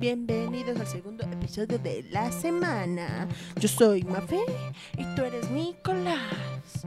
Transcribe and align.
Bienvenidos 0.00 0.80
al 0.80 0.86
segundo 0.86 1.24
episodio 1.24 1.78
de 1.78 2.02
la 2.10 2.32
semana. 2.32 3.28
Yo 3.56 3.68
soy 3.68 4.02
Mafe 4.02 4.40
y 4.96 5.04
tú 5.14 5.22
eres 5.22 5.50
Nicolás. 5.50 6.86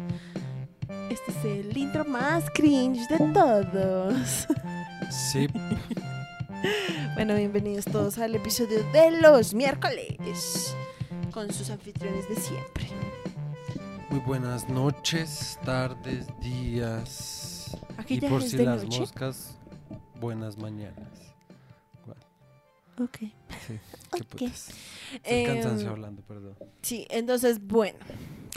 Este 1.10 1.31
es 1.31 1.46
el 1.46 1.78
intro 1.78 2.05
más 2.05 2.46
cringe 2.54 3.07
de 3.10 3.18
todos. 3.34 4.47
Sí, 5.12 5.47
Bueno, 7.15 7.36
bienvenidos 7.36 7.86
todos 7.86 8.18
al 8.18 8.34
episodio 8.36 8.84
de 8.92 9.12
los 9.22 9.54
miércoles 9.54 10.76
con 11.32 11.52
sus 11.54 11.70
anfitriones 11.70 12.28
de 12.30 12.36
siempre. 12.36 12.88
muy 14.10 14.20
buenas 14.22 14.68
noches, 14.70 15.60
tardes, 15.64 16.27
días. 16.40 17.77
Aquí 17.98 18.16
y 18.16 18.20
ya 18.22 18.30
por 18.30 18.41
es 18.41 18.52
si 18.52 18.58
de 18.58 18.66
las 18.66 18.84
noche. 18.84 19.00
moscas, 19.02 19.58
buenas 20.20 20.58
mañanas. 20.58 21.12
Ok. 22.99 23.17
Sí, 23.20 23.79
qué 24.15 24.23
putas. 24.23 24.70
El 25.23 25.45
cansancio 25.47 25.88
Em, 25.88 25.93
hablando, 25.93 26.21
perdón. 26.23 26.55
Sí, 26.81 27.07
entonces, 27.09 27.65
bueno, 27.65 27.97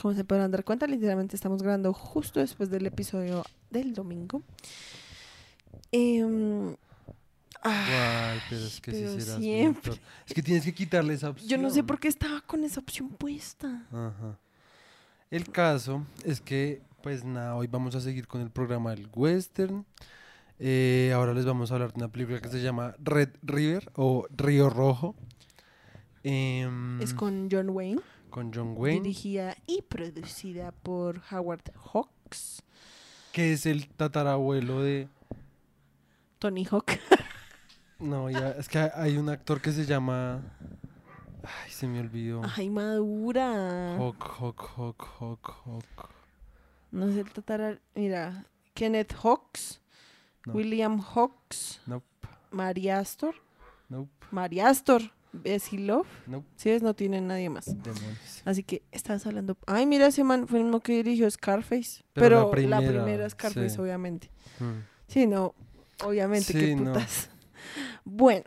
como 0.02 0.14
se 0.14 0.24
podrán 0.24 0.50
dar 0.50 0.64
cuenta, 0.64 0.86
literalmente 0.86 1.36
estamos 1.36 1.62
grabando 1.62 1.92
justo 1.92 2.41
después 2.41 2.68
del 2.70 2.86
episodio 2.86 3.44
del 3.70 3.94
domingo. 3.94 4.42
Ah, 7.62 7.86
Guay, 7.88 8.41
pero 8.48 8.66
es 8.66 8.80
que 8.80 8.92
pero 8.92 9.12
si 9.14 9.20
serás 9.22 9.41
siempre. 9.41 9.92
Es 10.27 10.34
que 10.34 10.42
tienes 10.42 10.64
que 10.64 10.74
quitarle 10.74 11.14
esa 11.14 11.30
opción. 11.30 11.48
yo 11.48 11.58
no 11.58 11.70
sé 11.70 11.82
por 11.82 11.98
qué 11.98 12.08
estaba 12.08 12.41
con 12.42 12.62
esa 12.64 12.80
opción 12.80 13.08
puesta. 13.08 13.84
Ajá. 13.91 14.38
El 15.30 15.50
caso 15.50 16.05
es 16.24 16.41
que, 16.41 16.82
pues 17.02 17.24
nada, 17.24 17.56
hoy 17.56 17.66
vamos 17.66 17.94
a 17.96 18.00
seguir 18.00 18.28
con 18.28 18.41
el 18.41 18.50
programa 18.50 18.91
del 18.91 19.08
western. 19.12 19.84
Eh, 20.59 21.12
ahora 21.15 21.34
les 21.34 21.45
vamos 21.45 21.70
a 21.70 21.74
hablar 21.74 21.92
de 21.92 21.98
una 21.98 22.09
película 22.09 22.41
que 22.41 22.48
se 22.48 22.62
llama 22.62 22.95
Red 22.98 23.30
River 23.42 23.91
o 23.95 24.27
Río 24.34 24.70
Rojo. 24.70 25.14
Em, 26.22 27.00
Es 27.00 27.14
con 27.14 27.48
John 27.50 27.70
Wayne, 27.70 28.00
con 28.30 28.53
John 28.53 28.75
Wayne, 28.77 29.03
dirigida 29.03 29.56
y 29.67 29.83
producida 29.83 30.72
por 30.72 31.20
Howard 31.30 31.72
Hawks, 31.92 32.62
que 33.33 33.53
es 33.53 33.67
el 33.67 33.89
tatarabuelo 33.89 34.83
de... 34.83 35.08
Tony 36.39 36.64
Hawk. 36.70 36.86
No, 37.98 38.28
ya, 38.28 38.50
es 38.50 38.69
que 38.69 38.78
hay 38.78 39.17
un 39.17 39.30
actor 39.30 39.62
que 39.62 39.73
se 39.73 39.86
llama... 39.86 40.42
Ay, 41.42 41.70
se 41.70 41.86
me 41.86 41.98
olvidó. 42.00 42.42
Ay, 42.55 42.69
madura. 42.69 43.97
Hawk, 43.97 44.23
Hawk, 44.39 44.70
Hawk, 44.77 45.02
Hawk, 45.19 45.50
Hawk. 45.64 46.11
No 46.91 47.06
sé 47.11 47.20
el 47.20 47.30
tatara. 47.33 47.78
Mira, 47.95 48.45
Kenneth 48.75 49.14
Hawks, 49.23 49.80
No. 50.47 50.52
William 50.55 51.00
Hawks, 51.00 51.80
Nope, 51.86 52.05
Mary 52.50 52.89
Astor, 52.89 53.34
nope, 53.89 54.08
Mary 54.30 54.61
Astor, 54.61 55.02
Bessie 55.33 55.78
Love. 55.78 56.06
nope. 56.27 56.47
Si 56.56 56.70
es, 56.70 56.83
no 56.83 56.94
tienen 56.94 57.27
nadie 57.27 57.50
más. 57.50 57.66
Demonios. 57.66 58.42
Así 58.44 58.62
que 58.62 58.83
estabas 58.92 59.27
hablando. 59.27 59.56
Ay, 59.67 59.84
mira, 59.86 60.06
ese 60.06 60.24
man 60.24 60.47
fue 60.48 60.58
el 60.61 60.64
mismo 60.64 60.80
que 60.80 60.92
dirigió 61.02 61.30
Scarface. 61.30 62.02
Pero 62.14 62.50
Pero, 62.50 62.69
la 62.69 62.69
la 62.69 62.78
primera, 62.78 63.05
primera, 63.05 63.28
Scarface, 63.30 63.70
sí. 63.70 63.80
obviamente. 63.80 64.30
Mm. 64.61 64.80
Sí, 65.08 65.27
no, 65.27 65.55
obviamente, 66.05 66.52
Sí, 66.52 66.58
qué 66.58 66.77
no. 66.77 66.92
putas. 66.92 67.28
Bueno. 68.05 68.44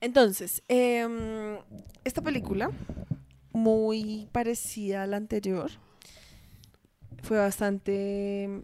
Entonces, 0.00 0.62
em, 0.68 1.58
esta 2.04 2.22
película, 2.22 2.70
muy 3.52 4.28
parecida 4.32 5.02
a 5.02 5.06
la 5.06 5.16
anterior, 5.18 5.70
fue 7.22 7.36
bastante, 7.38 8.62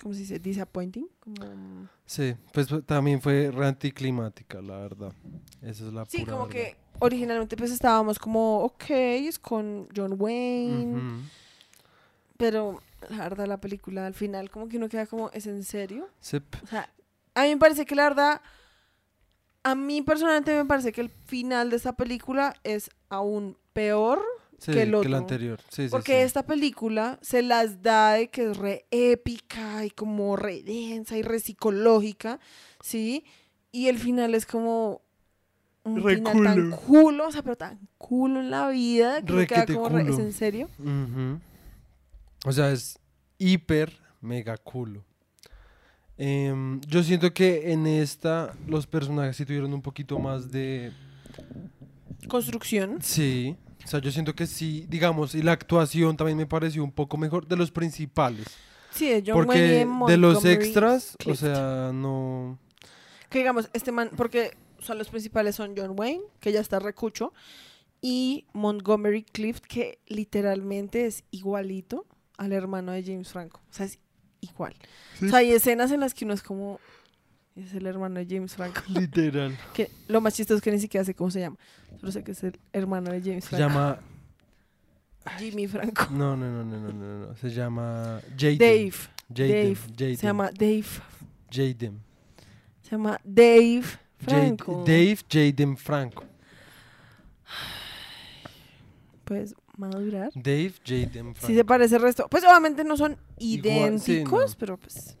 ¿cómo 0.00 0.14
se 0.14 0.20
dice? 0.20 0.38
Disappointing. 0.38 1.08
Como... 1.20 1.88
Sí, 2.04 2.34
pues 2.52 2.68
fu- 2.68 2.82
también 2.82 3.20
fue 3.20 3.50
re 3.50 3.66
anticlimática, 3.66 4.60
la 4.62 4.78
verdad. 4.78 5.12
Esa 5.62 5.86
es 5.86 5.92
la 5.92 6.04
Sí, 6.06 6.20
pura 6.20 6.32
como 6.32 6.46
verdad. 6.46 6.52
que 6.62 6.76
originalmente 7.00 7.56
pues 7.56 7.70
estábamos 7.70 8.18
como, 8.18 8.60
ok, 8.64 8.84
es 8.90 9.38
con 9.38 9.88
John 9.94 10.14
Wayne, 10.18 11.20
pero 12.38 12.80
la 13.10 13.28
verdad 13.28 13.46
la 13.46 13.60
película 13.60 14.06
al 14.06 14.14
final 14.14 14.50
como 14.50 14.68
que 14.68 14.76
uno 14.76 14.88
queda 14.88 15.06
como, 15.06 15.30
¿es 15.32 15.46
en 15.46 15.64
serio? 15.64 16.08
Sí, 16.20 16.40
O 16.62 16.66
sea, 16.66 16.88
a 17.34 17.42
mí 17.42 17.48
me 17.50 17.56
parece 17.58 17.84
que 17.86 17.94
la 17.94 18.04
verdad, 18.04 18.40
a 19.62 19.74
mí 19.74 20.02
personalmente 20.02 20.54
me 20.54 20.64
parece 20.64 20.92
que 20.92 21.00
el 21.00 21.10
final 21.10 21.70
de 21.70 21.76
esta 21.76 21.94
película 21.94 22.54
es 22.64 22.90
aún 23.08 23.56
peor, 23.72 24.22
sí, 24.58 24.72
que 24.72 24.82
el 24.82 25.10
la 25.10 25.18
anterior. 25.18 25.60
Sí, 25.70 25.88
porque 25.90 26.12
sí. 26.20 26.24
esta 26.24 26.44
película 26.44 27.18
se 27.22 27.42
las 27.42 27.82
da 27.82 28.12
de 28.14 28.28
que 28.28 28.50
es 28.50 28.56
re 28.56 28.86
épica 28.90 29.84
y 29.84 29.90
como 29.90 30.36
re 30.36 30.62
densa 30.62 31.16
y 31.16 31.22
re 31.22 31.40
psicológica, 31.40 32.40
¿sí? 32.80 33.24
Y 33.72 33.88
el 33.88 33.98
final 33.98 34.34
es 34.34 34.46
como 34.46 35.02
un 35.84 36.02
Re 36.02 36.16
final 36.16 36.42
tan 36.42 36.70
culo. 36.70 36.76
culo, 36.76 37.28
o 37.28 37.32
sea, 37.32 37.42
pero 37.42 37.56
tan 37.56 37.78
culo 37.96 38.40
en 38.40 38.50
la 38.50 38.68
vida, 38.68 39.22
que 39.22 39.46
queda 39.46 39.66
como 39.66 39.88
re, 39.88 40.02
¿es 40.02 40.10
culo. 40.10 40.22
en 40.24 40.32
serio? 40.32 40.68
O 42.44 42.52
sea, 42.52 42.72
es 42.72 42.98
hiper 43.38 43.92
mega 44.20 44.56
culo. 44.56 45.04
Em, 46.18 46.80
yo 46.80 47.02
siento 47.02 47.32
que 47.32 47.72
en 47.72 47.86
esta 47.86 48.54
los 48.66 48.86
personajes 48.86 49.36
sí 49.36 49.44
tuvieron 49.44 49.72
un 49.74 49.82
poquito 49.82 50.18
más 50.18 50.50
de... 50.50 50.92
Construcción. 52.26 52.98
Sí, 53.02 53.56
o 53.86 53.88
sea, 53.88 54.00
yo 54.00 54.10
siento 54.10 54.34
que 54.34 54.48
sí, 54.48 54.84
digamos, 54.88 55.36
y 55.36 55.42
la 55.42 55.52
actuación 55.52 56.16
también 56.16 56.36
me 56.36 56.46
pareció 56.46 56.82
un 56.82 56.90
poco 56.90 57.16
mejor 57.16 57.46
de 57.46 57.56
los 57.56 57.70
principales. 57.70 58.46
Sí, 58.90 59.08
de 59.08 59.22
John 59.24 59.48
Wayne 59.48 59.86
de 60.08 60.16
los 60.16 60.44
extras, 60.44 61.16
o 61.24 61.34
sea, 61.36 61.92
no... 61.94 62.58
Que 63.30 63.38
digamos, 63.38 63.70
este 63.72 63.92
man, 63.92 64.10
porque 64.16 64.56
o 64.78 64.82
sea, 64.82 64.96
los 64.96 65.08
principales 65.08 65.54
son 65.54 65.74
John 65.76 65.94
Wayne, 65.96 66.22
que 66.40 66.50
ya 66.50 66.60
está 66.60 66.80
recucho, 66.80 67.32
y 68.00 68.46
Montgomery 68.52 69.22
Clift, 69.22 69.64
que 69.64 70.00
literalmente 70.06 71.06
es 71.06 71.24
igualito 71.30 72.06
al 72.36 72.52
hermano 72.52 72.92
de 72.92 73.04
James 73.04 73.30
Franco. 73.30 73.60
O 73.70 73.72
sea, 73.72 73.86
es 73.86 73.98
igual. 74.40 74.74
O 75.22 75.28
sea, 75.28 75.38
hay 75.38 75.52
escenas 75.52 75.90
en 75.92 76.00
las 76.00 76.12
que 76.12 76.24
uno 76.24 76.34
es 76.34 76.42
como. 76.42 76.80
Es 77.56 77.72
el 77.72 77.86
hermano 77.86 78.20
de 78.20 78.26
James 78.28 78.54
Franco. 78.54 78.82
Literal. 78.88 79.56
Que 79.74 79.90
lo 80.08 80.20
más 80.20 80.34
chistoso 80.34 80.56
es 80.58 80.62
que 80.62 80.70
ni 80.70 80.78
siquiera 80.78 81.04
sé 81.04 81.14
cómo 81.14 81.30
se 81.30 81.40
llama. 81.40 81.56
Solo 82.00 82.12
sé 82.12 82.22
que 82.22 82.32
es 82.32 82.42
el 82.44 82.58
hermano 82.72 83.10
de 83.10 83.20
James 83.22 83.44
Se 83.44 83.56
Franco. 83.56 83.68
llama... 83.68 83.98
Jimmy 85.38 85.66
Franco. 85.66 86.06
No, 86.12 86.36
no, 86.36 86.46
no, 86.48 86.64
no, 86.64 86.78
no, 86.78 86.92
no, 86.92 87.26
no. 87.26 87.36
Se 87.36 87.50
llama 87.50 88.20
Jaden. 88.38 88.58
Dave. 88.58 88.92
Jaden. 89.34 89.48
Dave. 89.48 89.76
Jaden. 89.96 90.16
Se 90.16 90.26
llama 90.26 90.50
Dave. 90.56 90.84
Jaden. 91.50 92.00
Se 92.82 92.90
llama 92.92 93.20
Dave 93.24 93.82
Franco. 94.18 94.84
Dave 94.86 95.18
Jaden 95.28 95.76
Franco. 95.76 96.24
Puedes 99.24 99.54
madurar. 99.76 100.30
Dave 100.34 100.74
Jaden 100.84 101.34
Franco. 101.34 101.46
Sí 101.46 101.54
se 101.56 101.64
parece 101.64 101.96
el 101.96 102.02
resto. 102.02 102.28
Pues 102.30 102.44
obviamente 102.44 102.84
no 102.84 102.96
son 102.96 103.16
Igual, 103.38 103.98
sí, 103.98 104.12
idénticos, 104.12 104.50
no. 104.52 104.56
pero 104.58 104.76
pues. 104.76 105.16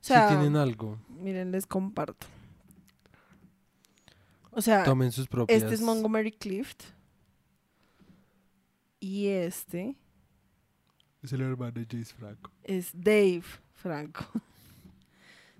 Sea, 0.00 0.28
tienen 0.28 0.56
algo. 0.56 0.98
miren, 1.08 1.50
les 1.52 1.66
comparto. 1.66 2.26
O 4.50 4.62
sea, 4.62 4.84
Tomen 4.84 5.12
sus 5.12 5.26
propias. 5.28 5.62
este 5.62 5.74
es 5.74 5.80
Montgomery 5.82 6.32
Clift. 6.32 6.82
Y 9.00 9.26
este 9.26 9.94
Es 11.22 11.32
el 11.32 11.42
hermano 11.42 11.72
de 11.72 11.86
James 11.90 12.12
Franco. 12.14 12.50
es 12.64 12.90
Dave 12.94 13.42
Franco. 13.74 14.24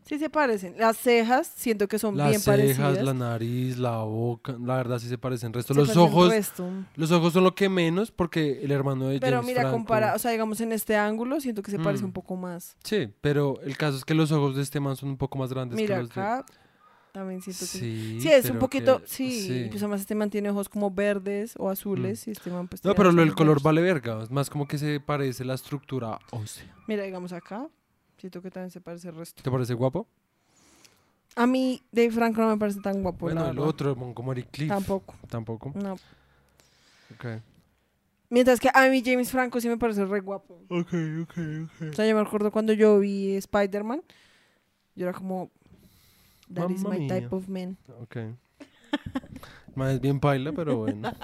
Sí 0.07 0.19
se 0.21 0.31
parecen. 0.31 0.75
Las 0.79 0.97
cejas 0.99 1.51
siento 1.57 1.89
que 1.89 1.99
son 1.99 2.17
Las 2.17 2.29
bien 2.29 2.41
cejas, 2.41 2.59
parecidas. 2.61 3.05
la 3.05 3.13
nariz, 3.15 3.77
la 3.77 3.99
boca, 3.99 4.57
la 4.65 4.77
verdad 4.77 4.99
sí 5.01 5.09
se 5.09 5.19
parecen. 5.19 5.53
Resto. 5.53 5.75
Se 5.75 5.81
los 5.81 5.89
parecen 5.89 6.03
ojos, 6.09 6.29
resto. 6.31 6.71
los 6.95 7.11
ojos 7.11 7.33
son 7.33 7.43
lo 7.45 7.55
que 7.57 7.69
menos 7.69 8.13
porque 8.13 8.61
el 8.63 8.71
hermano 8.71 9.09
de 9.09 9.19
Pero 9.19 9.39
James 9.39 9.47
mira, 9.49 9.61
Franco. 9.63 9.77
compara, 9.79 10.15
o 10.15 10.19
sea, 10.21 10.31
digamos 10.31 10.61
en 10.61 10.71
este 10.73 10.97
ángulo 10.97 11.41
siento 11.41 11.61
que 11.63 11.71
se 11.73 11.79
parece 11.81 12.05
Mm. 12.05 12.07
un 12.07 12.13
poco 12.13 12.37
más. 12.37 12.77
Sí, 12.85 13.09
pero 13.21 13.61
el 13.63 13.77
caso 13.77 13.97
es 13.97 14.05
que 14.05 14.15
los 14.15 14.31
ojos 14.31 14.55
de 14.57 14.63
este 14.63 14.79
man 14.79 14.95
son 14.97 15.09
un 15.09 15.17
poco 15.17 15.39
más 15.39 15.53
grandes 15.53 15.77
Mira 15.77 15.97
que 15.97 16.03
los 16.03 16.11
acá 16.13 16.45
también 17.11 17.41
de. 17.41 17.45
siento 17.53 17.61
que 17.73 17.79
Sí, 17.79 18.21
Sí, 18.21 18.29
es 18.29 18.49
un 18.51 18.59
poquito, 18.61 19.01
que- 19.01 19.09
sí, 19.09 19.41
sí. 19.41 19.67
pues 19.71 19.83
además 19.83 20.03
este 20.03 20.15
man 20.15 20.31
tiene 20.31 20.51
ojos 20.51 20.69
como 20.69 20.91
verdes 20.91 21.55
o 21.59 21.69
azules 21.69 22.29
y 22.29 22.31
este 22.31 22.51
man 22.51 22.69
pues 22.69 22.85
No, 22.85 22.95
pero 22.95 23.11
lo 23.11 23.23
como 23.23 23.35
color 23.35 23.61
vale 23.63 23.81
verga. 23.81 24.23
Es 24.23 24.31
más 24.31 24.51
como 24.51 24.69
que 24.69 24.79
se 24.79 25.01
parece 25.01 25.45
la 25.45 25.55
estructura 25.55 26.19
ósea. 26.31 26.73
Mira, 26.87 27.03
digamos 27.03 27.33
acá, 27.33 27.67
siento 28.27 28.43
que 28.43 28.51
también 28.51 28.71
se 28.71 28.81
parece 28.81 29.09
el 29.09 29.15
resto. 29.15 29.43
¿Te 29.43 29.51
parece 29.51 29.75
guapo? 29.75 30.07
A 31.37 31.47
mí 31.47 31.83
Dave 31.93 32.11
Franco 32.11 32.41
no 32.41 32.49
me 32.49 32.57
parece 32.57 32.81
tan 32.81 33.03
guapo, 33.03 33.27
bueno, 33.27 33.43
la 33.43 33.51
el 33.51 33.57
verdad. 33.57 33.69
otro, 33.69 33.95
Montgomery 33.97 34.43
Cliff. 34.45 34.69
Tampoco, 34.69 35.15
Tampoco. 35.29 35.73
no. 35.75 35.93
Ok. 37.15 37.41
Mientras 38.31 38.59
que 38.59 38.69
a 38.75 38.89
mí 38.89 39.03
James 39.05 39.31
Franco 39.31 39.61
sí 39.61 39.69
me 39.69 39.77
parece 39.77 40.05
re 40.05 40.21
guapo. 40.21 40.55
Ok, 40.69 40.93
ok, 41.23 41.39
ok. 41.65 41.83
O 41.91 41.93
sea, 41.93 42.07
yo 42.09 42.15
me 42.17 42.21
acuerdo 42.23 42.51
cuando 42.51 42.73
yo 42.73 42.99
vi 42.99 43.37
Spider-Man, 43.37 44.03
yo 44.97 45.09
era 45.09 45.13
como, 45.17 45.51
that 46.53 46.69
is 46.71 46.83
my 46.83 46.99
mía. 46.99 47.21
type 47.21 47.35
of 47.35 47.47
man. 47.49 47.77
Ok. 48.01 48.17
Man, 49.77 49.91
es 49.91 50.01
bien 50.01 50.19
paila, 50.19 50.53
pero 50.53 50.77
bueno. 50.79 51.09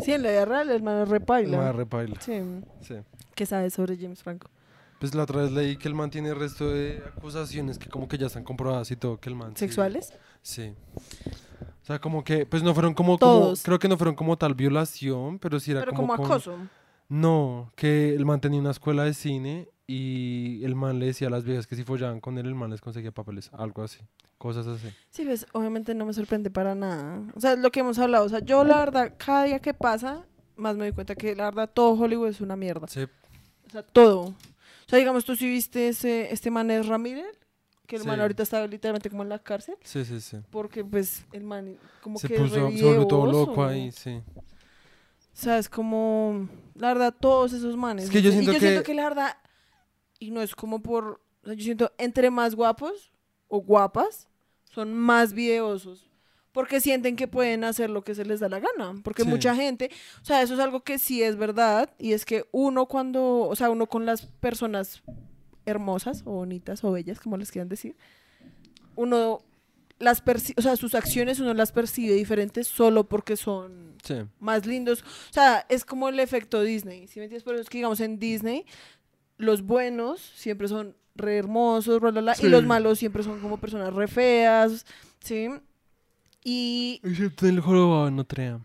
Sí, 0.00 0.12
en 0.12 0.22
la 0.24 0.30
vida 0.30 0.44
real 0.44 0.70
el 0.70 0.82
man 0.82 1.02
es 1.02 1.08
re 1.08 1.20
paila. 1.20 1.58
Más 1.58 1.74
repaila. 1.76 2.20
Sí, 2.20 2.40
Sí. 2.80 2.94
¿qué 3.34 3.46
sabes 3.46 3.72
sobre 3.74 3.96
James 3.96 4.22
Franco? 4.22 4.48
Pues 4.98 5.14
la 5.14 5.24
otra 5.24 5.42
vez 5.42 5.52
leí 5.52 5.76
que 5.76 5.88
el 5.88 5.94
man 5.94 6.10
tiene 6.10 6.30
el 6.30 6.36
resto 6.36 6.70
de 6.70 7.02
acusaciones 7.16 7.78
que 7.78 7.88
como 7.88 8.08
que 8.08 8.16
ya 8.16 8.26
están 8.28 8.44
comprobadas 8.44 8.90
y 8.90 8.96
todo, 8.96 9.18
que 9.20 9.28
el 9.28 9.34
man... 9.36 9.54
¿Sexuales? 9.56 10.12
Sí. 10.42 10.72
O 11.82 11.84
sea, 11.86 12.00
como 12.00 12.24
que, 12.24 12.46
pues 12.46 12.62
no 12.62 12.72
fueron 12.74 12.94
como, 12.94 13.18
como 13.18 13.52
creo 13.62 13.78
que 13.78 13.88
no 13.88 13.96
fueron 13.96 14.14
como 14.14 14.36
tal 14.38 14.54
violación, 14.54 15.38
pero 15.38 15.60
sí 15.60 15.70
era 15.72 15.80
Pero 15.80 15.92
como, 15.92 16.08
como 16.08 16.22
con- 16.22 16.32
acoso. 16.32 16.56
No, 17.08 17.70
que 17.76 18.14
el 18.14 18.24
man 18.24 18.40
tenía 18.40 18.58
una 18.58 18.72
escuela 18.72 19.04
de 19.04 19.14
cine 19.14 19.68
y 19.86 20.64
el 20.64 20.74
man 20.74 20.98
le 20.98 21.06
decía 21.06 21.28
a 21.28 21.30
las 21.30 21.44
viejas 21.44 21.66
que 21.68 21.76
si 21.76 21.84
follaban 21.84 22.20
con 22.20 22.36
él, 22.38 22.46
el 22.46 22.54
man 22.56 22.70
les 22.70 22.80
conseguía 22.80 23.12
papeles, 23.12 23.50
algo 23.52 23.84
así, 23.84 24.00
cosas 24.38 24.66
así. 24.66 24.88
Sí, 25.10 25.24
pues 25.24 25.46
obviamente 25.52 25.94
no 25.94 26.04
me 26.06 26.12
sorprende 26.12 26.50
para 26.50 26.74
nada. 26.74 27.20
O 27.36 27.40
sea, 27.40 27.52
es 27.52 27.58
lo 27.60 27.70
que 27.70 27.80
hemos 27.80 27.98
hablado. 28.00 28.24
O 28.24 28.28
sea, 28.28 28.40
yo 28.40 28.64
la 28.64 28.78
verdad, 28.78 29.12
cada 29.18 29.44
día 29.44 29.60
que 29.60 29.72
pasa, 29.74 30.24
más 30.56 30.74
me 30.76 30.86
doy 30.86 30.92
cuenta 30.92 31.14
que 31.14 31.36
la 31.36 31.44
verdad 31.44 31.70
todo 31.72 31.92
Hollywood 31.92 32.28
es 32.28 32.40
una 32.40 32.56
mierda. 32.56 32.88
Sí, 32.88 33.02
O 33.02 33.70
sea, 33.70 33.82
todo. 33.84 34.34
O 34.86 34.88
sea, 34.88 34.98
digamos, 34.98 35.24
tú 35.24 35.34
sí 35.34 35.48
viste 35.48 35.88
ese, 35.88 36.32
este 36.32 36.50
man 36.50 36.70
es 36.70 36.86
Ramírez, 36.86 37.26
que 37.86 37.96
el 37.96 38.04
man 38.04 38.20
ahorita 38.20 38.42
está 38.42 38.66
literalmente 38.66 39.10
como 39.10 39.22
en 39.22 39.28
la 39.28 39.38
cárcel, 39.40 39.76
sí, 39.82 40.04
sí, 40.04 40.20
sí. 40.20 40.38
porque 40.50 40.84
pues 40.84 41.24
el 41.32 41.42
man 41.44 41.76
como 42.00 42.18
Se 42.18 42.28
que 42.28 42.38
puso, 42.38 42.54
se 42.54 42.60
volvió 42.60 43.06
todo 43.06 43.26
loco 43.26 43.64
ahí, 43.64 43.90
sí. 43.92 44.22
O 44.36 45.38
sea, 45.38 45.58
es 45.58 45.68
como, 45.68 46.48
la 46.74 46.88
verdad, 46.88 47.14
todos 47.18 47.52
esos 47.52 47.76
manes. 47.76 48.06
Es 48.06 48.10
que 48.10 48.22
yo 48.22 48.30
siento 48.30 48.50
y 48.52 48.54
yo 48.54 48.60
que- 48.60 48.66
siento 48.66 48.82
que 48.84 48.94
la 48.94 49.02
verdad, 49.04 49.36
y 50.18 50.30
no 50.30 50.40
es 50.40 50.54
como 50.54 50.80
por, 50.80 51.20
o 51.42 51.46
sea, 51.46 51.54
yo 51.54 51.62
siento 51.64 51.92
entre 51.98 52.30
más 52.30 52.54
guapos 52.54 53.12
o 53.48 53.60
guapas, 53.60 54.28
son 54.70 54.94
más 54.94 55.32
videosos. 55.32 56.10
Porque 56.56 56.80
sienten 56.80 57.16
que 57.16 57.28
pueden 57.28 57.64
hacer 57.64 57.90
lo 57.90 58.02
que 58.02 58.14
se 58.14 58.24
les 58.24 58.40
da 58.40 58.48
la 58.48 58.60
gana. 58.60 58.98
Porque 59.04 59.24
Sí. 59.24 59.28
mucha 59.28 59.54
gente, 59.54 59.90
o 60.22 60.24
sea, 60.24 60.40
eso 60.40 60.54
es 60.54 60.60
algo 60.60 60.80
que 60.80 60.98
sí 60.98 61.22
es 61.22 61.36
verdad. 61.36 61.90
Y 61.98 62.14
es 62.14 62.24
que 62.24 62.46
uno 62.50 62.86
cuando, 62.86 63.40
o 63.40 63.54
sea, 63.54 63.68
uno 63.68 63.86
con 63.86 64.06
las 64.06 64.22
personas 64.24 65.02
hermosas 65.66 66.22
o 66.24 66.30
bonitas 66.32 66.82
o 66.82 66.92
bellas, 66.92 67.20
como 67.20 67.36
les 67.36 67.52
quieran 67.52 67.68
decir, 67.68 67.94
uno 68.94 69.42
las 69.98 70.22
o 70.56 70.62
sea, 70.62 70.76
sus 70.76 70.94
acciones 70.94 71.40
uno 71.40 71.52
las 71.52 71.72
percibe 71.72 72.14
diferentes 72.14 72.66
solo 72.66 73.04
porque 73.04 73.36
son 73.36 73.94
Sí, 74.02 74.14
más 74.40 74.64
lindos. 74.64 75.02
O 75.02 75.32
sea, 75.32 75.66
es 75.68 75.84
como 75.84 76.08
el 76.08 76.20
efecto 76.20 76.62
Disney, 76.62 77.06
¿sí 77.08 77.18
me 77.18 77.24
entiendes? 77.26 77.42
Pero 77.44 77.58
es 77.60 77.68
que, 77.68 77.78
digamos, 77.78 78.00
en 78.00 78.18
Disney, 78.18 78.64
los 79.36 79.60
buenos 79.62 80.20
siempre 80.20 80.68
son 80.68 80.96
re 81.16 81.36
hermosos, 81.36 82.00
bla, 82.00 82.10
bla, 82.12 82.20
bla, 82.22 82.34
Sí. 82.34 82.46
y 82.46 82.48
los 82.48 82.64
malos 82.64 82.98
siempre 82.98 83.22
son 83.22 83.40
como 83.40 83.58
personas 83.58 83.92
re 83.92 84.06
feas, 84.08 84.86
¿sí? 85.20 85.48
Y 86.48 87.00
excepto 87.02 87.46
el 87.48 87.58
jorobado 87.60 88.08
Notre 88.08 88.44
Dame. 88.50 88.64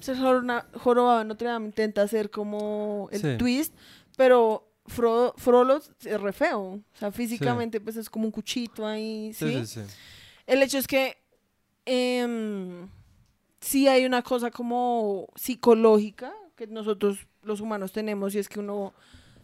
ser 0.00 0.16
jorobado 0.16 1.22
Notre 1.22 1.46
Dame 1.48 1.66
intenta 1.66 2.02
hacer 2.02 2.30
como 2.30 3.08
el 3.12 3.20
Sí. 3.20 3.36
twist, 3.38 3.72
pero 4.16 4.68
Frodo, 4.86 5.32
Frollo 5.36 5.76
es 6.04 6.20
re 6.20 6.32
feo. 6.32 6.60
O 6.62 6.82
sea, 6.98 7.12
físicamente, 7.12 7.80
pues 7.80 7.94
es 7.96 8.10
como 8.10 8.24
un 8.24 8.32
cuchito 8.32 8.84
ahí, 8.84 9.32
¿sí? 9.34 9.50
Sí, 9.52 9.66
sí, 9.66 9.80
sí. 9.86 9.94
El 10.48 10.62
hecho 10.64 10.78
es 10.78 10.88
que 10.88 11.16
em, 11.84 12.88
sí 13.60 13.86
hay 13.86 14.04
una 14.04 14.22
cosa 14.22 14.50
como 14.50 15.28
psicológica 15.36 16.32
que 16.56 16.66
nosotros 16.66 17.26
los 17.42 17.60
humanos 17.60 17.92
tenemos 17.92 18.34
y 18.34 18.38
es 18.40 18.48
que 18.48 18.58
uno 18.58 18.94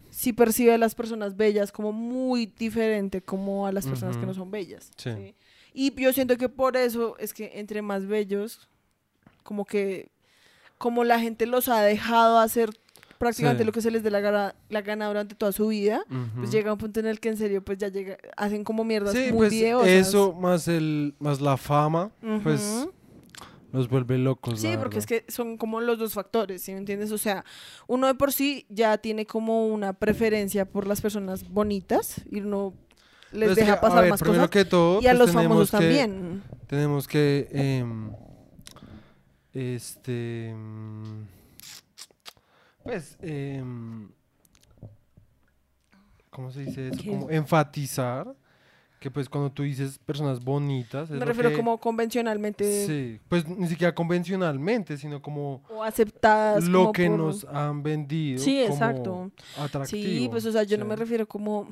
sí 0.09 0.33
percibe 0.33 0.73
a 0.73 0.77
las 0.77 0.95
personas 0.95 1.37
bellas 1.37 1.71
como 1.71 1.93
muy 1.93 2.45
diferente 2.45 3.21
como 3.21 3.65
a 3.67 3.71
las 3.71 3.85
personas 3.87 4.15
que 4.17 4.23
Ujú. 4.23 4.27
no 4.27 4.33
son 4.33 4.51
bellas. 4.51 4.91
Sí. 4.97 5.11
¿sí? 5.11 5.35
Y 5.73 5.93
yo 6.01 6.13
siento 6.13 6.37
que 6.37 6.49
por 6.49 6.77
eso 6.77 7.17
es 7.19 7.33
que 7.33 7.51
entre 7.55 7.81
más 7.81 8.05
bellos, 8.07 8.67
como 9.43 9.65
que 9.65 10.09
como 10.77 11.03
la 11.03 11.19
gente 11.19 11.45
los 11.45 11.69
ha 11.69 11.81
dejado 11.81 12.39
hacer 12.39 12.69
prácticamente 13.17 13.63
Sí. 13.63 13.65
lo 13.65 13.71
que 13.71 13.81
se 13.81 13.89
les 13.89 14.03
dé 14.03 14.11
la 14.11 14.19
gana, 14.19 14.53
la 14.69 14.81
gana 14.81 15.07
durante 15.07 15.33
toda 15.33 15.53
su 15.53 15.67
vida, 15.67 16.03
pues 16.09 16.49
Ujú. 16.49 16.51
llega 16.51 16.73
un 16.73 16.77
punto 16.77 16.99
en 16.99 17.05
el 17.05 17.19
que 17.21 17.29
en 17.29 17.37
serio 17.37 17.63
pues 17.63 17.77
ya 17.77 17.87
llega, 17.87 18.17
hacen 18.35 18.65
como 18.65 18.83
mierdas 18.83 19.13
Sí, 19.13 19.27
muy 19.29 19.37
pues 19.47 19.51
videosas. 19.51 19.87
eso 19.87 20.33
más 20.33 20.67
el 20.67 21.15
más 21.19 21.39
la 21.39 21.55
fama, 21.55 22.11
pues 22.43 22.61
Ujú. 22.81 22.91
los 23.71 23.87
vuelve 23.87 24.17
locos. 24.17 24.59
Sí, 24.59 24.75
porque 24.77 24.99
es 24.99 25.05
verdad. 25.07 25.25
que 25.25 25.31
son 25.31 25.55
como 25.57 25.79
los 25.79 25.97
dos 25.99 26.13
factores, 26.13 26.61
¿sí 26.63 26.73
me 26.73 26.79
entiendes? 26.79 27.11
O 27.13 27.17
sea, 27.17 27.45
uno 27.87 28.07
de 28.07 28.15
por 28.15 28.33
sí 28.33 28.65
ya 28.69 28.97
tiene 28.97 29.25
como 29.25 29.67
una 29.67 29.93
preferencia 29.93 30.65
por 30.65 30.85
las 30.85 30.99
personas 30.99 31.49
bonitas 31.49 32.21
y 32.29 32.41
uno 32.41 32.73
les 33.33 33.39
Pero 33.39 33.51
es 33.51 33.55
deja 33.57 33.71
que, 33.73 33.77
a 33.77 33.81
pasar 33.81 34.01
ver, 34.03 34.09
más 34.11 34.19
primero 34.21 34.41
cosas. 34.43 34.49
que 34.51 34.65
todo, 34.65 35.01
y 35.01 35.07
a 35.07 35.11
pues 35.11 35.19
los 35.19 35.31
famosos 35.31 35.71
que- 35.71 35.77
también. 35.77 36.43
Tenemos 36.67 37.07
que 37.07 37.47
em, 37.51 38.11
este 39.53 40.53
mm, 40.55 41.23
pues 42.83 43.17
em, 43.21 44.09
¿cómo 46.29 46.51
se 46.51 46.61
dice 46.61 46.87
eso? 46.89 46.97
¿Qué? 47.01 47.09
Como 47.09 47.29
enfatizar 47.29 48.33
que 48.99 49.11
pues 49.11 49.27
cuando 49.27 49.51
tú 49.51 49.63
dices 49.63 49.99
personas 49.99 50.41
bonitas 50.41 51.09
Me 51.09 51.25
refiero 51.25 51.49
que- 51.49 51.57
como 51.57 51.77
convencionalmente 51.77 52.85
sí, 52.87 53.19
pues 53.27 53.45
ni 53.47 53.67
siquiera 53.67 53.93
convencionalmente, 53.93 54.97
sino 54.97 55.21
como 55.21 55.61
o 55.69 55.83
aceptadas. 55.83 56.63
lo 56.63 56.79
como 56.79 56.91
que 56.93 57.07
por- 57.09 57.19
nos 57.19 57.43
han 57.45 57.83
vendido 57.83 58.39
Sí, 58.41 58.61
como 58.63 58.73
exacto. 58.73 59.31
atractivo. 59.57 60.01
Sí, 60.07 60.27
pues 60.31 60.45
o 60.45 60.51
sea, 60.53 60.63
yo 60.63 60.77
no 60.77 60.85
me 60.85 60.95
refiero 60.95 61.27
como 61.27 61.67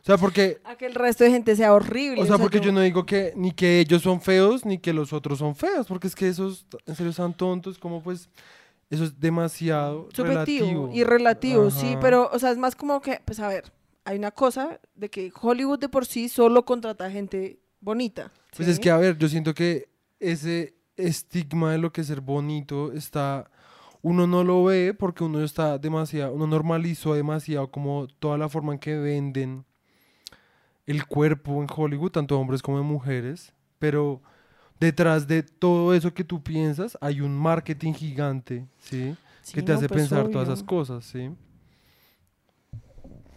O 0.00 0.04
sea, 0.04 0.16
porque 0.16 0.58
a 0.64 0.76
que 0.76 0.86
el 0.86 0.94
resto 0.94 1.24
de 1.24 1.30
gente 1.30 1.54
sea 1.56 1.74
horrible. 1.74 2.22
O 2.22 2.26
sea, 2.26 2.38
porque 2.38 2.60
yo 2.60 2.72
no 2.72 2.80
digo 2.80 3.04
que 3.04 3.32
ni 3.36 3.52
que 3.52 3.80
ellos 3.80 4.02
son 4.02 4.20
feos 4.20 4.64
ni 4.64 4.78
que 4.78 4.92
los 4.92 5.12
otros 5.12 5.38
son 5.38 5.54
feos, 5.54 5.86
porque 5.86 6.06
es 6.06 6.14
que 6.14 6.28
esos 6.28 6.66
en 6.86 6.96
serio 6.96 7.12
son 7.12 7.34
tontos, 7.34 7.78
como 7.78 8.02
pues 8.02 8.28
eso 8.88 9.04
es 9.04 9.20
demasiado 9.20 10.08
subjetivo 10.12 10.66
relativo. 10.66 10.90
y 10.92 11.04
relativo, 11.04 11.70
sí, 11.70 11.90
Ajá. 11.90 12.00
pero, 12.00 12.30
o 12.32 12.38
sea, 12.38 12.50
es 12.50 12.58
más 12.58 12.74
como 12.74 13.00
que, 13.00 13.20
pues 13.24 13.38
a 13.40 13.48
ver, 13.48 13.72
hay 14.04 14.18
una 14.18 14.30
cosa 14.30 14.80
de 14.94 15.10
que 15.10 15.30
Hollywood 15.40 15.78
de 15.78 15.88
por 15.88 16.06
sí 16.06 16.28
solo 16.28 16.64
contrata 16.64 17.10
gente 17.10 17.60
bonita. 17.80 18.32
Pues 18.56 18.68
es 18.68 18.76
¿sí? 18.76 18.82
que 18.82 18.90
a 18.90 18.96
ver, 18.96 19.18
yo 19.18 19.28
siento 19.28 19.54
que 19.54 19.88
ese 20.18 20.74
estigma 20.96 21.72
de 21.72 21.78
lo 21.78 21.92
que 21.92 22.00
es 22.00 22.06
ser 22.06 22.20
bonito 22.20 22.92
está 22.92 23.50
uno 24.02 24.26
no 24.26 24.44
lo 24.44 24.64
ve 24.64 24.94
porque 24.94 25.24
uno 25.24 25.42
está 25.42 25.78
demasiado, 25.78 26.32
uno 26.32 26.46
normalizó 26.46 27.14
demasiado 27.14 27.70
como 27.70 28.06
toda 28.18 28.38
la 28.38 28.48
forma 28.48 28.72
en 28.72 28.78
que 28.78 28.96
venden 28.96 29.64
el 30.86 31.06
cuerpo 31.06 31.62
en 31.62 31.68
Hollywood, 31.74 32.10
tanto 32.10 32.38
hombres 32.38 32.62
como 32.62 32.82
mujeres, 32.82 33.52
pero 33.78 34.20
detrás 34.78 35.26
de 35.26 35.42
todo 35.42 35.94
eso 35.94 36.12
que 36.12 36.24
tú 36.24 36.42
piensas 36.42 36.96
hay 37.00 37.20
un 37.20 37.36
marketing 37.36 37.92
gigante, 37.92 38.66
¿sí? 38.78 39.14
Sí, 39.42 39.54
que 39.54 39.62
te 39.62 39.72
no, 39.72 39.78
hace 39.78 39.88
pues, 39.88 40.02
pensar 40.02 40.28
todas 40.28 40.48
esas 40.48 40.62
cosas, 40.62 41.04
¿sí? 41.04 41.30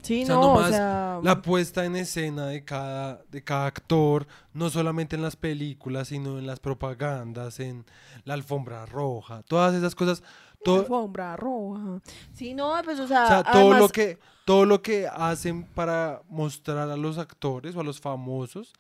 Sí, 0.04 0.24
O 0.24 0.26
sea, 0.26 0.36
no, 0.36 0.42
nomás 0.42 0.66
o 0.66 0.70
sea, 0.70 1.20
La 1.24 1.42
puesta 1.42 1.86
en 1.86 1.96
escena 1.96 2.48
de 2.48 2.64
cada, 2.64 3.24
de 3.32 3.44
cada 3.44 3.66
actor, 3.66 4.28
no 4.54 4.70
solamente 4.70 5.16
en 5.16 5.22
las 5.22 5.36
películas, 5.36 6.10
sino 6.10 6.38
en 6.38 6.46
las 6.46 6.60
propagandas, 6.60 7.60
en 7.60 7.86
la 8.26 8.34
alfombra 8.34 8.86
roja, 8.86 9.44
todas 9.44 9.74
esas 9.74 9.96
cosas, 9.96 10.22
la 10.66 10.76
alfombra 10.76 11.36
roja. 11.38 12.02
Sí, 12.34 12.54
no, 12.54 12.74
pues, 12.84 13.00
o 13.00 13.08
sea, 13.08 13.24
o 13.24 13.28
sea, 13.28 13.44
todo 13.44 13.74
lo 13.74 13.90
que 13.90 14.20
todo 14.46 14.66
lo 14.66 14.82
que 14.82 15.08
hacen 15.08 15.64
para 15.64 16.22
mostrar 16.28 16.90
a 16.90 16.98
los 16.98 17.18
actores 17.18 17.76
o 17.76 17.80
a 17.80 17.84
los 17.84 18.02
famosos 18.02 18.74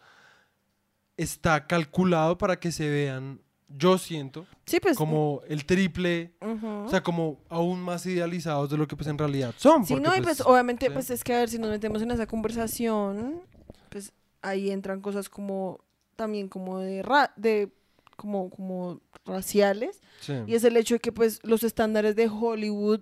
está 1.15 1.67
calculado 1.67 2.37
para 2.37 2.59
que 2.59 2.71
se 2.71 2.89
vean, 2.89 3.41
yo 3.75 3.97
siento, 3.97 4.45
sí, 4.65 4.79
pues, 4.79 4.97
como 4.97 5.41
el 5.47 5.65
triple, 5.65 6.33
o 6.41 6.87
sea, 6.89 7.01
como 7.01 7.39
aún 7.49 7.81
más 7.81 8.05
idealizados 8.05 8.69
de 8.69 8.77
lo 8.77 8.87
que 8.87 8.95
pues 8.95 9.07
en 9.07 9.17
realidad 9.17 9.53
son. 9.57 9.85
Sí, 9.85 9.95
no, 9.95 10.15
y 10.15 10.21
pues 10.21 10.41
obviamente, 10.41 10.87
sí. 10.87 10.91
pues 10.93 11.09
es 11.09 11.23
que 11.23 11.33
a 11.33 11.39
ver, 11.39 11.49
si 11.49 11.57
nos 11.57 11.69
metemos 11.69 12.01
en 12.01 12.11
esa 12.11 12.27
conversación, 12.27 13.41
pues 13.89 14.13
ahí 14.41 14.69
entran 14.69 15.01
cosas 15.01 15.29
como, 15.29 15.79
también 16.15 16.49
como 16.49 16.79
de, 16.79 17.01
ra 17.01 17.33
de 17.35 17.71
como, 18.15 18.49
como 18.49 19.01
raciales, 19.25 20.01
sí. 20.19 20.33
y 20.45 20.55
es 20.55 20.63
el 20.63 20.77
hecho 20.77 20.95
de 20.95 20.99
que 20.99 21.11
pues 21.11 21.39
los 21.43 21.63
estándares 21.63 22.15
de 22.15 22.29
Hollywood, 22.29 23.01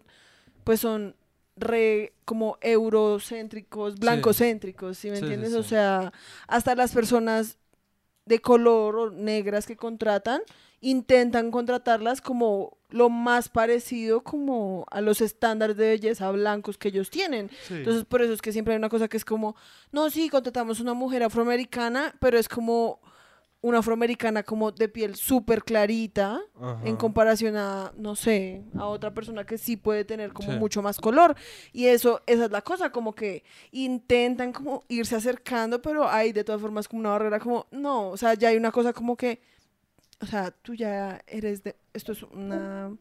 pues 0.63 0.79
son 0.79 1.15
re 1.57 2.13
como 2.25 2.57
eurocéntricos, 2.61 3.95
blancocéntricos, 3.95 4.97
¿sí 4.97 5.09
me 5.09 5.17
entiendes? 5.17 5.53
O 5.53 5.63
sea, 5.63 6.13
hasta 6.47 6.75
las 6.75 6.93
personas 6.93 7.57
de 8.25 8.39
color 8.39 8.95
o 8.95 9.09
negras 9.11 9.65
que 9.65 9.75
contratan, 9.75 10.41
intentan 10.81 11.51
contratarlas 11.51 12.21
como 12.21 12.77
lo 12.89 13.09
más 13.09 13.49
parecido 13.49 14.21
como 14.21 14.85
a 14.91 15.01
los 15.01 15.21
estándares 15.21 15.77
de 15.77 15.89
belleza 15.89 16.31
blancos 16.31 16.77
que 16.77 16.89
ellos 16.89 17.09
tienen. 17.09 17.49
Sí. 17.67 17.75
Entonces, 17.75 18.05
por 18.05 18.21
eso 18.21 18.33
es 18.33 18.41
que 18.41 18.51
siempre 18.51 18.73
hay 18.73 18.77
una 18.77 18.89
cosa 18.89 19.07
que 19.07 19.17
es 19.17 19.25
como, 19.25 19.55
no, 19.91 20.09
sí, 20.09 20.29
contratamos 20.29 20.79
una 20.79 20.93
mujer 20.93 21.23
afroamericana, 21.23 22.15
pero 22.19 22.37
es 22.37 22.49
como 22.49 22.99
una 23.63 23.77
afroamericana 23.79 24.41
como 24.43 24.71
de 24.71 24.89
piel 24.89 25.15
súper 25.15 25.63
clarita 25.63 26.41
en 26.59 26.65
Ajá. 26.65 26.97
comparación 26.97 27.55
a, 27.57 27.93
no 27.95 28.15
sé, 28.15 28.63
a 28.75 28.87
otra 28.87 29.13
persona 29.13 29.45
que 29.45 29.57
sí 29.59 29.77
puede 29.77 30.03
tener 30.03 30.33
como 30.33 30.53
Sí. 30.53 30.57
mucho 30.57 30.81
más 30.81 30.99
color. 30.99 31.35
Y 31.71 31.85
eso, 31.85 32.21
esa 32.25 32.45
es 32.45 32.51
la 32.51 32.61
cosa, 32.63 32.91
como 32.91 33.13
que 33.13 33.43
intentan 33.71 34.51
como 34.51 34.83
irse 34.87 35.15
acercando, 35.15 35.79
pero 35.81 36.09
hay 36.09 36.31
de 36.33 36.43
todas 36.43 36.59
formas 36.59 36.87
como 36.87 37.01
una 37.01 37.09
barrera 37.11 37.39
como, 37.39 37.67
no, 37.71 38.09
o 38.09 38.17
sea, 38.17 38.33
ya 38.33 38.49
hay 38.49 38.57
una 38.57 38.71
cosa 38.71 38.93
como 38.93 39.15
que, 39.15 39.41
o 40.21 40.25
sea, 40.25 40.49
tú 40.49 40.73
ya 40.73 41.21
eres 41.27 41.63
de, 41.63 41.75
esto 41.93 42.13
es 42.13 42.23
una 42.23 42.95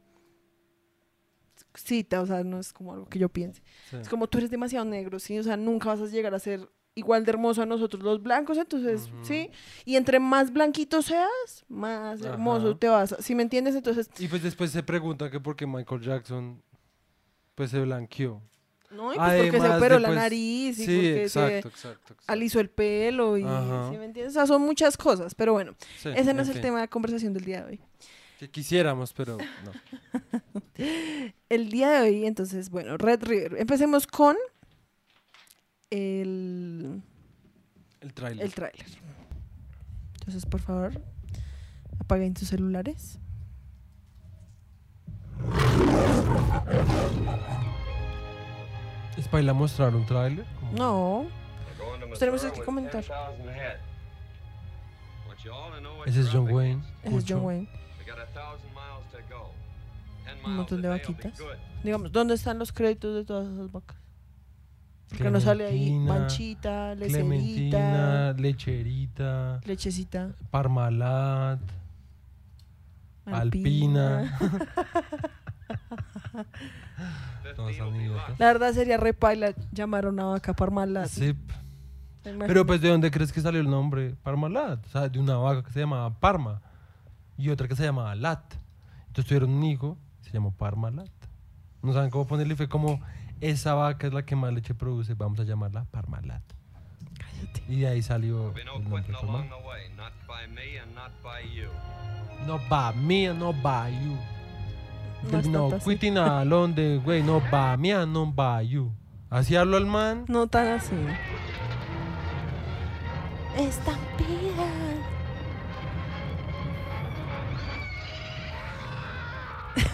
cita, 1.74 2.20
o 2.20 2.26
sea, 2.26 2.42
no 2.44 2.58
es 2.58 2.72
como 2.72 2.92
algo 2.92 3.06
que 3.08 3.18
yo 3.18 3.28
piense. 3.28 3.62
Sí. 3.90 3.96
Es 3.96 4.08
como 4.08 4.26
tú 4.28 4.38
eres 4.38 4.50
demasiado 4.50 4.84
negro, 4.84 5.18
¿sí? 5.18 5.38
O 5.38 5.42
sea, 5.42 5.56
nunca 5.56 5.88
vas 5.88 6.00
a 6.00 6.06
llegar 6.06 6.34
a 6.34 6.38
ser 6.38 6.68
igual 6.94 7.24
de 7.24 7.30
hermoso 7.30 7.62
a 7.62 7.66
nosotros 7.66 8.02
los 8.02 8.22
blancos, 8.22 8.58
entonces. 8.58 9.10
¿sí? 9.22 9.50
Y 9.84 9.96
entre 9.96 10.20
más 10.20 10.52
blanquito 10.52 11.02
seas, 11.02 11.64
más 11.68 12.20
hermoso 12.22 12.76
te 12.76 12.88
vas, 12.88 13.14
¿sí 13.20 13.34
me 13.34 13.42
entiendes? 13.42 13.74
Entonces, 13.74 14.10
Y 14.18 14.28
pues 14.28 14.42
después 14.42 14.70
se 14.70 14.82
pregunta 14.82 15.30
que 15.30 15.40
por 15.40 15.56
qué 15.56 15.66
Michael 15.66 16.00
Jackson 16.02 16.62
pues 17.54 17.70
se 17.70 17.80
blanqueó. 17.80 18.42
no, 18.90 19.12
y 19.14 19.16
pues 19.16 19.42
porque 19.42 19.60
se 19.60 19.68
operó 19.68 19.98
la 19.98 20.08
pues, 20.08 20.18
nariz 20.18 20.78
y 20.78 20.84
sí, 20.84 20.96
porque 20.96 21.22
exacto, 21.22 21.50
se 21.50 21.68
exacto, 21.68 22.12
exacto. 22.14 22.24
alisó 22.26 22.60
el 22.60 22.70
pelo 22.70 23.36
y, 23.38 23.44
Ajá. 23.44 23.88
¿sí 23.90 23.96
me 23.98 24.04
entiendes? 24.06 24.32
O 24.32 24.34
sea, 24.34 24.46
son 24.46 24.62
muchas 24.62 24.96
cosas, 24.96 25.34
pero 25.34 25.52
bueno, 25.52 25.74
Sí, 25.98 26.08
ese 26.14 26.34
no 26.34 26.42
es 26.42 26.48
el 26.48 26.60
tema 26.60 26.80
de 26.80 26.88
conversación 26.88 27.32
del 27.32 27.44
día 27.44 27.64
de 27.64 27.70
hoy. 27.72 27.80
Que 28.38 28.50
quisiéramos, 28.50 29.12
pero 29.12 29.36
no. 29.36 29.72
El 31.50 31.68
día 31.70 31.90
de 31.90 32.00
hoy, 32.08 32.24
entonces, 32.26 32.70
bueno, 32.70 32.96
Red 32.96 33.22
River. 33.24 33.56
Empecemos 33.58 34.06
con 34.06 34.36
el, 35.90 37.02
El 38.00 38.14
tráiler. 38.14 38.44
el 38.46 38.54
tráiler. 38.54 38.86
Entonces, 40.14 40.46
por 40.46 40.60
favor, 40.60 40.92
apaguen 41.98 42.36
sus 42.36 42.48
celulares. 42.48 43.18
¿Es 49.16 49.28
para 49.28 49.42
ir 49.42 49.50
a 49.50 49.54
mostrar 49.54 49.94
un 49.94 50.06
tráiler? 50.06 50.46
No, 50.72 51.26
Pues 52.08 52.18
tenemos 52.18 52.42
que 52.44 52.62
comentar. 52.64 53.04
Ese 56.06 56.20
es 56.20 56.28
John 56.32 56.50
Wayne. 56.50 56.82
ese 57.02 57.16
es. 57.16 57.24
John 57.28 57.42
Wayne. 57.44 57.68
Un 60.44 60.56
montón 60.56 60.80
de 60.80 60.88
vaquitas. 60.88 61.32
Digamos, 61.82 62.12
¿dónde 62.12 62.34
están 62.34 62.58
los 62.58 62.72
créditos 62.72 63.14
de 63.14 63.24
todas 63.24 63.48
esas 63.52 63.70
vacas? 63.70 63.96
Porque 65.10 65.30
no 65.30 65.40
sale 65.40 65.66
ahí 65.66 65.90
manchita, 65.92 66.94
lecerita, 66.94 67.18
Clementina, 67.18 68.32
lecherita, 68.32 69.60
lechecita, 69.64 70.30
Parmalat, 70.50 71.60
alpina. 73.26 74.38
La 78.38 78.46
verdad 78.46 78.72
sería 78.72 78.96
repaila 78.96 79.52
llamar 79.72 80.06
a 80.06 80.08
una 80.10 80.24
vaca 80.26 80.54
Parmalat. 80.54 81.10
Pero 82.22 82.66
pues 82.66 82.80
¿de 82.80 82.88
dónde 82.88 83.10
crees 83.10 83.32
que 83.32 83.40
salió 83.40 83.60
el 83.60 83.68
nombre 83.68 84.14
Parmalat? 84.22 84.84
O 84.86 84.88
sea, 84.88 85.08
de 85.08 85.18
una 85.18 85.36
vaca 85.36 85.64
que 85.64 85.72
se 85.72 85.80
llamaba 85.80 86.10
Parma 86.20 86.60
y 87.38 87.48
otra 87.48 87.66
que 87.66 87.74
se 87.74 87.82
llamaba 87.84 88.14
Lat. 88.14 88.54
Entonces 89.08 89.26
tuvieron 89.26 89.50
un 89.50 89.64
hijo, 89.64 89.96
se 90.20 90.30
llamó 90.30 90.52
Parmalat. 90.52 91.10
No 91.82 91.92
saben 91.92 92.10
cómo 92.10 92.26
ponerle, 92.26 92.54
fue 92.56 92.68
como 92.68 93.00
esa 93.40 93.74
vaca 93.74 94.06
es 94.06 94.12
la 94.12 94.24
que 94.24 94.36
más 94.36 94.52
leche 94.52 94.74
produce, 94.74 95.14
vamos 95.14 95.40
a 95.40 95.44
llamarla 95.44 95.84
Parmalat. 95.90 96.42
Cállate. 97.18 97.62
Y 97.68 97.80
de 97.80 97.88
ahí 97.88 98.02
salió 98.02 98.52
no 98.64 98.78
not 102.46 102.60
by 102.68 102.92
me 102.94 103.26
and 103.26 103.38
not 103.38 103.62
by 103.62 103.90
you. 103.90 104.16
No 105.30 105.40
no. 105.42 105.50
No 105.50 105.68
no 105.70 105.78
quitting 105.78 106.16
along 106.16 106.74
the 106.74 106.98
way, 107.04 107.22
no 107.22 107.40
by 107.50 107.76
me 107.76 107.92
and 107.92 108.12
no 108.12 108.26
by 108.26 108.62
you. 108.66 108.92
Así 109.30 109.54
habló 109.56 109.76
el 109.76 109.86
man. 109.86 110.24
No 110.28 110.46
tan 110.46 110.66
así. 110.68 110.96
Estampida. 113.56 114.66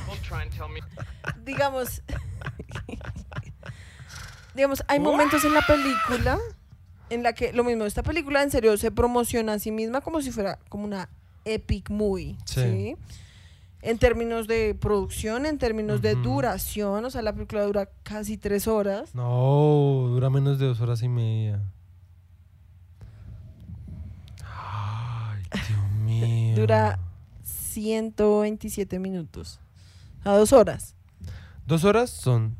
Don't 0.07 0.23
try 0.23 0.43
and 0.43 0.53
tell 0.53 0.69
me. 0.69 0.81
Digamos. 1.45 2.01
digamos, 4.55 4.83
hay 4.89 4.99
momentos 5.01 5.45
en 5.45 5.55
la 5.55 5.63
película 5.63 6.39
en 7.11 7.23
la 7.23 7.33
que 7.35 7.53
lo 7.53 7.63
mismo, 7.65 7.85
esta 7.85 8.03
película 8.03 8.43
en 8.43 8.51
serio 8.51 8.77
se 8.77 8.91
promociona 8.91 9.53
a 9.55 9.59
sí 9.59 9.71
misma 9.71 10.01
como 10.01 10.21
si 10.23 10.31
fuera 10.33 10.59
como 10.69 10.85
una 10.85 11.09
epic 11.45 11.91
movie, 11.91 12.37
Sí. 12.45 12.61
¿sí? 12.63 12.97
En 13.83 13.99
términos 13.99 14.49
de 14.49 14.75
producción, 14.75 15.47
en 15.47 15.59
términos 15.59 16.03
de 16.03 16.17
duración, 16.17 17.05
o 17.05 17.11
sea, 17.11 17.23
la 17.23 17.33
película 17.33 17.63
dura 17.63 17.89
casi 18.03 18.37
tres 18.37 18.67
horas. 18.67 19.15
No, 19.15 20.07
dura 20.09 20.29
menos 20.29 20.59
de 20.59 20.67
dos 20.67 20.81
horas 20.81 21.03
y 21.05 21.09
media. 21.09 21.61
Ay, 24.43 25.43
Dios 25.53 25.91
mío. 26.03 26.57
Dura 26.57 26.99
127 27.45 28.99
minutos. 28.99 29.61
A 30.25 30.33
dos 30.33 30.53
horas. 30.53 30.96
Dos 31.67 31.85
horas 31.85 32.11
son 32.11 32.57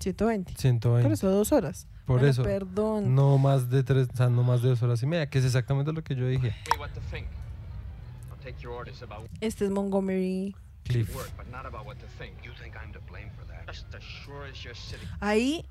120. 0.00 0.54
120. 0.56 1.02
Por 1.02 1.12
eso, 1.12 1.30
dos 1.30 1.52
horas. 1.52 1.86
Por 2.06 2.16
Bueno, 2.20 2.30
eso. 2.30 2.42
Perdón. 2.42 3.14
No 3.14 3.36
más 3.36 3.68
de 3.68 3.82
tres, 3.82 4.08
o 4.12 4.16
sea, 4.16 4.28
no 4.30 4.42
más 4.42 4.62
de 4.62 4.70
dos 4.70 4.82
horas 4.82 5.02
y 5.02 5.06
media, 5.06 5.28
que 5.28 5.38
es 5.38 5.44
exactamente 5.44 5.92
lo 5.92 6.02
que 6.02 6.14
yo 6.14 6.26
dije. 6.26 6.54
me 6.72 6.78
what 6.78 6.90
to 6.90 7.00
think. 7.10 7.26
I'll 8.30 8.38
take 8.42 8.56
your 8.62 8.72
orders 8.72 9.02
about 9.02 9.28
Este 9.40 9.64
es 9.66 9.70
Montgomery. 9.70 10.54
Cliff. 10.84 11.14
Ahí 15.20 15.66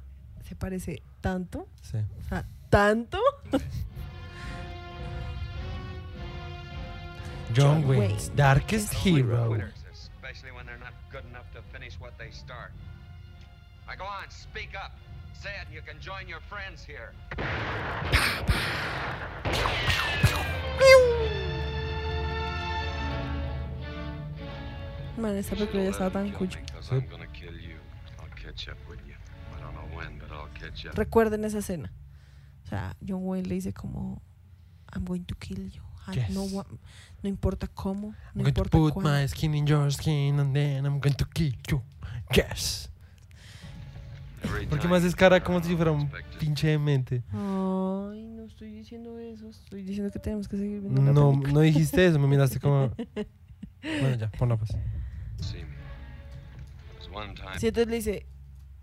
se 0.48 0.56
parece 0.56 1.02
tanto. 1.22 1.68
Sí. 1.82 1.98
O 1.98 2.30
sea, 2.30 2.46
tanto. 2.70 3.18
John, 7.56 7.82
John 7.82 7.86
Wayne's. 7.90 8.32
Darkest 8.36 8.94
Hero. 9.04 9.58
Quitters, 11.18 11.24
especially 11.24 11.24
when 11.24 11.24
they're 11.24 11.24
not 11.24 11.24
good 11.24 11.26
enough 11.30 11.52
to 11.54 11.62
finish 11.78 12.00
what 12.00 12.18
they 12.18 12.32
start. 12.32 12.72
Now 13.88 13.96
go 13.96 14.04
on, 14.06 14.30
speak 14.30 14.70
up. 14.76 14.92
Say 15.34 15.50
it 15.50 15.68
and 15.68 15.76
you 15.76 15.82
can 15.82 16.00
join 16.00 16.28
your 16.28 16.42
friends 16.42 16.84
here. 16.84 17.14
Man, 25.18 25.36
esta 25.38 25.56
película 25.56 25.84
ya 25.84 25.90
estaba 25.90 26.12
tan 26.12 26.32
cucho. 26.32 26.60
I'm 26.92 27.08
gonna 27.10 27.28
kill 27.34 27.54
you. 27.54 27.78
I'll 28.20 28.30
catch 28.36 28.68
up 28.70 28.78
with 28.88 29.00
you. 29.08 29.16
I 29.56 29.60
don't 29.62 29.74
know 29.74 29.98
when, 29.98 30.20
but 30.20 30.32
I'll 30.32 30.50
catch 30.54 30.86
up. 30.86 30.96
Recuerden 30.96 31.44
esa 31.46 31.60
escena. 31.60 31.92
O 32.66 32.70
sea, 32.70 32.96
John 33.04 33.26
Wayne 33.26 33.48
le 33.48 33.56
dice 33.56 33.74
como 33.74 34.22
I'm 34.94 35.06
going 35.06 35.26
to 35.26 35.36
kill 35.36 35.60
you. 35.60 35.82
Yes. 36.14 36.30
no, 36.32 36.66
importa 37.30 37.68
cómo, 37.68 38.08
I'm 38.10 38.16
no 38.36 38.44
going 38.44 38.54
to 38.54 38.64
put 38.64 38.94
cuándo. 38.94 39.10
my 39.12 39.28
skin 39.28 39.54
in 39.56 39.66
your 39.68 39.92
skin 39.92 40.40
and 40.40 40.54
then 40.54 40.86
I'm 40.86 41.00
going 41.00 41.16
to 41.16 41.26
kill 41.26 41.54
you. 41.70 41.82
Yes. 42.34 42.90
Porque 44.70 44.88
más 44.88 45.02
you 45.02 45.10
es 45.10 45.16
cara 45.16 45.44
como 45.44 45.62
si 45.62 45.76
fuera 45.76 45.92
un 45.92 46.10
pinche 46.40 46.68
demente. 46.68 47.24
Ay, 47.32 48.28
no 48.28 48.44
estoy 48.46 48.72
diciendo 48.72 49.18
eso. 49.20 49.50
Estoy 49.50 49.84
diciendo 49.84 50.12
que 50.12 50.20
tenemos 50.20 50.48
que 50.48 50.58
seguir 50.58 50.80
viendo 50.82 51.02
la 51.02 51.12
No, 51.12 51.32
película. 51.32 51.54
no 51.54 51.60
dijiste 51.62 52.06
eso, 52.06 52.20
me 52.20 52.28
miraste 52.28 52.60
como. 52.60 52.92
Bueno, 53.82 54.16
ya, 54.18 54.30
ponla 54.32 54.58
pues. 54.58 54.72
Sí, 57.58 57.68
entonces 57.68 57.88
le 57.88 57.96
dice, 57.96 58.26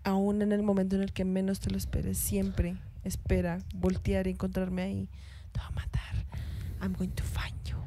aún 0.03 0.41
en 0.41 0.51
el 0.51 0.63
momento 0.63 0.95
en 0.95 1.03
el 1.03 1.13
que 1.13 1.25
menos 1.25 1.59
te 1.59 1.69
lo 1.69 1.77
esperes, 1.77 2.17
siempre 2.17 2.75
espera 3.03 3.59
voltear 3.75 4.27
y 4.27 4.31
encontrarme 4.31 4.81
ahí. 4.81 5.09
Te 5.51 5.59
va 5.59 5.67
a 5.67 5.71
matar. 5.71 6.24
I'm 6.85 6.93
going 6.93 7.09
to 7.15 7.23
find 7.23 7.55
you. 7.65 7.77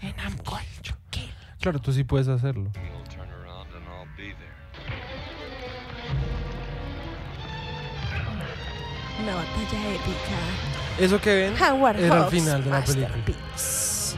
And 0.00 0.14
I'm 0.18 0.34
going 0.44 0.64
to 0.84 0.94
kill. 1.10 1.28
Claro, 1.60 1.78
tú 1.78 1.92
sí 1.92 2.04
puedes 2.04 2.26
hacerlo. 2.26 2.70
Una 9.20 9.34
batalla 9.34 9.88
épica. 9.90 10.38
Eso 10.98 11.20
que 11.20 11.34
ven 11.34 11.54
Howard 11.62 11.98
era 11.98 12.06
el 12.06 12.22
Hawks 12.22 12.30
final 12.30 12.64
de 12.64 12.70
la 12.70 12.82
película. 12.82 13.08
Masterpiece. 13.08 14.16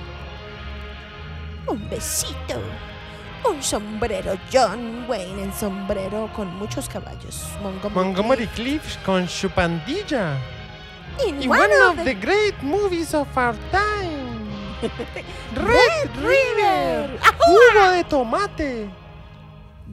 Un 1.66 1.90
besito. 1.90 2.62
Un 3.50 3.60
sombrero 3.60 4.38
John 4.52 5.04
Wayne 5.08 5.42
en 5.42 5.52
sombrero 5.52 6.30
con 6.32 6.54
muchos 6.58 6.88
caballos. 6.88 7.44
Montgomery. 7.60 8.06
Montgomery 8.06 8.46
Cliff 8.46 8.98
con 9.04 9.28
su 9.28 9.50
pandilla. 9.50 10.38
In 11.26 11.40
Y 11.42 11.48
one 11.48 11.58
one 11.60 11.72
of 11.82 11.98
of 11.98 12.04
the 12.04 12.14
the 12.14 12.14
great 12.14 12.54
movies 12.62 13.14
of 13.14 13.26
our 13.36 13.54
time. 13.70 14.36
Red 15.54 16.10
River. 16.16 17.18
Jugo 17.38 17.90
de 17.92 18.04
tomate. 18.04 18.90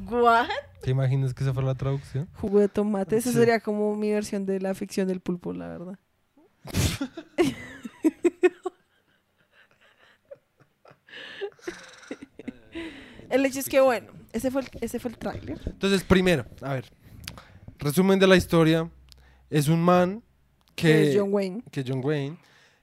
What? 0.10 0.48
¿Te 0.82 0.92
imaginas 0.92 1.34
que 1.34 1.44
esa 1.44 1.53
fue 1.53 1.63
la 1.63 1.75
traducción? 1.75 2.27
Jugo 2.42 2.60
de 2.60 2.68
tomate. 2.68 3.15
Esa 3.18 3.32
Sí. 3.32 3.38
sería 3.38 3.60
como 3.62 3.96
mi 3.96 4.12
versión 4.12 4.46
de 4.46 4.60
la 4.60 4.74
ficción 4.75 5.08
del 5.08 5.22
pulpo, 5.22 5.53
la 5.53 5.68
verdad. 5.70 5.98
el 13.30 13.46
hecho 13.46 13.60
es 13.60 13.70
que, 13.70 13.80
bueno, 13.80 14.12
ese 14.32 14.51
fue 14.51 14.62
el, 14.62 14.70
ese 14.82 15.00
fue 15.00 15.12
el 15.12 15.18
tráiler. 15.18 15.60
Entonces, 15.65 16.03
primero, 16.03 16.46
a 16.62 16.74
ver. 16.74 16.92
Resumen 17.80 18.20
de 18.20 18.27
la 18.27 18.36
historia. 18.36 18.89
Es 19.50 19.68
un 19.68 19.82
man 19.82 20.24
Que 20.75 21.10
es 21.12 21.18
John 21.18 21.30
Wayne. 21.32 21.63
que 21.72 21.84
John 21.88 22.01
Wayne. 22.03 22.38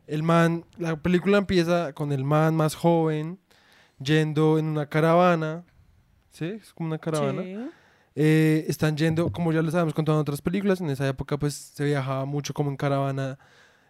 El 0.06 0.22
man, 0.22 0.64
la 0.78 0.96
película 0.96 1.38
empieza 1.38 1.92
con 1.92 2.12
el 2.12 2.24
man 2.24 2.54
más 2.56 2.74
joven 2.74 3.38
yendo 4.02 4.58
en 4.58 4.66
una 4.66 4.86
caravana. 4.86 5.64
¿Sí? 6.30 6.46
Es 6.46 6.72
como 6.72 6.88
una 6.88 6.98
caravana. 6.98 7.42
Sí. 7.42 7.56
eh, 8.14 8.64
están 8.68 8.96
yendo, 8.96 9.30
como 9.30 9.52
ya 9.52 9.62
les 9.62 9.74
habíamos 9.74 9.94
contado 9.94 10.18
en 10.18 10.22
otras 10.22 10.40
películas, 10.42 10.80
en 10.80 10.90
esa 10.90 11.06
época 11.08 11.38
pues 11.38 11.54
se 11.54 11.84
viajaba 11.84 12.24
mucho 12.24 12.54
como 12.54 12.70
en 12.70 12.76
caravana 12.76 13.38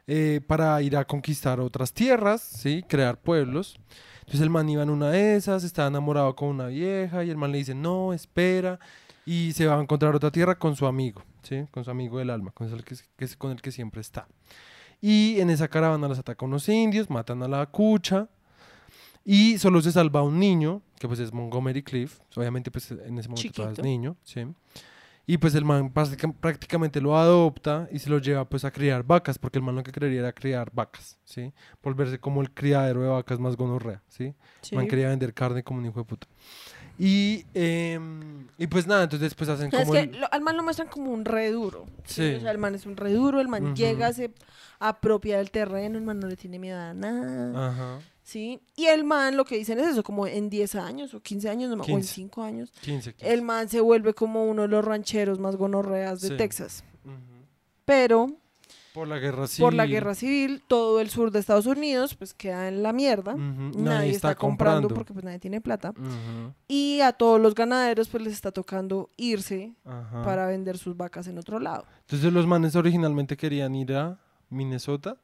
eh, 0.06 0.40
para 0.46 0.80
ir 0.82 0.96
a 0.96 1.04
conquistar 1.04 1.60
otras 1.60 1.92
tierras, 1.92 2.40
¿sí? 2.42 2.82
Crear 2.88 3.18
pueblos. 3.20 3.78
Entonces 4.20 4.40
el 4.40 4.50
man 4.50 4.68
iba 4.68 4.82
en 4.82 4.90
una 4.90 5.10
de 5.10 5.36
esas, 5.36 5.64
estaba 5.64 5.88
enamorado 5.88 6.34
con 6.36 6.48
una 6.48 6.66
vieja 6.66 7.24
y 7.24 7.30
el 7.30 7.36
man 7.36 7.52
le 7.52 7.58
dice, 7.58 7.74
no, 7.74 8.12
espera. 8.12 8.78
Y 9.24 9.52
se 9.52 9.66
va 9.66 9.78
a 9.78 9.82
encontrar 9.82 10.14
otra 10.14 10.30
tierra 10.30 10.58
con 10.58 10.74
su 10.76 10.86
amigo, 10.86 11.22
¿sí? 11.42 11.64
Con 11.70 11.84
su 11.84 11.90
amigo 11.90 12.18
del 12.18 12.30
alma, 12.30 12.50
con 12.52 12.72
el 12.72 12.84
que, 12.84 12.96
que 13.16 13.24
es 13.24 13.36
con 13.36 13.50
el 13.52 13.60
que 13.62 13.70
siempre 13.72 14.00
está. 14.00 14.26
Y 15.00 15.40
en 15.40 15.50
esa 15.50 15.68
caravana 15.68 16.08
los 16.08 16.18
atacan 16.18 16.48
unos 16.48 16.68
indios, 16.68 17.08
matan 17.10 17.42
a 17.42 17.48
la 17.48 17.66
cucha. 17.66 18.28
Y 19.24 19.58
solo 19.58 19.82
se 19.82 19.92
salva 19.92 20.22
un 20.22 20.38
niño, 20.38 20.82
que 20.98 21.06
pues 21.06 21.20
es 21.20 21.32
Montgomery 21.32 21.82
Cliff. 21.82 22.20
Obviamente 22.36 22.70
pues 22.70 22.90
en 22.90 23.18
ese 23.18 23.28
momento 23.28 23.52
todavía 23.52 23.72
es 23.72 23.84
niño, 23.84 24.16
¿sí? 24.24 24.46
Y 25.26 25.36
pues 25.38 25.54
el 25.54 25.64
man 25.64 25.92
práctica- 25.92 26.32
prácticamente 26.32 27.00
lo 27.00 27.16
adopta 27.16 27.86
y 27.92 27.98
se 28.00 28.10
lo 28.10 28.18
lleva 28.18 28.48
pues 28.48 28.64
a 28.64 28.70
criar 28.72 29.04
vacas, 29.04 29.38
porque 29.38 29.58
el 29.58 29.62
man 29.64 29.76
lo 29.76 29.82
que 29.84 29.92
quería 29.92 30.18
era 30.20 30.32
criar 30.32 30.70
vacas, 30.72 31.18
¿sí? 31.24 31.52
Volverse 31.82 32.18
como 32.18 32.40
el 32.40 32.50
criadero 32.50 33.02
de 33.02 33.08
vacas 33.08 33.38
más 33.38 33.56
gonorrea, 33.56 34.02
¿sí? 34.08 34.34
Sí. 34.62 34.70
El 34.74 34.78
man 34.78 34.88
quería 34.88 35.08
vender 35.08 35.32
carne 35.34 35.62
como 35.62 35.78
un 35.78 35.86
hijo 35.86 36.00
de 36.00 36.04
puta. 36.06 36.26
Y, 37.02 37.46
em, 37.54 38.46
y 38.58 38.66
pues 38.66 38.86
nada, 38.86 39.04
entonces 39.04 39.30
después 39.30 39.48
hacen 39.48 39.68
O 39.68 39.70
sea, 39.70 39.80
es 39.80 39.86
como 39.86 39.92
que 39.94 40.00
el- 40.04 40.20
lo- 40.20 40.30
al 40.30 40.42
man 40.42 40.54
lo 40.56 40.62
muestran 40.62 40.88
como 40.88 41.10
un 41.12 41.24
re 41.24 41.50
duro. 41.50 41.86
Sí. 42.04 42.34
O 42.34 42.40
sea, 42.40 42.50
el 42.50 42.58
man 42.58 42.74
es 42.74 42.84
un 42.84 42.96
re 42.98 43.12
duro, 43.14 43.40
el 43.40 43.48
man 43.48 43.64
Ujú. 43.68 43.74
llega, 43.74 44.12
se 44.12 44.30
apropia 44.78 45.38
del 45.38 45.50
terreno, 45.50 45.96
el 45.96 46.04
man 46.04 46.20
no 46.20 46.26
le 46.26 46.36
tiene 46.36 46.58
miedo 46.58 46.78
a 46.78 46.92
nada. 46.92 47.68
Ajá, 47.68 47.98
¿Sí? 48.22 48.60
Y 48.76 48.84
el 48.86 49.02
man 49.04 49.36
lo 49.36 49.44
que 49.46 49.56
dicen 49.56 49.80
es 49.80 49.88
eso, 49.88 50.02
como 50.04 50.26
en 50.26 50.50
10 50.50 50.74
años 50.76 51.14
o 51.14 51.20
15 51.20 51.48
años, 51.48 51.70
no 51.70 51.82
o 51.82 51.86
en 51.86 51.96
15. 51.96 52.14
5 52.14 52.42
años, 52.44 52.70
15, 52.82 53.14
15. 53.14 53.32
el 53.32 53.42
man 53.42 53.68
se 53.70 53.80
vuelve 53.80 54.12
como 54.14 54.44
uno 54.44 54.62
de 54.62 54.68
los 54.68 54.84
rancheros 54.84 55.38
más 55.40 55.56
gonorreas 55.56 56.20
de 56.20 56.28
Sí. 56.28 56.36
Texas. 56.36 56.84
Ujú. 57.04 57.14
Pero 57.86 58.26
Por 58.92 59.06
la 59.06 59.18
guerra 59.18 59.46
civil. 59.46 59.64
por 59.66 59.74
la 59.74 59.86
guerra 59.86 60.14
civil, 60.14 60.62
todo 60.66 61.00
el 61.00 61.10
sur 61.10 61.30
de 61.30 61.38
Estados 61.38 61.66
Unidos 61.66 62.14
pues 62.14 62.34
queda 62.34 62.68
en 62.68 62.82
la 62.82 62.92
mierda. 62.92 63.34
Nadie, 63.36 64.10
está, 64.10 64.34
comprando, 64.34 64.88
porque 64.88 65.12
pues 65.12 65.24
nadie 65.24 65.38
tiene 65.38 65.60
plata. 65.60 65.94
Y 66.66 67.00
a 67.00 67.12
todos 67.12 67.40
los 67.40 67.54
ganaderos 67.54 68.08
pues 68.08 68.22
les 68.24 68.32
está 68.32 68.50
tocando 68.50 69.10
irse 69.16 69.74
para 70.24 70.46
vender 70.46 70.78
sus 70.78 70.96
vacas 70.96 71.26
en 71.28 71.38
otro 71.38 71.58
lado. 71.60 71.84
Entonces 72.00 72.32
los 72.32 72.46
manes 72.46 72.74
originalmente 72.74 73.36
querían 73.36 73.74
ir 73.74 73.94
a 73.94 74.18
Minnesota, 74.48 75.16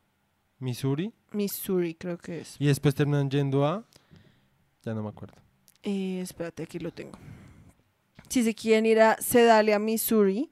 Missouri, 0.59 1.13
Missouri 1.33 1.95
creo 1.95 2.17
que 2.17 2.41
es. 2.41 2.57
y 2.59 2.67
después 2.67 2.95
terminan 2.95 3.29
yendo 3.29 3.67
a... 3.67 3.85
Ya 4.85 4.95
no 4.95 5.03
me 5.03 5.09
acuerdo. 5.09 5.35
Eh, 5.83 6.21
espérate, 6.23 6.63
aquí 6.63 6.79
lo 6.79 6.93
tengo. 6.93 7.19
Si 8.29 8.43
se 8.43 8.55
quieren 8.55 8.87
ir 8.87 9.01
a 9.01 9.17
Sedalia, 9.21 9.79
Missouri, 9.79 10.51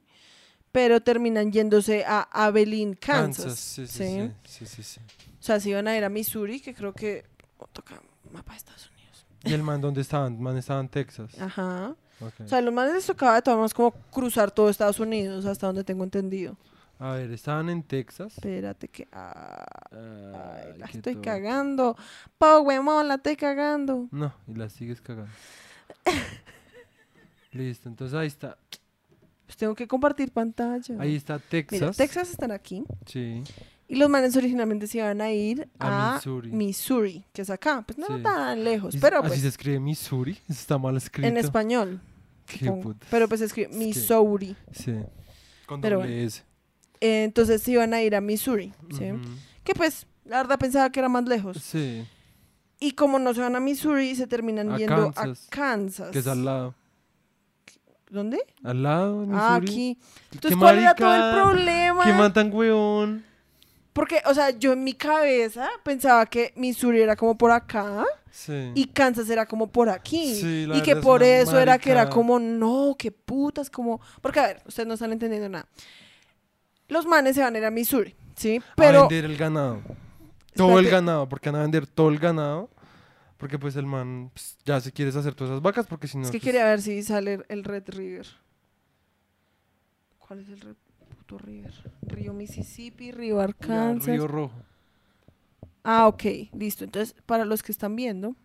pero 0.75 0.99
terminan 0.99 1.53
yéndose 1.53 2.03
a 2.05 2.27
Abilene, 2.33 2.97
Kansas. 2.97 3.57
sí, 3.57 3.87
sí, 3.87 3.93
¿sí? 4.03 4.31
sí, 4.43 4.65
sí, 4.65 4.65
sí, 4.65 4.83
sí. 4.83 4.99
O 5.39 5.43
sea, 5.43 5.57
si 5.61 5.69
iban 5.69 5.87
a 5.87 5.95
ir 5.95 6.03
a 6.03 6.09
Missouri, 6.09 6.59
que 6.59 6.73
creo 6.73 6.91
que... 6.91 7.23
oh, 7.59 7.67
toca 7.67 8.01
mapa 8.33 8.51
de 8.51 8.57
Estados 8.57 8.89
Unidos. 8.93 9.25
¿Y 9.45 9.53
el 9.53 9.63
man 9.63 9.79
dónde 9.79 10.01
estaban? 10.01 10.33
El 10.33 10.39
man 10.41 10.57
estaba 10.57 10.81
en 10.81 10.89
Texas. 10.89 11.31
Ajá. 11.39 11.95
O 12.19 12.47
sea, 12.47 12.59
los 12.59 12.73
manes 12.73 12.93
les 12.93 13.05
tocaba 13.05 13.35
de 13.35 13.41
todas 13.41 13.55
maneras 13.57 13.73
como 13.73 13.91
cruzar 14.11 14.51
todo 14.51 14.67
Estados 14.69 14.99
Unidos, 14.99 15.45
hasta 15.45 15.67
donde 15.67 15.85
tengo 15.85 16.03
entendido. 16.03 16.57
A 16.99 17.11
ver, 17.13 17.31
estaban 17.31 17.69
en 17.69 17.81
Texas. 17.81 18.33
Espérate 18.33 18.89
que... 18.89 19.07
ah, 19.13 19.65
Ay, 19.91 20.71
ay, 20.73 20.77
la 20.77 20.85
estoy 20.87 21.15
to- 21.15 21.21
cagando. 21.21 21.95
Po, 22.37 22.59
huevón, 22.59 23.07
la 23.07 23.15
estoy 23.15 23.37
cagando. 23.37 24.09
No, 24.11 24.33
y 24.45 24.55
la 24.55 24.67
sigues 24.67 24.99
cagando. 24.99 25.31
Listo, 27.53 27.87
entonces 27.87 28.17
ahí 28.17 28.27
está. 28.27 28.57
Pues 29.45 29.57
tengo 29.57 29.75
que 29.75 29.87
compartir 29.87 30.31
pantalla. 30.31 30.95
Ahí 30.99 31.15
está 31.15 31.37
Texas. 31.39 31.79
Mira, 31.81 31.91
Texas 31.93 32.31
están 32.31 32.51
aquí. 32.51 32.83
Sí. 33.05 33.43
Y 33.87 33.95
los 33.97 34.09
manes 34.09 34.35
originalmente 34.35 34.87
se 34.87 34.97
iban 34.97 35.21
a 35.21 35.31
ir 35.31 35.69
A 35.77 36.13
a, 36.13 36.15
Missouri. 36.15 36.51
Missouri. 36.51 37.23
que 37.31 37.43
es 37.43 37.49
acá. 37.51 37.83
Pues 37.85 37.99
no 37.99 38.07
Sí. 38.07 38.13
era 38.13 38.23
tan 38.23 38.63
lejos, 38.63 38.95
pero 38.99 39.19
Así 39.19 39.27
pues 39.27 39.41
se 39.41 39.47
escribe 39.49 39.79
Missouri. 39.79 40.31
Eso 40.49 40.59
está 40.59 40.77
mal 40.79 40.97
escrito. 40.97 41.27
en 41.27 41.37
español. 41.37 42.01
Qué 42.47 42.71
putas. 42.71 43.07
Pero 43.11 43.27
pues 43.27 43.39
se 43.39 43.45
escribe 43.45 43.69
que- 43.69 43.77
Missouri. 43.77 44.55
Sí. 44.71 44.95
Con 45.67 45.81
Pero 45.81 45.97
doble 45.97 46.11
bueno. 46.11 46.27
S. 46.27 46.43
Eh, 47.01 47.23
entonces 47.25 47.61
se 47.61 47.71
iban 47.71 47.93
a 47.93 48.01
ir 48.01 48.15
a 48.15 48.21
Missouri. 48.21 48.73
¿sí? 48.91 49.05
Que 49.63 49.73
pues, 49.75 50.07
la 50.25 50.37
verdad 50.37 50.57
pensaba 50.57 50.89
que 50.91 50.99
era 50.99 51.09
más 51.09 51.25
lejos. 51.25 51.57
Sí, 51.57 52.05
Y 52.79 52.91
como 52.91 53.19
no 53.19 53.33
se 53.33 53.41
van 53.41 53.55
a 53.55 53.59
Missouri, 53.59 54.15
se 54.15 54.27
terminan 54.27 54.71
A 54.71 54.77
yendo 54.77 55.11
Kansas, 55.13 55.47
a 55.47 55.49
Kansas. 55.49 56.11
que 56.11 56.19
es 56.19 56.27
al 56.27 56.43
lado. 56.45 56.75
¿Dónde? 58.09 58.39
Al 58.63 58.83
lado, 58.83 59.21
de 59.25 59.33
Ah, 59.33 59.59
Missouri. 59.59 59.67
aquí. 59.71 59.97
Entonces, 60.33 60.59
¿cuál 60.59 60.79
era 60.79 60.93
todo 60.95 61.13
el 61.15 61.41
problema? 61.41 62.03
Que 62.03 62.13
matan 62.13 62.53
huevón. 62.53 63.23
Porque, 63.93 64.21
o 64.25 64.33
sea, 64.33 64.49
yo 64.51 64.73
en 64.73 64.83
mi 64.83 64.93
cabeza 64.93 65.67
pensaba 65.83 66.25
que 66.25 66.51
Missouri 66.57 67.01
era 67.01 67.15
como 67.15 67.37
por 67.37 67.51
acá 67.51 68.03
Sí. 68.29 68.71
y 68.75 68.87
Kansas 68.87 69.29
era 69.29 69.45
como 69.45 69.67
por 69.67 69.89
aquí. 69.89 70.35
Sí, 70.35 70.65
la 70.65 70.75
y 70.77 70.81
que 70.81 70.93
verdad 70.95 70.99
es 70.99 71.05
por 71.05 71.21
una 71.21 71.29
eso 71.37 71.59
era 71.59 71.77
que 71.79 71.91
era 71.91 72.01
marica. 72.01 72.13
como, 72.15 72.37
no, 72.39 72.95
qué 72.99 73.09
putas, 73.11 73.69
como... 73.69 74.01
Porque, 74.21 74.39
a 74.41 74.47
ver, 74.47 74.61
ustedes 74.65 74.85
no 74.87 74.95
están 74.95 75.13
entendiendo 75.13 75.47
nada. 75.47 75.65
Los 76.89 77.05
manes 77.05 77.35
se 77.35 77.41
van 77.41 77.55
a 77.55 77.57
ir 77.57 77.65
a 77.65 77.71
Missouri, 77.71 78.13
¿sí? 78.35 78.57
a 78.57 78.73
Pero... 78.75 79.07
vender 79.07 79.25
el 79.25 79.37
ganado. 79.37 79.81
Todo 80.55 80.77
el 80.79 80.85
Espérate. 80.85 80.91
ganado, 81.05 81.29
porque 81.29 81.49
van 81.49 81.59
a 81.59 81.63
vender 81.63 81.87
todo 81.87 82.09
el 82.09 82.19
ganado. 82.19 82.69
Porque 83.37 83.59
pues 83.59 83.75
el 83.75 83.85
man 83.85 84.31
pues, 84.33 84.57
ya 84.65 84.79
se 84.79 84.91
quiere 84.91 85.09
hacer 85.09 85.35
todas 85.35 85.51
esas 85.51 85.61
vacas, 85.61 85.87
porque 85.87 86.07
si 86.07 86.17
no... 86.17 86.23
es 86.23 86.31
que 86.31 86.37
pues, 86.37 86.43
quería 86.45 86.65
ver 86.65 86.81
si 86.81 87.03
sale 87.03 87.43
el 87.49 87.63
Red 87.63 87.83
River. 87.87 88.27
¿Cuál 90.19 90.39
es 90.39 90.49
el 90.49 90.61
Red 90.61 90.75
puto 91.09 91.37
River? 91.37 91.73
Río 92.01 92.33
Mississippi, 92.33 93.11
Río 93.11 93.37
ya, 93.37 93.43
Arkansas. 93.43 94.07
Río 94.07 94.27
Rojo. 94.27 94.55
Ah, 95.83 96.07
ok, 96.07 96.23
listo. 96.53 96.83
Entonces, 96.83 97.15
para 97.25 97.45
los 97.45 97.61
que 97.61 97.71
están 97.71 97.95
viendo, 97.95 98.35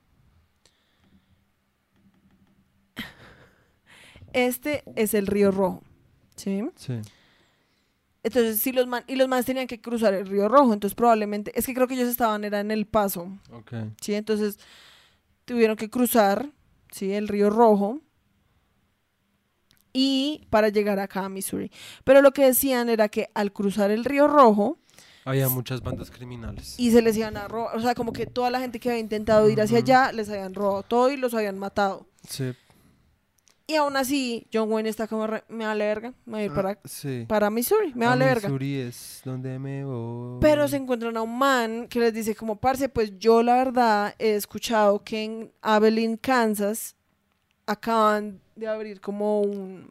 este 4.33 4.83
es 4.97 5.15
el 5.15 5.27
Río 5.27 5.51
Rojo, 5.51 5.83
¿sí? 6.37 6.69
Sí. 6.77 7.01
Entonces, 8.23 8.61
sí, 8.61 8.73
los 8.73 8.87
man, 8.87 9.03
y 9.07 9.17
los 9.17 9.29
manes 9.29 9.47
tenían 9.47 9.67
que 9.67 9.81
cruzar 9.81 10.13
el 10.15 10.27
Río 10.27 10.47
Rojo, 10.49 10.73
entonces 10.75 10.95
probablemente, 10.95 11.53
es 11.59 11.65
que 11.67 11.73
creo 11.75 11.87
que 11.89 11.95
ellos 11.95 12.09
estaban, 12.09 12.45
era 12.45 12.61
en 12.61 12.71
El 12.71 12.87
Paso, 12.87 13.39
Ok. 13.53 13.73
¿sí? 14.01 14.15
Entonces, 14.15 14.59
tuvieron 15.47 15.77
que 15.77 15.89
cruzar, 15.89 16.51
¿sí? 16.91 17.13
El 17.13 17.29
Río 17.29 17.49
Rojo 17.51 18.01
y 19.93 20.47
para 20.51 20.69
llegar 20.69 20.99
acá 21.01 21.25
a 21.25 21.29
Missouri. 21.29 21.71
Pero 22.05 22.23
lo 22.23 22.33
que 22.33 22.45
decían 22.45 22.89
era 22.89 23.09
que 23.09 23.29
al 23.35 23.53
cruzar 23.53 23.91
el 23.91 24.05
Río 24.05 24.29
Rojo, 24.29 24.79
Había 25.25 25.49
muchas 25.49 25.81
bandas 25.83 26.11
criminales. 26.11 26.79
y 26.79 26.91
se 26.93 27.03
les 27.03 27.17
iban 27.17 27.37
a 27.37 27.49
robar, 27.49 27.77
o 27.77 27.81
sea, 27.81 27.95
como 27.95 28.13
que 28.13 28.27
toda 28.27 28.51
la 28.51 28.61
gente 28.61 28.79
que 28.81 28.91
había 28.91 29.01
intentado 29.01 29.49
ir 29.51 29.61
hacia 29.61 29.79
allá 29.79 30.13
les 30.13 30.29
habían 30.29 30.55
robado 30.55 30.83
todo 30.83 31.11
y 31.11 31.17
los 31.17 31.35
habían 31.35 31.59
matado. 31.59 32.07
Sí. 32.29 32.53
Y 33.71 33.77
aún 33.77 33.97
así, 33.97 34.47
John 34.53 34.73
Wayne 34.73 34.89
está 34.89 35.07
como, 35.07 35.29
re- 35.29 35.45
me 35.49 35.65
vale 35.65 35.85
verga, 35.87 36.13
me 36.27 36.33
voy 36.33 36.41
a 36.41 36.45
ir 36.47 36.53
para, 36.53 36.71
Ah, 36.71 36.79
sí. 36.87 37.25
para 37.29 37.51
Missouri, 37.51 37.93
me 37.95 38.05
A 38.05 38.11
vale 38.11 38.25
verga. 38.25 38.49
Missouri 38.49 38.81
es 38.81 39.21
donde 39.25 39.59
me 39.61 39.85
voy. 39.85 40.39
Pero 40.41 40.67
se 40.67 40.77
encuentran 40.77 41.17
a 41.17 41.23
un 41.23 41.39
man 41.39 41.87
que 41.89 42.01
les 42.01 42.13
dice 42.13 42.35
como, 42.35 42.57
parce, 42.57 42.89
pues 42.89 43.17
yo 43.21 43.45
la 43.45 43.55
verdad 43.55 44.15
he 44.19 44.35
escuchado 44.35 45.05
que 45.05 45.23
en 45.23 45.53
Abilene, 45.63 46.19
Kansas, 46.19 46.97
acaban 47.65 48.41
de 48.57 48.67
abrir 48.67 49.01
como 49.01 49.43
un, 49.43 49.89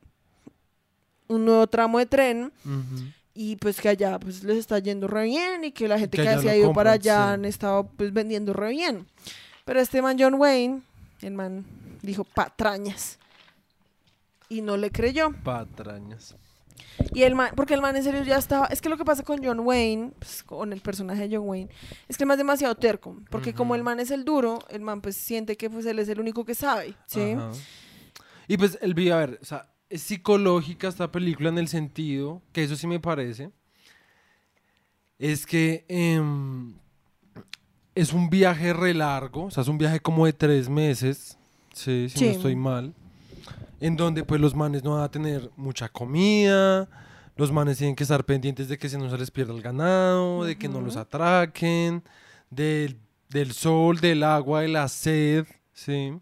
un 1.30 1.46
nuevo 1.46 1.66
tramo 1.68 2.00
de 2.00 2.06
tren 2.06 2.52
Ujú. 2.66 3.04
y 3.34 3.56
pues 3.56 3.80
que 3.80 3.88
allá 3.88 4.20
pues 4.20 4.44
les 4.44 4.58
está 4.58 4.80
yendo 4.80 5.08
re 5.08 5.24
bien 5.24 5.64
y 5.64 5.72
que 5.72 5.88
la 5.88 5.98
gente 5.98 6.18
que 6.18 6.24
que, 6.24 6.40
se 6.40 6.50
ha 6.50 6.58
ido 6.58 6.74
para 6.74 6.92
allá 6.94 7.16
sí. 7.28 7.34
han 7.34 7.46
estado 7.46 7.86
pues 7.96 8.12
vendiendo 8.12 8.52
re 8.52 8.72
bien. 8.72 9.08
Pero 9.64 9.80
este 9.80 10.02
man 10.02 10.18
John 10.20 10.34
Wayne, 10.34 10.82
el 11.22 11.32
man 11.34 11.64
dijo 12.02 12.26
patrañas 12.26 13.18
y 14.50 14.62
no 14.62 14.76
le 14.78 14.92
creyó. 14.92 15.32
Patrañas. 15.44 16.36
Y 17.14 17.24
el 17.24 17.36
man, 17.36 17.52
porque 17.56 17.74
el 17.74 17.82
man 17.82 17.96
en 17.96 18.04
serio 18.04 18.24
ya 18.24 18.38
estaba, 18.38 18.66
es 18.68 18.82
que 18.82 18.90
lo 18.90 18.98
que 18.98 19.06
pasa 19.06 19.24
con 19.24 19.44
John 19.44 19.60
Wayne, 19.62 20.12
pues, 20.20 20.44
con 20.44 20.74
el 20.74 20.82
personaje 20.82 21.28
de 21.28 21.36
John 21.38 21.48
Wayne, 21.48 21.70
es 22.08 22.18
que 22.18 22.24
el 22.24 22.28
man 22.28 22.36
es 22.36 22.40
demasiado 22.40 22.76
terco, 22.76 23.18
porque 23.30 23.54
como 23.54 23.76
el 23.76 23.84
man 23.84 24.00
es 24.00 24.12
el 24.12 24.26
duro, 24.26 24.60
el 24.70 24.82
man 24.82 25.00
pues 25.02 25.16
siente 25.16 25.56
que 25.56 25.70
pues 25.70 25.86
él 25.86 26.00
es 26.00 26.10
el 26.10 26.20
único 26.20 26.44
que 26.46 26.56
sabe, 26.56 26.96
¿sí? 27.06 27.32
Ajá. 27.32 27.52
Y 28.48 28.58
pues 28.58 28.78
el 28.82 28.94
video, 28.94 29.16
a 29.16 29.20
ver, 29.20 29.40
o 29.42 29.46
sea, 29.46 29.70
es 29.90 30.02
psicológica 30.02 30.88
esta 30.88 31.12
película 31.12 31.50
en 31.50 31.58
el 31.58 31.68
sentido, 31.68 32.42
que 32.52 32.64
eso 32.64 32.76
sí 32.76 32.88
me 32.88 33.00
parece, 33.00 33.52
es 35.18 35.46
que 35.46 35.86
em, 35.88 36.74
es 37.96 38.14
un 38.14 38.30
viaje 38.30 38.74
re 38.74 38.94
largo, 38.94 39.46
o 39.46 39.52
sea, 39.52 39.62
es 39.64 39.68
un 39.70 39.78
viaje 39.78 40.00
como 40.00 40.26
de 40.26 40.34
tres 40.34 40.70
meses, 40.70 41.38
sí, 41.74 42.08
si 42.10 42.18
Sí. 42.18 42.26
no 42.26 42.32
estoy 42.32 42.56
mal, 42.56 42.94
en 43.80 43.96
donde 43.96 44.24
pues 44.24 44.42
los 44.42 44.56
manes 44.56 44.84
no 44.84 44.96
van 44.96 45.04
a 45.04 45.12
tener 45.12 45.50
mucha 45.56 45.90
comida, 45.90 46.90
los 47.36 47.52
manes 47.52 47.78
tienen 47.78 47.96
que 47.96 48.04
estar 48.04 48.26
pendientes 48.26 48.68
de 48.68 48.78
que 48.78 48.90
se 48.90 48.98
no 48.98 49.10
se 49.10 49.18
les 49.18 49.32
pierda 49.32 49.54
el 49.54 49.62
ganado, 49.62 50.44
de 50.44 50.58
que 50.58 50.68
no 50.68 50.82
los 50.82 50.98
atraquen, 50.98 52.04
del, 52.50 52.98
del 53.30 53.54
sol, 53.54 54.00
del 54.00 54.24
agua, 54.24 54.62
de 54.62 54.68
la 54.68 54.88
sed, 54.88 55.46
¿sí? 55.74 56.20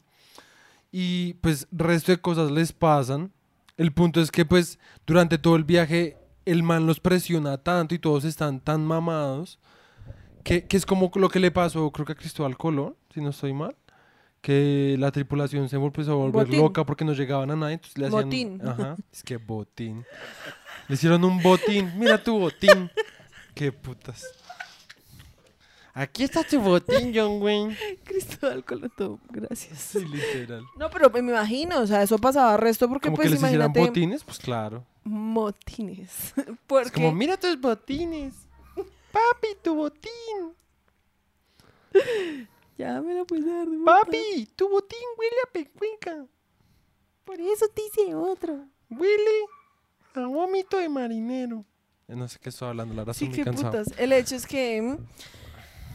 Y 0.92 1.34
pues 1.36 1.68
resto 1.72 2.12
de 2.12 2.20
cosas 2.20 2.52
les 2.52 2.72
pasan. 2.72 3.32
El 3.78 3.92
punto 3.92 4.22
es 4.22 4.32
que 4.32 4.46
pues 4.46 4.80
durante 5.06 5.38
todo 5.38 5.56
el 5.56 5.64
viaje 5.64 6.18
el 6.46 6.64
man 6.64 6.86
los 6.86 7.00
presiona 7.00 7.58
tanto 7.58 7.94
y 7.94 8.00
todos 8.00 8.24
están 8.24 8.60
tan 8.60 8.86
mamados 8.86 9.60
que, 10.44 10.66
que 10.66 10.78
es 10.78 10.86
como 10.86 11.12
lo 11.16 11.30
que 11.30 11.40
le 11.40 11.52
pasó 11.52 11.92
creo 11.92 12.06
que 12.06 12.14
a 12.14 12.16
Cristóbal 12.16 12.58
Colón, 12.58 12.96
si 13.14 13.22
no 13.22 13.30
estoy 13.30 13.54
mal, 13.54 13.76
que 14.42 14.96
la 15.00 15.12
tripulación 15.12 15.68
se 15.70 15.76
empezó 15.76 16.12
a 16.12 16.16
volver 16.16 16.46
Botín. 16.46 16.62
loca 16.62 16.86
porque 16.86 17.06
no 17.06 17.14
llegaban 17.14 17.52
a 17.52 17.56
nadie, 17.56 17.76
entonces 17.76 17.98
le 17.98 18.08
hacían... 18.08 18.24
Botín. 18.24 18.62
Ajá, 18.68 18.96
es 19.12 19.24
que 19.24 19.38
botín. 19.38 20.06
Le 20.88 20.96
hicieron 20.96 21.24
un 21.24 21.42
botín, 21.42 21.92
mira 21.98 22.22
tu 22.22 22.38
botín. 22.40 22.90
Qué 23.54 23.72
putas. 23.72 24.24
Aquí 25.98 26.24
está 26.24 26.44
tu 26.44 26.60
botín, 26.60 27.12
John 27.14 27.42
Wayne. 27.42 27.76
Cristóbal 28.04 28.64
Colón, 28.64 28.92
todo, 28.96 29.20
gracias. 29.30 29.80
Sí, 29.80 30.06
literal. 30.06 30.64
No, 30.78 30.92
pero 30.92 31.10
me 31.10 31.20
imagino, 31.20 31.80
o 31.80 31.88
sea, 31.88 32.04
eso 32.04 32.20
pasaba 32.20 32.56
resto 32.56 32.88
porque 32.88 33.08
Como 33.08 33.16
pues 33.16 33.26
que 33.26 33.30
les 33.32 33.40
hicieran 33.42 33.72
imagínate 33.72 33.90
botines, 33.90 34.24
pues 34.24 34.38
claro. 34.38 34.86
motines. 35.04 36.34
Es 36.38 36.46
Porque 36.68 36.92
como, 36.92 37.12
mira 37.14 37.36
tus 37.36 37.60
botines. 37.60 38.36
Papi, 39.12 39.48
tu 39.64 39.74
botín. 39.74 40.54
Ya 42.78 43.02
me 43.02 43.14
lo 43.14 43.26
puedes 43.26 43.46
dar. 43.46 43.68
de. 43.68 43.78
Papi, 43.84 44.50
tu 44.56 44.70
botín 44.70 45.00
huele 45.18 45.36
a 45.48 45.52
pecueca. 45.52 46.26
Por 47.26 47.40
eso 47.40 47.66
te 47.74 47.82
hice 47.86 48.16
otro. 48.16 48.66
Huele 48.90 49.32
a 50.16 50.22
vómito 50.28 50.78
de 50.78 50.88
marinero. 50.90 51.66
Eh, 52.08 52.16
No 52.16 52.28
sé 52.28 52.40
qué 52.40 52.50
estoy 52.50 52.70
hablando, 52.70 52.94
la 52.94 53.02
verdad 53.02 53.14
Sí, 53.14 53.26
estoy 53.26 53.30
muy 53.30 53.38
qué 53.38 53.44
cansado. 53.44 53.84
putas. 53.84 54.00
El 54.00 54.14
hecho 54.14 54.36
es 54.36 54.48
que 54.48 54.82
mm, 54.82 54.98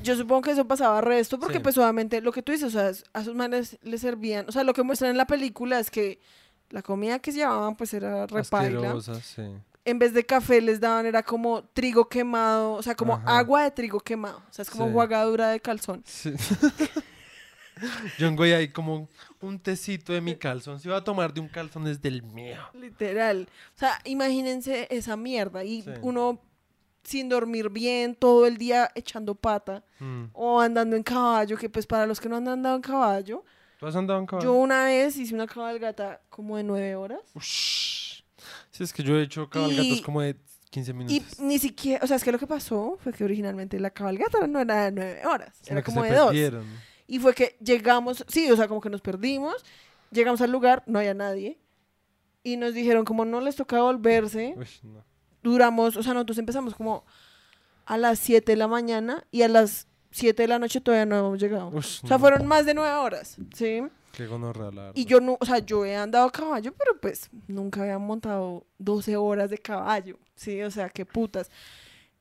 yo 0.03 0.17
supongo 0.17 0.43
que 0.43 0.51
eso 0.51 0.67
pasaba 0.67 1.01
resto 1.01 1.39
porque 1.39 1.57
Sí. 1.59 1.61
pues 1.63 1.79
obviamente 1.79 2.21
lo 2.21 2.33
que 2.33 2.43
tú 2.43 2.53
dices, 2.53 2.75
o 2.75 2.79
sea, 2.79 2.93
a 3.15 3.25
sus 3.25 3.35
manes 3.35 3.79
les 3.83 4.01
servían, 4.03 4.47
o 4.49 4.53
sea, 4.53 4.63
lo 4.65 4.75
que 4.75 4.83
muestran 4.83 5.11
en 5.13 5.17
la 5.17 5.27
película 5.27 5.79
es 5.81 5.91
que 5.91 6.21
la 6.71 6.83
comida 6.83 7.19
que 7.19 7.33
se 7.33 7.39
llevaban 7.39 7.77
pues 7.77 7.95
era 7.95 8.27
repaila. 8.27 9.01
Sí. 9.23 9.43
En 9.85 9.99
vez 9.99 10.15
de 10.15 10.25
café 10.25 10.61
les 10.61 10.79
daban 10.81 11.07
era 11.07 11.23
como 11.25 11.65
trigo 11.65 12.09
quemado, 12.09 12.75
o 12.75 12.83
sea, 12.83 12.95
como 12.95 13.15
Ajá. 13.15 13.39
agua 13.39 13.65
de 13.65 13.71
trigo 13.73 13.99
quemado, 13.99 14.39
o 14.49 14.53
sea, 14.53 14.63
es 14.63 14.71
como 14.71 14.87
Sí. 14.87 14.93
guagadura 14.93 15.49
de 15.49 15.61
calzón. 15.61 16.03
Sí. 16.07 16.33
John 18.19 18.37
Goy 18.37 18.53
ahí 18.53 18.69
como 18.69 19.09
un 19.41 19.59
tecito 19.59 20.13
de 20.13 20.21
mi 20.21 20.37
calzón. 20.37 20.79
Se 20.79 20.89
iba 20.89 20.97
a 20.97 21.03
tomar 21.03 21.33
de 21.35 21.41
un 21.41 21.49
calzón 21.49 21.85
desde 21.85 22.09
el 22.09 22.23
mío. 22.23 22.59
Literal. 22.75 23.49
O 23.75 23.79
sea, 23.79 23.99
imagínense 24.05 24.87
esa 24.91 25.17
mierda 25.17 25.65
y 25.65 25.83
Sí. 25.83 25.91
uno 26.03 26.39
sin 27.03 27.29
dormir 27.29 27.69
bien, 27.71 28.15
todo 28.15 28.47
el 28.47 28.59
día 28.59 28.89
echando 28.95 29.35
pata 29.35 29.83
Mm. 29.99 30.27
o 30.35 30.61
andando 30.61 30.95
en 30.95 31.03
caballo, 31.03 31.57
que 31.57 31.69
pues 31.69 31.85
para 31.87 32.07
los 32.07 32.21
que 32.21 32.29
no 32.29 32.37
han 32.37 32.47
andado 32.47 32.77
en 32.77 32.83
caballo, 32.83 33.45
¿Tú 33.81 33.87
has 33.89 33.97
andado 33.97 34.21
en 34.21 34.27
caballo? 34.27 34.45
yo 34.45 34.53
una 34.55 34.85
vez 34.85 35.17
hice 35.17 35.35
una 35.35 35.49
cabalgata 35.49 36.21
como 36.31 36.57
de 36.57 36.63
nueve 36.63 36.95
horas 36.95 37.19
Ush. 37.35 38.12
Sí, 38.83 38.85
es 38.85 38.93
que 38.93 39.03
yo 39.03 39.17
he 39.19 39.23
hecho 39.23 39.49
cabalgatas 39.49 39.85
Y- 39.87 40.03
como 40.03 40.21
de 40.23 40.37
15 40.71 40.91
y 40.91 40.95
minutos. 40.95 41.39
ni 41.41 41.59
siquiera, 41.59 42.03
o 42.03 42.07
sea, 42.07 42.17
es 42.17 42.25
que 42.25 42.33
lo 42.33 42.39
que 42.39 42.47
pasó 42.47 42.99
fue 43.03 43.13
que 43.13 43.25
originalmente 43.25 43.79
la 43.79 43.91
cabalgata 43.91 44.47
no 44.47 44.61
era 44.61 44.87
de 44.87 44.93
nueve 44.93 45.23
horas, 45.27 45.57
Sino 45.63 45.79
era 45.79 45.85
como 45.85 46.03
de 46.03 46.13
dos. 46.15 46.27
perdieron. 46.29 46.65
Y 47.07 47.19
fue 47.19 47.35
que 47.35 47.57
llegamos, 47.63 48.25
sí, 48.29 48.51
o 48.51 48.57
sea, 48.57 48.69
como 48.69 48.81
que 48.81 48.89
nos 48.89 49.01
perdimos, 49.03 49.57
llegamos 50.11 50.41
al 50.41 50.51
lugar, 50.51 50.83
no 50.87 50.99
había 50.99 51.15
nadie. 51.15 51.59
Y 52.43 52.57
nos 52.57 52.75
dijeron, 52.75 53.05
como 53.05 53.25
no 53.25 53.41
les 53.41 53.55
tocaba 53.57 53.83
volverse, 53.85 54.55
Uy, 54.57 54.67
no. 54.83 55.05
duramos, 55.43 55.97
o 55.97 56.03
sea, 56.03 56.15
nosotros 56.15 56.39
empezamos 56.39 56.75
como 56.75 57.05
a 57.85 57.99
las 57.99 58.19
7 58.19 58.53
de 58.53 58.57
la 58.57 58.67
mañana 58.69 59.25
y 59.31 59.43
a 59.43 59.49
las 59.49 59.87
7 60.11 60.43
de 60.43 60.49
la 60.49 60.59
noche 60.59 60.81
todavía 60.81 61.05
no 61.07 61.17
habíamos 61.17 61.39
llegado. 61.41 61.69
Ush, 61.69 62.01
O 62.05 62.07
sea, 62.09 62.17
no. 62.17 62.19
fueron 62.19 62.47
más 62.47 62.65
de 62.67 62.75
9 62.75 62.95
horas, 62.97 63.37
¿sí? 63.55 63.83
Qué 64.13 64.27
verdad. 64.27 64.93
Y 64.95 65.05
yo 65.07 65.21
no, 65.21 65.37
o 65.41 65.45
sea, 65.47 65.59
yo 65.59 65.85
he 65.85 65.97
andado 65.97 66.27
a 66.27 66.31
caballo, 66.33 66.73
pero 66.77 67.01
pues 67.01 67.29
nunca 67.49 67.81
había 67.83 67.99
montado 67.99 68.67
12 68.79 69.17
horas 69.17 69.51
de 69.51 69.59
caballo, 69.59 70.19
¿sí? 70.35 70.63
O 70.63 70.71
sea, 70.71 70.89
qué 70.91 71.05
putas. 71.07 71.51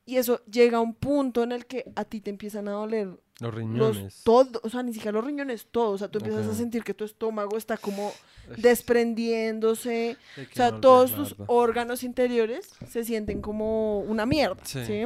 Y 0.04 0.16
eso 0.16 0.40
llega 0.46 0.78
a 0.78 0.80
un 0.80 0.94
punto 0.94 1.42
en 1.44 1.52
el 1.52 1.66
que 1.66 1.92
a 1.94 2.04
ti 2.04 2.20
te 2.20 2.30
empiezan 2.30 2.66
a 2.66 2.72
doler 2.72 3.06
Los 3.06 3.20
los 3.40 3.54
riñones. 3.54 4.20
todo, 4.24 4.60
o 4.64 4.68
sea, 4.68 4.82
ni 4.82 4.92
siquiera 4.92 5.12
los 5.12 5.24
riñones, 5.24 5.68
todo, 5.70 5.92
o 5.92 5.98
sea, 5.98 6.08
tú 6.08 6.18
empiezas 6.18 6.46
a 6.46 6.54
sentir 6.54 6.82
que 6.82 6.92
tu 6.94 7.04
estómago 7.04 7.56
está 7.56 7.76
como 7.76 8.12
desprendiéndose, 8.56 10.16
o 10.38 10.54
sea, 10.54 10.80
todos 10.80 11.12
tus 11.14 11.36
órganos 11.46 12.02
interiores 12.02 12.70
se 12.88 13.04
sienten 13.04 13.40
como 13.40 14.00
una 14.00 14.26
mierda, 14.26 14.64
Sí. 14.64 14.84
¿sí? 14.86 15.04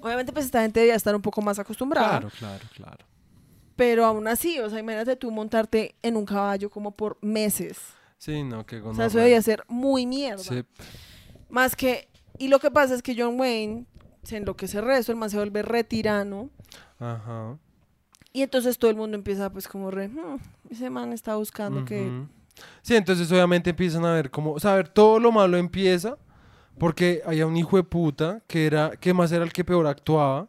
Obviamente, 0.00 0.32
pues 0.32 0.44
esta 0.44 0.60
gente 0.62 0.80
debía 0.80 0.94
estar 0.94 1.14
un 1.14 1.22
poco 1.22 1.40
más 1.40 1.58
acostumbrada, 1.58 2.18
Claro, 2.20 2.30
claro, 2.38 2.64
claro. 2.74 3.04
Pero 3.76 4.04
aún 4.04 4.26
así, 4.26 4.58
o 4.58 4.68
sea, 4.70 4.78
imagínate 4.80 5.16
tú 5.16 5.30
montarte 5.30 5.94
en 6.02 6.16
un 6.16 6.24
caballo 6.24 6.70
como 6.70 6.90
por 6.92 7.18
meses. 7.20 7.78
Sí, 8.18 8.42
no, 8.42 8.64
qué 8.66 8.80
O 8.80 8.94
sea, 8.94 9.06
eso 9.06 9.18
debía 9.18 9.40
ser 9.42 9.62
muy 9.68 10.06
mierda. 10.06 10.42
Sí, 10.42 10.64
Más 11.48 11.76
que, 11.76 12.08
y 12.38 12.48
lo 12.48 12.58
que 12.58 12.70
pasa 12.70 12.94
es 12.94 13.02
que 13.02 13.14
John 13.16 13.38
Wayne 13.38 13.84
se 14.22 14.38
enloquece 14.38 14.80
resto, 14.80 15.12
el 15.12 15.18
man 15.18 15.30
se 15.30 15.36
vuelve 15.36 15.62
retirano, 15.62 16.50
ajá. 16.98 17.56
y 18.32 18.42
entonces 18.42 18.76
todo 18.78 18.90
el 18.90 18.96
mundo 18.96 19.16
empieza 19.16 19.52
pues 19.52 19.68
como 19.68 19.90
re, 19.90 20.08
"Hmm, 20.08 20.38
ese 20.70 20.90
man 20.90 21.12
está 21.12 21.36
buscando 21.36 21.84
que... 21.84 22.10
Sí, 22.82 22.96
entonces 22.96 23.30
obviamente 23.30 23.70
empiezan 23.70 24.04
a 24.06 24.12
ver 24.14 24.30
cómo, 24.30 24.52
o 24.52 24.58
sea, 24.60 24.72
a 24.72 24.76
ver, 24.76 24.88
todo 24.88 25.20
lo 25.20 25.30
malo 25.30 25.56
empieza 25.58 26.16
porque 26.78 27.22
había 27.24 27.46
un 27.46 27.56
hijo 27.56 27.76
de 27.76 27.84
puta 27.84 28.42
que 28.48 28.66
era, 28.66 28.90
que 28.98 29.12
más 29.14 29.30
era 29.30 29.44
el 29.44 29.52
que 29.52 29.62
peor 29.64 29.86
actuaba, 29.86 30.48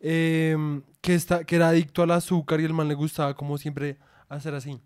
em, 0.00 0.82
que, 1.08 1.14
está, 1.14 1.42
que 1.42 1.56
era 1.56 1.70
adicto 1.70 2.02
al 2.02 2.10
azúcar 2.10 2.60
y 2.60 2.66
el 2.66 2.74
man 2.74 2.86
le 2.86 2.92
gustaba 2.92 3.32
como 3.34 3.56
siempre 3.56 3.96
hacer 4.28 4.54
así. 4.54 4.78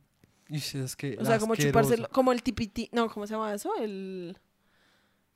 Y 0.48 0.58
es 0.58 0.94
que 0.94 1.16
O 1.18 1.24
sea, 1.24 1.40
como 1.40 1.56
chuparse, 1.56 1.96
como 2.12 2.30
el 2.30 2.44
tipiti, 2.44 2.88
no, 2.92 3.10
¿cómo 3.10 3.26
se 3.26 3.34
llama 3.34 3.52
eso? 3.52 3.74
El, 3.80 4.38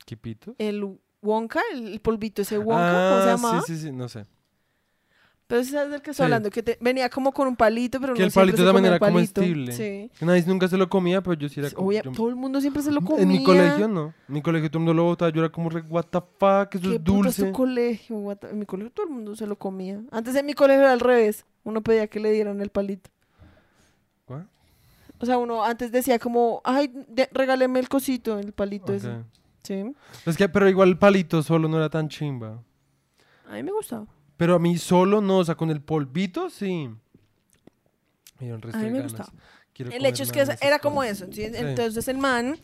¿Quipito? 0.05 0.55
el 0.59 0.97
Wonka, 1.23 1.61
el, 1.73 1.99
polvito 1.99 2.43
ese 2.43 2.59
Wonka, 2.59 3.09
¿cómo 3.09 3.21
se 3.21 3.29
Ah, 3.31 3.37
llama? 3.37 3.63
Sí, 3.63 3.75
sí, 3.75 3.83
sí, 3.83 3.93
no 3.93 4.09
sé. 4.09 4.27
Pero 5.49 5.61
ese 5.61 5.81
es 5.81 5.91
del 5.91 6.03
que 6.03 6.11
estoy 6.11 6.15
Sí. 6.15 6.23
hablando, 6.25 6.51
que 6.51 6.61
te- 6.61 6.77
venía 6.81 7.09
como 7.09 7.31
con 7.31 7.47
un 7.47 7.55
palito, 7.55 8.01
pero 8.01 8.15
Que 8.15 8.21
no 8.23 8.27
el 8.27 8.33
palito 8.33 8.65
también 8.65 8.87
era 8.87 8.99
comestible. 8.99 9.71
Sí. 9.73 10.11
Nadie 10.21 10.43
nunca 10.45 10.67
se 10.67 10.77
lo 10.77 10.89
comía, 10.89 11.23
pero 11.23 11.35
yo 11.35 11.49
sí 11.49 11.61
era 11.61 11.71
como... 11.71 11.93
Yo- 11.93 12.03
todo 12.11 12.29
el 12.29 12.35
mundo 12.35 12.61
siempre 12.61 12.83
se 12.83 12.91
lo 12.91 13.01
comía. 13.01 13.23
En 13.23 13.29
mi 13.29 13.45
colegio 13.45 13.87
no. 13.87 14.13
En 14.29 14.35
mi 14.35 14.43
colegio 14.43 14.69
todo 14.69 14.79
el 14.79 14.87
mundo 14.87 14.95
lo 14.95 15.05
botaba. 15.05 15.31
Yo 15.31 15.41
era 15.43 15.49
como 15.53 15.69
what 15.89 16.07
the 16.11 16.19
fuck, 16.21 16.75
eso 16.75 16.89
¿Qué 16.91 16.97
es 16.97 17.01
puta 17.01 17.29
es 17.29 17.37
tu 17.37 17.43
dulce. 17.43 17.53
colegio? 17.53 18.17
What 18.17 18.39
the- 18.39 18.51
En 18.51 18.59
mi 18.59 18.67
colegio 18.67 18.91
todo 18.93 19.07
el 19.07 19.13
mundo 19.13 19.37
se 19.37 19.47
lo 19.47 19.55
comía. 19.57 20.01
Antes 20.11 20.35
en 20.35 20.47
mi 20.47 20.55
colegio 20.55 20.83
era 20.83 20.93
al 20.93 20.99
revés. 21.01 21.45
Uno 21.63 21.81
pedía 21.81 22.09
que 22.09 22.19
le 22.19 22.33
dieran 22.33 22.61
el 22.61 22.71
palito. 22.71 23.09
¿What? 24.29 24.43
O 25.21 25.27
sea, 25.27 25.39
uno 25.39 25.63
antes 25.65 25.93
decía 25.93 26.19
como, 26.19 26.61
ay, 26.65 26.91
de- 27.09 27.29
regáleme 27.33 27.79
el 27.79 27.89
cosito, 27.89 28.39
el 28.41 28.53
palito 28.53 28.93
ese. 28.93 29.09
Ok. 29.11 29.25
Sí. 29.63 29.85
Es 30.27 30.37
que, 30.37 30.49
pero 30.49 30.69
igual 30.69 30.89
el 30.89 30.99
palito 30.99 31.41
solo 31.45 31.69
no 31.69 31.77
era 31.77 31.89
tan 31.89 32.09
chimba. 32.09 32.61
A 33.49 33.55
mí 33.55 33.63
me 33.63 33.71
gustaba. 33.73 34.07
Pero 34.37 34.55
a 34.55 34.59
mí 34.59 34.77
solo 34.79 35.21
no, 35.21 35.39
o 35.39 35.45
sea, 35.45 35.55
con 35.55 35.71
el 35.71 35.81
polvito 35.81 36.51
sí. 36.51 36.89
Me 38.39 38.47
dio 38.47 38.55
el 38.57 38.63
resto 38.63 38.79
A 38.79 38.81
mí 38.83 38.87
de 38.87 38.93
me 38.93 38.99
ganas. 38.99 39.13
gustaba. 39.13 39.33
Quiero 39.73 39.91
El 39.93 39.99
comer 39.99 40.13
hecho 40.13 40.23
es 40.23 40.33
que 40.33 40.45
era 40.67 40.79
como 40.79 41.03
eso. 41.03 41.25
Entonces 41.31 42.09
el 42.09 42.19
man 42.19 42.59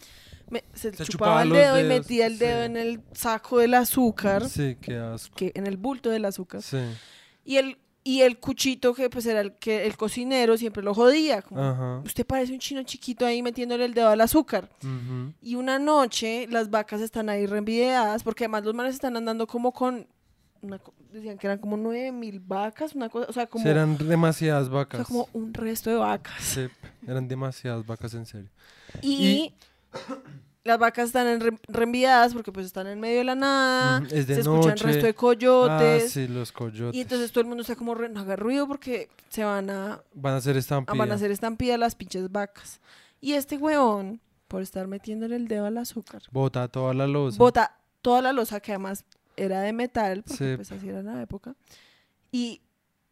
me- 0.50 0.64
se, 0.74 0.92
Se 0.94 1.04
chupaba, 1.04 1.06
chupaba 1.06 1.42
el 1.42 1.50
dedo 1.50 1.80
y 1.80 1.84
metía 1.84 2.26
el 2.26 2.38
dedo 2.38 2.60
sí. 2.60 2.64
en 2.66 2.76
el 2.76 3.00
saco 3.14 3.58
del 3.58 3.74
azúcar, 3.74 4.48
Sí, 4.48 4.76
qué 4.80 4.96
asco. 4.98 5.34
que 5.36 5.52
en 5.54 5.66
el 5.66 5.76
bulto 5.76 6.10
del 6.10 6.24
azúcar. 6.26 6.62
Sí. 6.62 6.78
Y 7.44 7.56
el, 7.56 7.78
y 8.04 8.20
el 8.22 8.38
cuchito 8.38 8.92
que 8.94 9.08
pues 9.08 9.24
era 9.26 9.40
el 9.40 9.54
que 9.54 9.86
el 9.86 9.96
cocinero 9.96 10.56
siempre 10.58 10.82
lo 10.82 10.94
jodía. 10.94 11.40
Como, 11.42 11.62
Ajá. 11.62 12.02
Usted 12.04 12.26
parece 12.26 12.52
un 12.52 12.58
chino 12.58 12.82
chiquito 12.82 13.24
ahí 13.24 13.42
metiéndole 13.42 13.84
el 13.86 13.94
dedo 13.94 14.08
al 14.10 14.20
azúcar. 14.20 14.68
Y 15.40 15.54
una 15.54 15.78
noche 15.78 16.46
las 16.50 16.68
vacas 16.70 17.00
están 17.00 17.28
ahí 17.30 17.46
reenvidiadas, 17.46 18.22
porque 18.22 18.44
además 18.44 18.64
los 18.64 18.74
manes 18.74 18.94
están 18.94 19.16
andando 19.16 19.46
como 19.46 19.72
con, 19.72 20.06
una 20.62 20.80
decían 21.12 21.36
que 21.38 21.46
eran 21.46 21.58
como 21.58 21.76
nueve 21.76 22.10
mil 22.12 22.40
vacas, 22.40 22.94
una 22.94 23.08
cosa, 23.08 23.26
o 23.28 23.32
sea, 23.32 23.46
como, 23.46 23.68
eran 23.68 23.98
demasiadas 23.98 24.68
o 24.68 24.70
vacas. 24.70 24.98
sea, 24.98 25.04
como 25.04 25.28
un 25.32 25.52
resto 25.52 25.90
de 25.90 25.96
vacas. 25.96 26.42
Sí, 26.42 26.68
eran 27.06 27.28
demasiadas 27.28 27.84
vacas, 27.84 28.14
en 28.14 28.24
serio. 28.26 28.48
Y, 29.02 29.52
las 30.64 30.78
vacas 30.78 31.06
están 31.06 31.26
en 31.26 31.40
re- 31.40 31.58
reenviadas 31.68 32.32
porque 32.34 32.52
pues 32.52 32.66
están 32.66 32.86
en 32.86 33.00
medio 33.00 33.18
de 33.18 33.24
la 33.24 33.34
nada, 33.34 34.02
es 34.12 34.26
de 34.28 34.34
se 34.36 34.40
escuchan 34.42 34.76
resto 34.76 35.02
de 35.02 35.08
Ah, 35.10 35.14
coyotes. 35.14 36.12
sí, 36.12 36.28
los 36.28 36.52
coyotes. 36.52 36.94
Y 36.96 37.00
entonces 37.00 37.32
todo 37.32 37.40
el 37.42 37.48
mundo 37.48 37.62
está 37.62 37.74
como, 37.74 37.94
no 37.96 38.20
haga 38.20 38.36
ruido 38.36 38.68
porque 38.68 39.08
se 39.28 39.42
van 39.42 39.68
a, 39.70 40.00
Van 40.14 40.34
a 40.34 40.36
hacer 40.36 40.56
estampida. 40.56 40.96
van 40.96 41.10
a 41.10 41.14
hacer 41.14 41.32
estampida 41.32 41.76
las 41.76 41.96
pinches 41.96 42.30
vacas. 42.30 42.80
Y 43.20 43.32
este 43.32 43.56
weón, 43.56 44.20
por 44.46 44.62
estar 44.62 44.86
metiéndole 44.86 45.34
el 45.36 45.48
dedo 45.48 45.66
al 45.66 45.78
azúcar, 45.78 46.22
Bota 46.30 46.68
toda 46.68 46.94
la 46.94 47.08
losa. 47.08 47.38
bota 47.38 47.76
toda 48.00 48.22
la 48.22 48.32
losa 48.32 48.60
que 48.60 48.70
además 48.72 49.04
era 49.36 49.60
de 49.60 49.72
metal, 49.72 50.22
porque 50.22 50.50
Sí. 50.50 50.56
pues 50.56 50.72
así 50.72 50.88
era 50.88 51.00
en 51.00 51.06
la 51.06 51.22
época, 51.22 51.54
y 52.30 52.60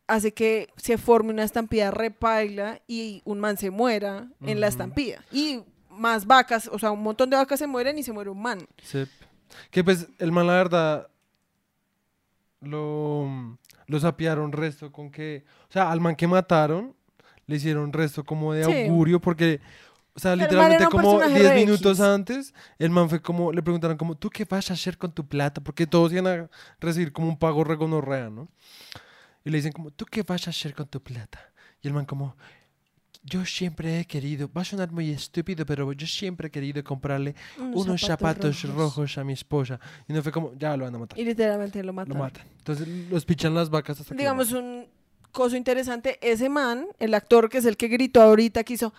hace 0.07 0.33
que 0.35 0.69
se 0.77 0.99
forme 0.99 1.33
una 1.33 1.45
estampida 1.45 1.91
repaila 1.91 2.81
y 2.89 3.23
un 3.25 3.39
man 3.41 3.57
se 3.57 3.71
muera 3.71 4.29
en 4.41 4.61
la 4.61 4.67
estampida. 4.67 5.23
Y 5.31 5.63
más 5.91 6.27
vacas, 6.27 6.69
o 6.73 6.79
sea, 6.79 6.91
un 6.91 7.03
montón 7.03 7.31
de 7.31 7.37
vacas 7.37 7.59
se 7.61 7.67
mueren 7.67 7.97
y 7.99 8.03
se 8.03 8.13
muere 8.13 8.31
un 8.31 8.43
man. 8.43 8.67
Sí. 8.83 9.05
Que 9.71 9.85
pues 9.85 10.09
el 10.19 10.33
man, 10.33 10.47
la 10.49 10.55
verdad, 10.55 11.09
lo, 12.61 13.57
lo 13.87 14.01
sapearon 14.01 14.53
resto 14.53 14.93
con 14.93 15.11
que. 15.11 15.45
O 15.69 15.73
sea, 15.73 15.91
al 15.91 16.01
man 16.01 16.17
que 16.17 16.27
mataron, 16.27 16.95
le 17.47 17.57
hicieron 17.57 17.93
resto 17.93 18.25
como 18.25 18.53
de 18.53 18.65
Sí. 18.65 18.73
augurio, 18.89 19.21
porque 19.21 19.61
O 20.15 20.19
sea, 20.21 20.33
el 20.33 20.41
literalmente 20.41 20.85
como 20.87 21.19
personaje 21.19 21.41
10 21.41 21.51
re 21.51 21.55
minutos 21.61 21.99
X. 21.99 22.01
antes, 22.01 22.55
el 22.79 22.91
man 22.91 23.09
fue 23.09 23.23
como, 23.23 23.53
le 23.53 23.63
preguntaron 23.63 23.97
como, 23.97 24.17
¿tú 24.17 24.29
qué 24.29 24.45
vas 24.45 24.71
a 24.71 24.75
hacer 24.75 24.99
con 24.99 25.13
tu 25.13 25.27
plata? 25.27 25.61
Porque 25.61 25.87
todos 25.87 26.13
iban 26.13 26.27
a 26.27 26.51
recibir 26.81 27.13
como 27.13 27.29
un 27.29 27.39
pago 27.39 27.63
regonorrea, 27.65 28.29
¿no? 28.29 28.49
Y 29.45 29.51
le 29.51 29.59
dicen 29.59 29.73
como, 29.73 29.91
¿tú 29.91 30.05
qué 30.07 30.23
vas 30.23 30.47
a 30.47 30.51
hacer 30.51 30.75
con 30.75 30.87
tu 30.89 31.01
plata? 31.03 31.41
Y 31.81 31.89
el 31.89 31.95
man 31.95 32.05
como, 32.05 32.37
yo 33.23 33.45
siempre 33.47 34.01
he 34.01 34.05
querido, 34.05 34.51
va 34.53 34.63
a 34.63 34.65
sonar 34.65 34.91
muy 34.91 35.11
estúpido, 35.11 35.65
pero 35.65 35.93
yo 35.93 36.07
siempre 36.07 36.49
he 36.49 36.51
querido 36.51 36.83
comprarle 36.83 37.35
unos 37.59 38.01
zapatos, 38.01 38.63
rojos. 38.65 39.17
a 39.17 39.25
mi 39.25 39.33
esposa. 39.35 39.79
Y 40.09 40.13
no 40.13 40.23
fue 40.23 40.33
como, 40.33 40.53
ya 40.59 40.77
lo 40.77 40.85
van 40.85 40.95
a 40.95 40.99
matar. 40.99 41.19
Y 41.19 41.25
literalmente 41.25 41.79
lo 41.83 41.87
Lo 41.89 41.93
mataron. 41.93 42.19
matan. 42.21 42.47
Entonces 42.59 42.89
los 43.11 43.25
pichan 43.25 43.55
las 43.55 43.71
vacas 43.71 44.01
hasta 44.01 44.11
que 44.11 44.15
lo 44.17 44.19
Digamos 44.19 44.51
matan. 44.53 44.65
un 44.65 44.87
coso 45.33 45.57
interesante, 45.57 46.19
ese 46.21 46.49
man, 46.49 46.87
el 46.99 47.15
actor 47.15 47.49
que 47.49 47.59
es 47.59 47.65
el 47.65 47.77
que 47.77 47.89
gritó 47.89 48.21
ahorita 48.23 48.65
que 48.65 48.75
hizo, 48.75 48.93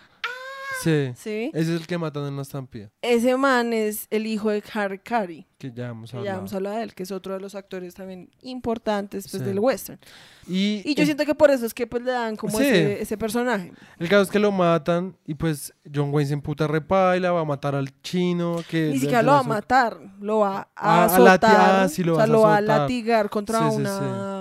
Sí. 0.83 1.11
¿sí? 1.15 1.51
Ese 1.53 1.75
es 1.75 1.81
el 1.81 1.87
que 1.87 1.97
matan 1.97 2.25
en 2.27 2.35
la 2.35 2.41
estampida. 2.41 2.89
Ese 3.01 3.35
man 3.37 3.71
es 3.73 4.07
el 4.09 4.25
hijo 4.25 4.49
de 4.49 4.63
Harry 4.73 4.99
Carey. 4.99 5.47
Que 5.59 5.71
ya 5.71 5.89
hemos 5.89 6.11
hablado. 6.11 6.25
ya 6.25 6.39
hemos 6.39 6.53
hablado 6.55 6.77
de 6.77 6.83
él, 6.83 6.95
que 6.95 7.03
es 7.03 7.11
otro 7.11 7.35
de 7.35 7.39
los 7.39 7.53
actores 7.53 7.93
también 7.93 8.31
importantes 8.41 9.27
pues, 9.29 9.43
Sí. 9.43 9.47
del 9.47 9.59
western. 9.59 9.99
Y, 10.47 10.81
Y 10.83 10.95
yo 10.95 11.05
siento 11.05 11.23
que 11.23 11.35
por 11.35 11.51
eso 11.51 11.67
es 11.67 11.73
que 11.75 11.85
pues 11.85 12.01
le 12.01 12.11
dan 12.11 12.35
como 12.35 12.57
Sí. 12.57 12.63
ese, 12.65 13.01
ese 13.03 13.17
personaje. 13.17 13.71
El 13.99 14.09
caso 14.09 14.23
es 14.23 14.29
que 14.31 14.39
lo 14.39 14.51
matan 14.51 15.15
y 15.27 15.35
pues 15.35 15.71
John 15.93 16.11
Wayne 16.11 16.29
se 16.29 16.33
emputa 16.33 16.65
repaila, 16.65 17.31
va 17.31 17.41
a 17.41 17.45
matar 17.45 17.75
al 17.75 17.89
chino. 18.01 18.63
Que 18.67 18.87
Ni 18.87 18.97
siquiera 18.97 19.21
lo 19.21 19.33
va 19.33 19.39
a 19.39 19.43
matar, 19.43 19.99
lo 20.19 20.39
va 20.39 20.67
a 20.75 21.05
a 21.13 21.19
lati- 21.19 21.33
azotar. 21.45 21.83
ah, 21.83 21.87
sí, 21.89 22.03
lo 22.03 22.13
o 22.13 22.17
sea, 22.17 22.25
lo 22.27 22.41
va 22.41 22.57
a 22.57 22.61
latigar 22.61 23.29
contra 23.29 23.67
una... 23.69 24.40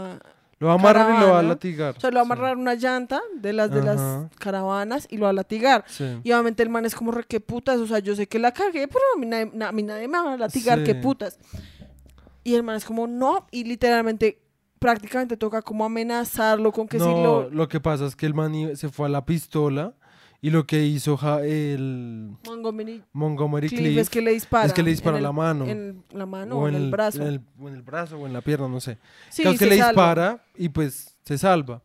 Lo 0.61 0.67
va 0.67 0.73
a 0.75 0.77
amarrar 0.77 1.15
y 1.17 1.21
lo 1.21 1.31
va 1.33 1.39
a 1.41 1.43
latigar. 1.43 1.95
O 1.97 2.01
sea, 2.01 2.11
lo 2.11 2.17
va 2.17 2.21
a 2.21 2.25
Sí, 2.27 2.33
amarrar 2.33 2.57
una 2.59 2.75
llanta 2.75 3.21
de 3.35 3.53
las 3.55 3.71
de 3.71 3.81
Ajá. 3.81 3.95
las 3.95 4.31
caravanas 4.39 5.07
y 5.11 5.17
lo 5.17 5.25
va 5.25 5.31
a 5.31 5.33
latigar. 5.33 5.85
Sí. 5.89 6.05
Y 6.23 6.31
obviamente 6.33 6.63
el 6.63 6.69
man 6.69 6.85
es 6.85 6.95
como 6.95 7.11
re 7.13 7.25
que 7.25 7.41
putas, 7.41 7.79
o 7.81 7.87
sea, 7.87 7.99
yo 7.99 8.15
sé 8.15 8.29
que 8.29 8.39
la 8.39 8.53
cagué, 8.53 8.87
pero 8.87 9.01
a 9.17 9.19
mí 9.19 9.27
nadie, 9.27 9.51
na- 9.55 9.69
a 9.69 9.73
mí 9.73 9.83
nadie 9.83 10.07
me 10.07 10.19
va 10.19 10.35
a 10.35 10.37
latigar, 10.37 10.79
Sí. 10.81 10.85
que 10.85 10.95
putas. 10.95 11.39
Y 12.45 12.55
el 12.55 12.63
man 12.63 12.77
es 12.77 12.85
como, 12.85 13.07
no, 13.07 13.47
y 13.51 13.65
literalmente 13.65 14.39
prácticamente 14.79 15.37
toca 15.37 15.61
como 15.63 15.85
amenazarlo 15.85 16.73
con 16.73 16.89
que 16.89 16.99
si 16.99 17.05
no, 17.07 17.23
lo... 17.43 17.51
lo 17.51 17.69
que 17.69 17.81
pasa 17.81 18.07
es 18.07 18.17
que 18.17 18.25
el 18.27 18.33
man 18.35 18.77
se 18.77 18.89
fue 18.89 19.07
a 19.07 19.11
la 19.11 19.25
pistola 19.27 19.95
y 20.43 20.51
lo 20.51 20.67
que 20.67 20.85
hizo 20.85 21.17
ja- 21.17 21.43
el 21.43 22.31
Montgomery 22.47 23.03
Montgomery 23.13 23.69
Cliff 23.69 23.81
Cliff 23.81 23.99
es 23.99 24.11
que 24.11 24.21
le 24.21 24.33
dispara. 24.33 24.67
es 24.67 24.73
que 24.73 24.83
le 24.83 24.91
dispara 24.91 25.17
en 25.19 25.23
la 25.23 25.29
el- 25.31 25.35
mano. 25.35 25.67
En 25.67 26.03
la 26.13 26.27
mano 26.27 26.59
o 26.59 26.69
en 26.69 26.75
el 26.75 26.91
brazo. 26.91 27.23
En 27.23 27.29
el, 27.29 27.41
o 27.61 27.69
en 27.69 27.75
el 27.75 27.83
brazo 27.83 28.17
o 28.19 28.27
en 28.27 28.33
la 28.33 28.41
pierna, 28.41 28.69
no 28.69 28.81
sé. 28.81 28.99
Sí, 29.29 29.43
Claro 29.43 29.59
que 29.59 29.67
le 29.67 29.77
salva. 29.79 29.89
dispara 29.91 30.45
y 30.57 30.69
pues 30.71 31.17
se 31.25 31.37
salva. 31.39 31.83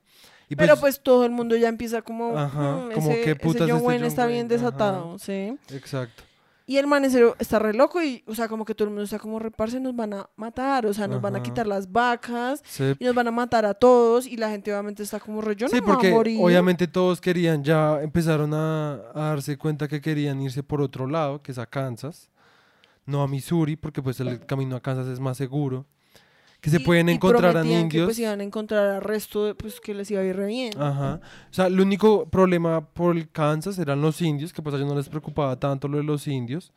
Y 0.47 0.55
Pero 0.55 0.77
pues 0.77 1.01
todo 1.01 1.25
el 1.25 1.31
mundo 1.31 1.55
ya 1.55 1.67
empieza 1.69 2.03
como, 2.03 2.37
Ajá, 2.37 2.75
"Mm, 2.75 2.91
como, 2.93 3.11
ese, 3.11 3.21
¿qué 3.23 3.31
ese 3.31 3.35
putas 3.39 3.61
John 3.67 3.77
este 3.77 3.87
Wayne 3.87 3.99
John 4.01 4.07
está 4.07 4.25
bien 4.27 4.37
Wayne?" 4.45 4.49
desatado, 4.55 5.09
Ajá. 5.15 5.19
sí. 5.19 5.57
Exacto. 5.73 6.23
Y 6.67 6.77
el 6.77 6.87
man 6.87 7.05
en 7.05 7.11
serio 7.11 7.35
está 7.37 7.59
re 7.59 7.73
loco 7.75 8.01
y, 8.01 8.23
o 8.25 8.33
sea, 8.33 8.47
como 8.47 8.65
que 8.65 8.73
todo 8.73 8.85
el 8.87 8.89
mundo 8.89 9.03
está 9.03 9.19
como 9.19 9.37
reparse, 9.37 9.79
nos 9.79 9.95
van 9.95 10.13
a 10.15 10.29
matar, 10.35 10.87
o 10.87 10.93
sea, 10.95 11.07
nos 11.07 11.21
van 11.21 11.35
a 11.35 11.43
quitar 11.43 11.67
las 11.67 11.91
vacas 11.91 12.63
Sí, 12.65 12.93
y 12.97 13.05
nos 13.05 13.13
van 13.13 13.27
a 13.27 13.31
matar 13.31 13.65
a 13.65 13.75
todos 13.75 14.25
y 14.25 14.35
la 14.35 14.49
gente 14.49 14.71
obviamente 14.71 15.03
está 15.03 15.19
como 15.19 15.41
re, 15.41 15.55
yo 15.55 15.67
no 15.67 15.71
Sí, 15.73 15.81
porque 15.81 16.07
a 16.07 16.11
morir. 16.11 16.39
obviamente 16.41 16.87
todos 16.87 17.21
querían, 17.21 17.63
ya 17.63 18.01
empezaron 18.01 18.53
a, 18.55 18.93
a 19.13 19.19
darse 19.29 19.57
cuenta 19.59 19.87
que 19.87 20.01
querían 20.01 20.41
irse 20.41 20.63
por 20.63 20.81
otro 20.81 21.05
lado, 21.05 21.41
que 21.43 21.51
es 21.51 21.59
a 21.59 21.67
Kansas, 21.67 22.31
no 23.05 23.21
a 23.21 23.27
Missouri, 23.27 23.75
porque 23.75 24.01
pues 24.01 24.19
el 24.19 24.43
camino 24.47 24.75
a 24.75 24.81
Kansas 24.81 25.05
es 25.07 25.19
más 25.19 25.37
seguro. 25.37 25.85
Que 26.65 26.71
se 26.71 26.77
Y- 26.77 26.83
pueden 26.83 27.09
encontrar 27.09 27.55
a 27.55 27.63
indios. 27.63 27.91
Que 27.91 28.03
pues 28.05 28.17
iban 28.17 28.41
a 28.41 28.43
encontrar 28.43 28.87
al 28.95 29.01
resto, 29.03 29.45
de, 29.45 29.53
pues 29.53 29.79
que 29.79 29.93
les 29.93 30.09
iba 30.09 30.21
a 30.21 30.23
ir 30.25 30.35
re 30.35 30.47
bien. 30.47 30.73
Ajá. 30.81 31.21
O 31.51 31.53
sea, 31.53 31.67
el 31.67 31.79
único 31.79 32.27
problema 32.27 32.81
por 32.83 33.15
el 33.15 33.29
Kansas 33.29 33.77
eran 33.77 34.01
los 34.01 34.19
indios, 34.19 34.51
que 34.51 34.63
pues 34.63 34.73
a 34.73 34.77
ellos 34.79 34.89
no 34.89 34.95
les 34.95 35.07
preocupaba 35.07 35.59
tanto 35.59 35.87
lo 35.87 35.97
de 35.97 36.03
los 36.03 36.27
indios. 36.27 36.73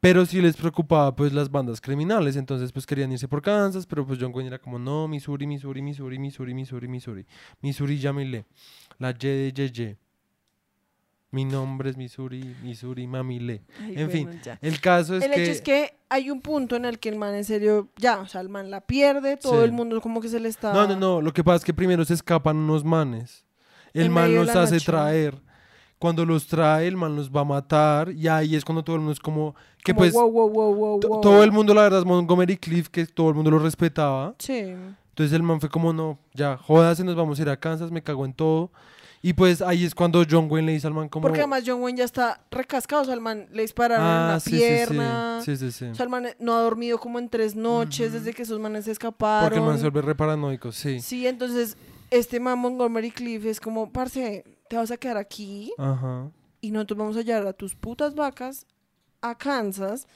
Pero 0.00 0.26
sí 0.26 0.40
les 0.40 0.56
preocupaba 0.56 1.14
pues 1.14 1.32
las 1.32 1.48
bandas 1.48 1.80
criminales, 1.80 2.34
entonces 2.34 2.72
pues 2.72 2.86
querían 2.86 3.12
irse 3.12 3.28
por 3.28 3.40
Kansas, 3.40 3.86
pero 3.86 4.04
pues 4.04 4.18
John 4.20 4.32
Wayne 4.34 4.48
era 4.48 4.58
como, 4.58 4.80
no, 4.80 5.06
Missouri, 5.06 5.46
Missouri, 5.46 5.80
Missouri, 5.80 6.18
Missouri, 6.18 6.54
Missouri, 6.54 6.88
Missouri, 6.88 7.26
Missouri, 7.62 7.98
llámele, 7.98 8.46
la 8.98 9.10
Y 9.10 9.52
de. 9.52 9.96
Mi 11.30 11.44
nombre 11.44 11.90
es 11.90 11.96
Missouri, 11.98 12.56
Missouri, 12.62 13.06
Mamile. 13.06 13.62
Ay, 13.82 13.94
en 13.96 14.10
fin, 14.10 14.40
ya. 14.42 14.58
El 14.62 14.80
caso 14.80 15.14
es 15.16 15.24
el 15.24 15.30
que... 15.32 15.42
hecho 15.42 15.52
es 15.52 15.60
que 15.60 15.94
hay 16.08 16.30
un 16.30 16.40
punto 16.40 16.74
en 16.76 16.86
el 16.86 16.98
que 16.98 17.10
el 17.10 17.16
man 17.16 17.34
en 17.34 17.44
serio, 17.44 17.88
ya, 17.98 18.20
o 18.20 18.26
sea, 18.26 18.40
el 18.40 18.48
man 18.48 18.70
la 18.70 18.80
pierde, 18.80 19.36
todo 19.36 19.58
Sí. 19.58 19.64
el 19.64 19.72
mundo 19.72 20.00
como 20.00 20.22
que 20.22 20.28
se 20.30 20.40
le 20.40 20.48
está... 20.48 20.72
No, 20.72 20.86
no, 20.88 20.96
no, 20.96 21.20
lo 21.20 21.32
que 21.34 21.44
pasa 21.44 21.56
es 21.56 21.64
que 21.64 21.74
primero 21.74 22.02
se 22.06 22.14
escapan 22.14 22.56
unos 22.56 22.82
manes. 22.82 23.44
El 23.92 24.06
En 24.06 24.12
man 24.12 24.34
los 24.34 24.48
hace 24.48 24.74
noche. 24.76 24.86
traer. 24.86 25.34
Cuando 25.98 26.24
los 26.24 26.46
trae, 26.46 26.86
el 26.86 26.96
man 26.96 27.16
los 27.16 27.30
va 27.30 27.40
a 27.40 27.44
matar. 27.44 28.10
Y 28.12 28.28
ahí 28.28 28.54
es 28.54 28.64
cuando 28.64 28.82
todo 28.84 28.94
el 28.96 29.00
mundo 29.00 29.12
es 29.12 29.18
como. 29.20 29.54
Que 29.84 29.92
Como, 29.92 29.98
pues. 30.04 30.12
wow, 30.14 30.30
wow, 30.30 30.48
wow, 30.48 30.74
wow, 30.74 31.00
to- 31.00 31.08
wow. 31.08 31.20
Todo 31.20 31.42
el 31.42 31.50
mundo, 31.50 31.74
la 31.74 31.82
verdad, 31.82 31.98
es 32.00 32.04
Montgomery 32.06 32.56
Cliff, 32.56 32.88
que 32.88 33.04
todo 33.06 33.28
el 33.30 33.34
mundo 33.34 33.50
lo 33.50 33.58
respetaba. 33.58 34.34
Sí. 34.38 34.54
Entonces 35.08 35.32
el 35.32 35.42
man 35.42 35.58
fue 35.60 35.68
como, 35.68 35.92
no, 35.92 36.20
ya, 36.34 36.56
jódase, 36.56 37.02
nos 37.02 37.16
vamos 37.16 37.38
a 37.38 37.42
ir 37.42 37.48
a 37.48 37.58
Kansas, 37.58 37.90
me 37.90 38.00
cago 38.02 38.24
en 38.24 38.32
todo. 38.32 38.70
Y 39.20 39.32
pues 39.32 39.62
ahí 39.62 39.84
es 39.84 39.94
cuando 39.94 40.24
John 40.28 40.46
Wayne 40.50 40.66
le 40.66 40.72
dice 40.74 40.86
al 40.86 40.94
man 40.94 41.08
como. 41.08 41.22
Porque 41.22 41.40
además 41.40 41.64
John 41.66 41.82
Wayne 41.82 41.98
ya 41.98 42.04
está 42.04 42.40
recascado, 42.50 43.02
o 43.02 43.04
sea, 43.04 43.14
el 43.14 43.20
man 43.20 43.48
le 43.52 43.62
dispararon 43.62 44.04
en 44.06 44.12
ah, 44.12 44.28
la 44.34 44.40
sí, 44.40 44.50
sí, 44.50 44.56
sí, 44.56 44.62
pierna. 44.62 45.40
sí, 45.44 45.56
sí, 45.56 45.72
sí. 45.72 45.84
O 45.86 45.94
sea, 45.94 46.04
el 46.04 46.10
man 46.10 46.28
no 46.38 46.54
ha 46.54 46.60
dormido 46.60 46.98
como 46.98 47.18
en 47.18 47.28
tres 47.28 47.56
noches 47.56 48.12
desde 48.12 48.32
que 48.32 48.42
esos 48.42 48.60
manes 48.60 48.84
se 48.84 48.92
escaparon. 48.92 49.48
Porque 49.48 49.58
el 49.58 49.66
man 49.66 49.76
se 49.76 49.82
vuelve 49.88 50.02
re 50.02 50.14
paranoico, 50.14 50.70
sí. 50.70 51.00
Sí, 51.00 51.26
entonces 51.26 51.76
este 52.10 52.38
man 52.40 52.58
Montgomery 52.58 53.10
Cliff 53.10 53.44
es 53.44 53.60
como, 53.60 53.92
parce, 53.92 54.44
te 54.68 54.76
vas 54.76 54.90
a 54.90 54.96
quedar 54.96 55.16
aquí 55.16 55.72
Ajá. 55.78 56.30
y 56.60 56.70
nosotros 56.70 56.98
vamos 56.98 57.16
a 57.16 57.22
llevar 57.22 57.46
a 57.46 57.52
tus 57.52 57.74
putas 57.74 58.14
vacas 58.14 58.66
a 59.20 59.36
Kansas 59.36 60.06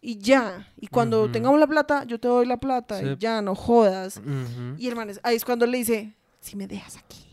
y 0.00 0.18
ya. 0.18 0.68
Y 0.76 0.88
cuando 0.88 1.30
tengamos 1.30 1.58
la 1.58 1.66
plata, 1.66 2.04
yo 2.04 2.20
te 2.20 2.28
doy 2.28 2.46
la 2.46 2.58
plata 2.58 3.00
Sí. 3.00 3.06
y 3.06 3.16
ya, 3.16 3.40
no 3.42 3.54
jodas. 3.54 4.20
Y 4.76 4.86
el 4.86 4.94
man 4.96 5.10
es, 5.10 5.18
ahí 5.22 5.34
es 5.36 5.44
cuando 5.44 5.66
le 5.66 5.78
dice, 5.78 6.14
si 6.40 6.56
me 6.56 6.66
dejas 6.66 6.96
aquí, 6.98 7.27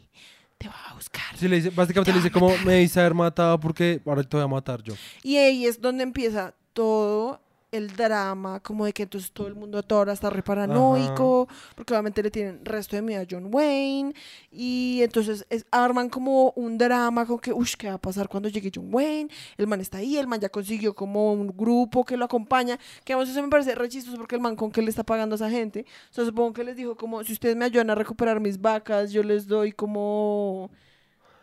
te 0.66 0.70
voy 0.70 0.92
a 0.92 0.94
buscar. 0.94 1.38
Sí, 1.38 1.48
le 1.48 1.58
dice, 1.58 1.70
básicamente 1.70 2.12
le 2.12 2.18
dice 2.18 2.32
como, 2.32 2.58
me 2.66 2.76
dice 2.76 3.00
haber 3.00 3.14
matado 3.14 3.60
porque 3.60 4.02
ahora 4.06 4.24
te 4.24 4.36
voy 4.36 4.44
a 4.44 4.48
matar 4.48 4.82
yo. 4.82 4.96
Y 5.24 5.38
ahí 5.38 5.66
es 5.66 5.80
donde 5.80 6.04
empieza 6.04 6.56
todo 6.74 7.42
el 7.76 7.96
drama, 7.96 8.60
como 8.60 8.86
de 8.86 8.94
que 8.94 9.04
entonces 9.04 9.32
todo 9.32 9.48
el 9.48 9.56
mundo 9.56 9.78
a 9.80 9.84
toda 9.84 10.02
hora 10.02 10.14
está 10.14 10.30
re 10.30 10.42
paranoico, 10.44 11.48
porque 11.76 11.94
obviamente 11.94 12.22
le 12.24 12.32
tienen 12.32 12.64
resto 12.66 12.96
de 12.96 13.02
miedo 13.02 13.22
a 13.22 13.26
John 13.30 13.50
Wayne, 13.54 14.14
y 14.52 15.00
entonces 15.02 15.46
es- 15.50 15.66
arman 15.72 16.10
como 16.10 16.52
un 16.56 16.78
drama 16.78 17.26
con 17.26 17.40
que, 17.40 17.52
uff, 17.54 17.76
¿qué 17.76 17.88
va 17.90 17.96
a 17.96 17.98
pasar 17.98 18.28
cuando 18.28 18.50
llegue 18.50 18.72
John 18.74 18.88
Wayne? 18.92 19.30
El 19.58 19.68
man 19.68 19.82
está 19.82 19.98
ahí, 20.00 20.18
el 20.18 20.28
man 20.28 20.40
ya 20.40 20.50
consiguió 20.50 20.94
como 20.96 21.34
un 21.34 21.48
grupo 21.56 22.04
que 22.06 22.18
lo 22.18 22.26
acompaña, 22.26 22.80
que 23.04 23.14
además 23.14 23.30
eso 23.30 23.42
me 23.42 23.50
parece 23.50 23.76
re 23.76 23.90
chistoso 23.90 24.18
porque 24.18 24.36
el 24.36 24.42
man 24.42 24.56
con 24.56 24.72
que 24.72 24.82
le 24.82 24.90
está 24.90 25.04
pagando 25.04 25.34
a 25.34 25.38
esa 25.38 25.50
gente, 25.50 25.86
o 26.12 26.14
sea, 26.14 26.26
supongo 26.26 26.54
que 26.54 26.64
les 26.64 26.76
dijo 26.76 26.96
como, 26.96 27.24
si 27.24 27.34
ustedes 27.34 27.56
me 27.56 27.66
ayudan 27.66 27.90
a 27.90 27.96
recuperar 27.96 28.40
mis 28.40 28.60
vacas, 28.60 29.12
yo 29.12 29.24
les 29.24 29.48
doy 29.48 29.72
como 29.72 30.70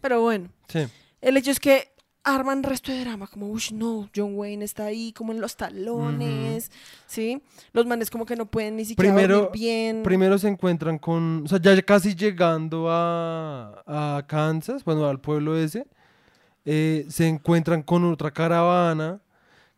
Pero 0.00 0.20
bueno. 0.22 0.48
Sí. 0.68 0.86
El 1.20 1.36
hecho 1.36 1.50
es 1.50 1.60
que 1.60 1.92
arman 2.26 2.62
resto 2.62 2.90
de 2.92 3.00
drama, 3.00 3.26
como, 3.28 3.48
uff, 3.48 3.70
no, 3.70 4.10
John 4.14 4.32
Wayne 4.34 4.64
está 4.64 4.84
ahí 4.86 5.12
como 5.12 5.32
en 5.32 5.40
los 5.40 5.56
talones, 5.56 6.70
¿sí? 7.06 7.40
Los 7.72 7.86
manes 7.86 8.10
como 8.10 8.26
que 8.26 8.34
no 8.36 8.46
pueden 8.46 8.76
ni 8.76 8.84
siquiera 8.84 9.14
Primero- 9.14 9.50
bien. 9.52 10.02
Primero 10.02 10.36
se 10.36 10.48
encuentran 10.48 10.98
con, 10.98 11.44
o 11.44 11.48
sea, 11.48 11.60
ya 11.60 11.80
casi 11.82 12.14
llegando 12.14 12.88
a, 12.90 13.82
a 13.86 14.24
Kansas, 14.26 14.84
bueno, 14.84 15.06
al 15.06 15.20
pueblo 15.20 15.56
ese, 15.56 15.86
eh, 16.64 17.06
se 17.08 17.28
encuentran 17.28 17.82
con 17.82 18.04
otra 18.04 18.30
caravana, 18.32 19.20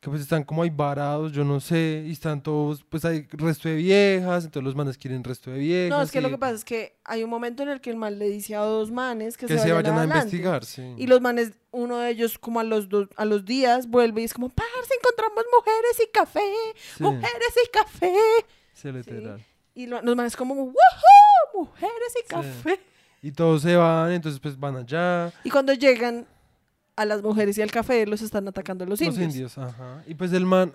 que 0.01 0.09
pues 0.11 0.23
están 0.23 0.45
como 0.45 0.63
ahí 0.63 0.71
varados, 0.71 1.33
yo 1.33 1.43
no 1.43 1.59
sé, 1.59 2.05
y 2.07 2.13
están 2.13 2.41
todos, 2.41 2.85
pues 2.89 3.05
hay 3.05 3.27
resto 3.33 3.69
de 3.69 3.75
viejas, 3.75 4.45
entonces 4.45 4.63
los 4.65 4.77
manes 4.77 4.97
quieren 4.97 5.25
resto 5.25 5.51
de 5.51 5.59
viejas. 5.59 5.91
no, 5.99 6.03
es 6.05 6.13
que 6.13 6.21
lo 6.21 6.31
que 6.31 6.39
pasa 6.39 6.55
es 6.55 6.65
que 6.65 6.97
hay 7.05 7.25
un 7.25 7.31
momento 7.31 7.65
en 7.65 7.71
el 7.71 7.81
que 7.81 7.91
el 7.91 7.97
man 7.97 8.17
le 8.19 8.29
dice 8.29 8.55
a 8.55 8.61
dos 8.61 8.93
manes 8.93 9.37
que, 9.37 9.47
que 9.47 9.59
se 9.59 9.73
vayan 9.73 9.99
a 9.99 10.05
investigar, 10.05 10.65
sí. 10.65 10.95
Y 10.97 11.09
los 11.09 11.21
manes, 11.21 11.51
uno 11.73 11.99
de 11.99 12.11
ellos 12.11 12.39
como 12.39 12.61
a 12.61 12.65
los 12.65 12.89
dos, 12.89 13.09
a 13.17 13.25
los 13.25 13.45
días 13.45 13.89
vuelve 13.89 14.21
y 14.21 14.25
es 14.25 14.35
como, 14.35 14.49
parce, 14.51 14.95
encontramos 15.01 15.45
mujeres 15.57 16.01
y 16.07 16.11
café, 16.13 16.53
Sí, 16.97 17.03
mujeres 17.03 17.55
y 17.65 17.69
café. 17.71 18.15
sí, 18.75 18.93
literal. 18.93 19.45
Y 19.75 19.87
lo- 19.87 20.01
los 20.03 20.15
manes 20.17 20.37
como, 20.37 20.55
¡woohoo! 20.55 20.75
Mujeres 21.55 22.15
y 22.25 22.29
café. 22.29 22.81
Y 23.21 23.33
todos 23.33 23.63
se 23.63 23.75
van, 23.75 24.13
entonces 24.13 24.39
pues 24.41 24.57
van 24.59 24.77
allá. 24.77 25.33
Y 25.43 25.51
cuando 25.51 25.73
llegan 25.73 26.25
a 26.99 27.05
las 27.05 27.23
mujeres 27.23 27.57
y 27.57 27.63
al 27.63 27.71
café, 27.71 28.05
los 28.07 28.23
están 28.23 28.49
atacando 28.49 28.85
los 28.85 29.01
indios. 29.01 29.17
Los 29.17 29.35
indios, 29.35 29.59
ajá. 29.59 30.03
Y 30.07 30.15
pues 30.15 30.33
el 30.33 30.45
man, 30.45 30.73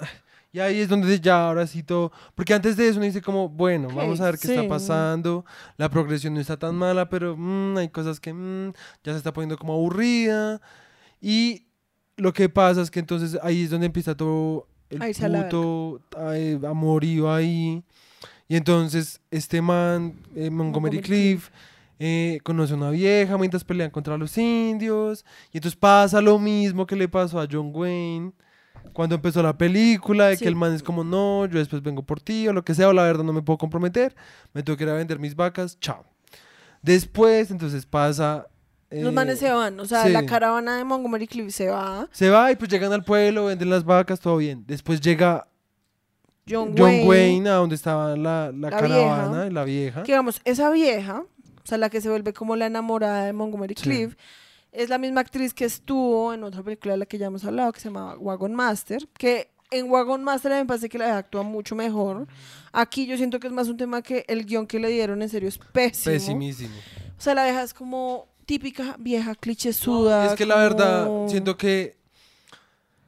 y 0.53 0.59
ahí 0.61 0.79
es 0.79 0.87
donde 0.87 1.19
ya 1.19 1.47
ahora 1.47 1.67
sí 1.67 1.83
todo, 1.83 2.13
porque 2.33 2.53
antes 2.53 2.77
de 2.77 2.87
eso 2.87 2.97
uno 2.97 3.05
dice 3.05 3.21
como, 3.21 3.49
bueno, 3.49 3.89
vamos 3.89 4.21
a 4.21 4.25
ver 4.25 4.35
qué 4.35 4.47
sí. 4.47 4.53
está 4.53 4.65
pasando, 4.67 5.43
la 5.75 5.89
progresión 5.89 6.33
no 6.33 6.39
está 6.39 6.55
tan 6.55 6.75
mala, 6.75 7.09
pero 7.09 7.35
mm, 7.37 7.77
hay 7.77 7.89
cosas 7.89 8.21
que 8.21 8.31
mm, 8.31 8.71
ya 9.03 9.11
se 9.11 9.17
está 9.17 9.33
poniendo 9.33 9.57
como 9.57 9.73
aburrida. 9.73 10.61
Y 11.19 11.65
lo 12.15 12.31
que 12.31 12.47
pasa 12.47 12.81
es 12.81 12.89
que 12.89 12.99
entonces 12.99 13.37
ahí 13.43 13.63
es 13.63 13.69
donde 13.69 13.87
empieza 13.87 14.15
todo 14.15 14.67
el 14.89 15.01
A 15.01 15.09
irse 15.09 15.25
a 15.25 15.27
la 15.27 15.43
puto 15.43 16.01
ay, 16.17 16.57
amorío 16.65 17.33
ahí. 17.33 17.83
Y 18.47 18.55
entonces 18.55 19.19
este 19.29 19.61
man, 19.61 20.13
eh, 20.35 20.49
Montgomery 20.49 20.51
Montgomery 20.51 21.01
Cliff, 21.01 21.49
eh, 22.05 22.39
conoce 22.43 22.73
a 22.73 22.75
una 22.75 22.89
vieja 22.89 23.37
mientras 23.37 23.63
pelean 23.63 23.89
contra 23.89 24.17
los 24.17 24.37
indios. 24.37 25.23
Y 25.53 25.57
entonces 25.57 25.79
pasa 25.79 26.19
lo 26.21 26.37
mismo 26.37 26.85
que 26.85 26.97
le 26.97 27.07
pasó 27.07 27.39
a 27.39 27.47
John 27.49 27.71
Wayne 27.73 28.33
cuando 28.91 29.15
empezó 29.15 29.41
la 29.41 29.57
película, 29.57 30.27
de 30.27 30.35
Sí. 30.35 30.43
que 30.43 30.49
el 30.49 30.57
man 30.57 30.73
es 30.73 30.83
como, 30.83 31.05
no, 31.05 31.45
yo 31.45 31.59
después 31.59 31.81
vengo 31.81 32.03
por 32.03 32.19
ti, 32.19 32.45
o 32.49 32.51
lo 32.51 32.65
que 32.65 32.75
sea, 32.75 32.89
o 32.89 32.93
la 32.93 33.03
verdad 33.03 33.23
no 33.23 33.31
me 33.31 33.41
puedo 33.41 33.57
comprometer, 33.57 34.13
me 34.51 34.63
tengo 34.63 34.75
que 34.75 34.83
ir 34.83 34.89
a 34.89 34.95
vender 34.95 35.17
mis 35.17 35.33
vacas, 35.33 35.79
chao. 35.79 36.03
Después, 36.81 37.49
entonces 37.49 37.85
pasa... 37.85 38.47
Los 38.91 39.09
eh, 39.09 39.15
manes 39.15 39.39
se 39.39 39.49
van, 39.49 39.79
o 39.79 39.85
sea, 39.85 40.03
sí. 40.03 40.11
la 40.11 40.25
caravana 40.25 40.75
de 40.75 40.83
Montgomery 40.83 41.25
Cliff 41.25 41.53
se 41.55 41.69
va. 41.69 42.09
Se 42.11 42.29
va 42.29 42.51
y 42.51 42.57
pues 42.57 42.69
llegan 42.69 42.91
al 42.91 43.05
pueblo, 43.05 43.45
venden 43.45 43.69
las 43.69 43.85
vacas, 43.85 44.19
todo 44.19 44.35
bien. 44.37 44.65
Después 44.67 44.99
llega 44.99 45.47
John, 46.47 46.75
John 46.77 46.81
Wayne, 46.81 47.07
Wayne, 47.07 47.49
a 47.49 47.53
donde 47.53 47.75
estaba 47.75 48.17
la, 48.17 48.51
la, 48.51 48.69
La 48.69 48.69
caravana, 48.69 49.31
vieja. 49.31 49.49
la 49.49 49.63
vieja. 49.63 50.03
que 50.03 50.11
digamos, 50.11 50.41
esa 50.43 50.69
vieja, 50.69 51.23
o 51.63 51.67
sea, 51.67 51.77
la 51.77 51.89
que 51.89 52.01
se 52.01 52.09
vuelve 52.09 52.33
como 52.33 52.55
la 52.55 52.65
enamorada 52.65 53.25
de 53.25 53.33
Montgomery 53.33 53.75
Sí. 53.77 53.83
Cliff, 53.83 54.15
es 54.71 54.89
la 54.89 54.97
misma 54.97 55.21
actriz 55.21 55.53
que 55.53 55.65
estuvo 55.65 56.33
en 56.33 56.43
otra 56.43 56.63
película 56.63 56.93
de 56.93 56.97
la 56.99 57.05
que 57.05 57.17
ya 57.17 57.27
hemos 57.27 57.43
hablado, 57.45 57.71
que 57.71 57.79
se 57.79 57.89
llama 57.89 58.15
Wagon 58.17 58.53
Master, 58.55 59.07
que 59.17 59.51
en 59.71 59.89
Wagon 59.89 60.23
Master 60.23 60.51
me 60.51 60.65
parece 60.65 60.89
que 60.89 60.97
la 60.97 61.17
actúa 61.17 61.43
mucho 61.43 61.75
mejor. 61.75 62.27
Aquí 62.71 63.05
yo 63.05 63.17
siento 63.17 63.39
que 63.39 63.47
es 63.47 63.53
más 63.53 63.67
un 63.69 63.77
tema 63.77 64.01
que 64.01 64.25
el 64.27 64.45
guion 64.45 64.67
que 64.67 64.79
le 64.79 64.89
dieron 64.89 65.21
en 65.21 65.29
serio 65.29 65.49
es 65.49 65.57
pésimo. 65.57 66.13
Pesimísimo. 66.13 66.75
O 67.17 67.21
sea, 67.21 67.33
la 67.35 67.45
vieja 67.45 67.63
es 67.63 67.73
como 67.73 68.27
típica 68.45 68.95
vieja 68.99 69.35
clichésuda. 69.35 70.27
es 70.27 70.33
que 70.33 70.45
la 70.45 70.57
verdad, 70.57 71.07
siento 71.27 71.55
que 71.55 71.97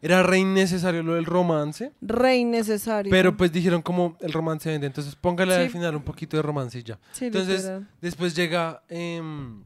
era 0.05 0.23
re 0.23 0.37
innecesario 0.39 1.03
lo 1.03 1.15
del 1.15 1.25
romance. 1.25 1.91
Re 2.01 2.37
innecesario. 2.37 3.09
Pero 3.09 3.35
pues 3.35 3.51
dijeron 3.51 3.81
como 3.81 4.17
el 4.21 4.31
romance 4.33 4.69
vende, 4.69 4.87
entonces 4.87 5.15
póngale 5.15 5.55
al 5.55 5.63
Sí. 5.65 5.69
final 5.69 5.95
un 5.95 6.03
poquito 6.03 6.37
de 6.37 6.43
romance 6.43 6.79
y 6.79 6.83
ya. 6.83 6.99
Sí, 7.11 7.25
Entonces, 7.25 7.57
literal. 7.61 7.87
después 8.01 8.35
llega 8.35 8.81
em, 8.89 9.63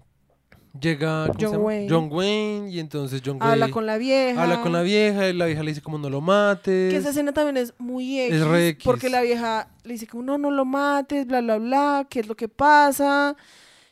llega 0.80 1.26
¿cómo 1.28 1.40
se 1.40 1.46
John? 1.48 1.58
Wayne. 1.58 1.88
John 1.90 2.10
Wayne 2.12 2.70
y 2.70 2.80
entonces 2.80 3.22
John 3.26 3.38
Wayne 3.42 3.54
habla 3.54 3.70
con 3.72 3.86
la 3.86 3.98
vieja. 3.98 4.42
habla 4.44 4.62
con 4.62 4.72
la 4.72 4.82
vieja 4.82 5.28
y 5.28 5.34
la 5.34 5.46
vieja 5.48 5.64
le 5.64 5.72
dice 5.72 5.82
como 5.82 5.98
no 5.98 6.10
lo 6.10 6.22
mates. 6.22 6.92
Que 6.92 6.98
esa 6.98 7.10
escena 7.10 7.34
también 7.34 7.58
es 7.58 7.74
muy 7.80 8.20
X, 8.22 8.36
Es 8.36 8.48
re 8.48 8.68
X. 8.70 8.86
porque 8.86 9.10
la 9.10 9.22
vieja 9.22 9.68
le 9.84 9.94
dice 9.94 10.08
como, 10.08 10.24
no, 10.24 10.38
no 10.38 10.52
lo 10.52 10.66
mates, 10.66 11.26
bla, 11.26 11.42
bla, 11.42 11.58
bla, 11.58 12.08
¿qué 12.10 12.20
es 12.22 12.28
lo 12.28 12.36
que 12.36 12.48
pasa? 12.48 13.36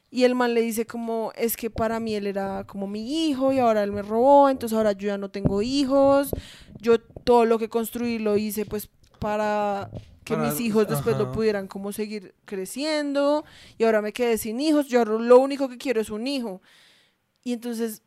Y 0.10 0.24
el 0.24 0.36
man 0.36 0.54
le 0.54 0.62
dice 0.62 0.86
como, 0.86 1.32
es 1.36 1.58
que 1.58 1.70
para 1.70 2.00
mí 2.00 2.16
él 2.16 2.28
era 2.28 2.64
como 2.66 2.88
mi 2.88 3.28
hijo 3.28 3.52
y 3.52 3.60
ahora 3.60 3.84
él 3.84 3.92
me 3.92 4.02
robó, 4.02 4.50
entonces 4.50 4.78
ahora 4.78 4.94
yo 4.94 5.08
ya 5.08 5.18
no 5.18 5.30
tengo 5.30 5.62
hijos, 5.62 6.30
yo 6.80 7.00
todo 7.02 7.44
lo 7.46 7.60
que 7.60 7.68
construí 7.68 8.18
lo 8.18 8.38
hice 8.38 8.66
pues 8.66 8.90
para 9.20 9.90
que 10.24 10.36
Para- 10.36 10.50
mis 10.50 10.62
hijos 10.62 10.88
después 10.88 11.18
lo 11.18 11.24
ajá. 11.26 11.32
pudieran 11.34 11.68
como 11.68 11.92
seguir 11.92 12.34
creciendo 12.46 13.44
y 13.78 13.84
ahora 13.84 14.02
me 14.02 14.14
quedé 14.14 14.38
sin 14.38 14.60
hijos, 14.62 14.88
yo 14.88 15.04
lo 15.04 15.40
único 15.40 15.68
que 15.68 15.78
quiero 15.78 16.00
es 16.00 16.10
un 16.10 16.26
hijo. 16.28 16.62
Y 17.44 17.52
entonces 17.54 18.02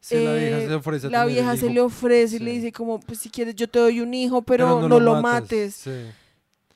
Sí, 0.00 0.22
la 0.22 0.34
vieja 0.34 0.58
eh, 0.58 0.60
se 0.62 0.68
le 0.68 0.74
ofrece 0.74 1.10
la 1.10 1.24
vieja 1.24 1.56
se 1.56 1.70
le 1.70 1.80
ofrece 1.80 2.36
y 2.36 2.40
le 2.40 2.50
dice 2.52 2.72
como, 2.72 3.00
pues 3.00 3.20
si 3.20 3.30
quieres 3.30 3.54
yo 3.54 3.66
te 3.70 3.78
doy 3.78 4.00
un 4.02 4.12
hijo, 4.12 4.42
pero, 4.42 4.86
no, 4.86 5.00
lo 5.00 5.22
mates. 5.22 5.74
Sí. 5.76 5.90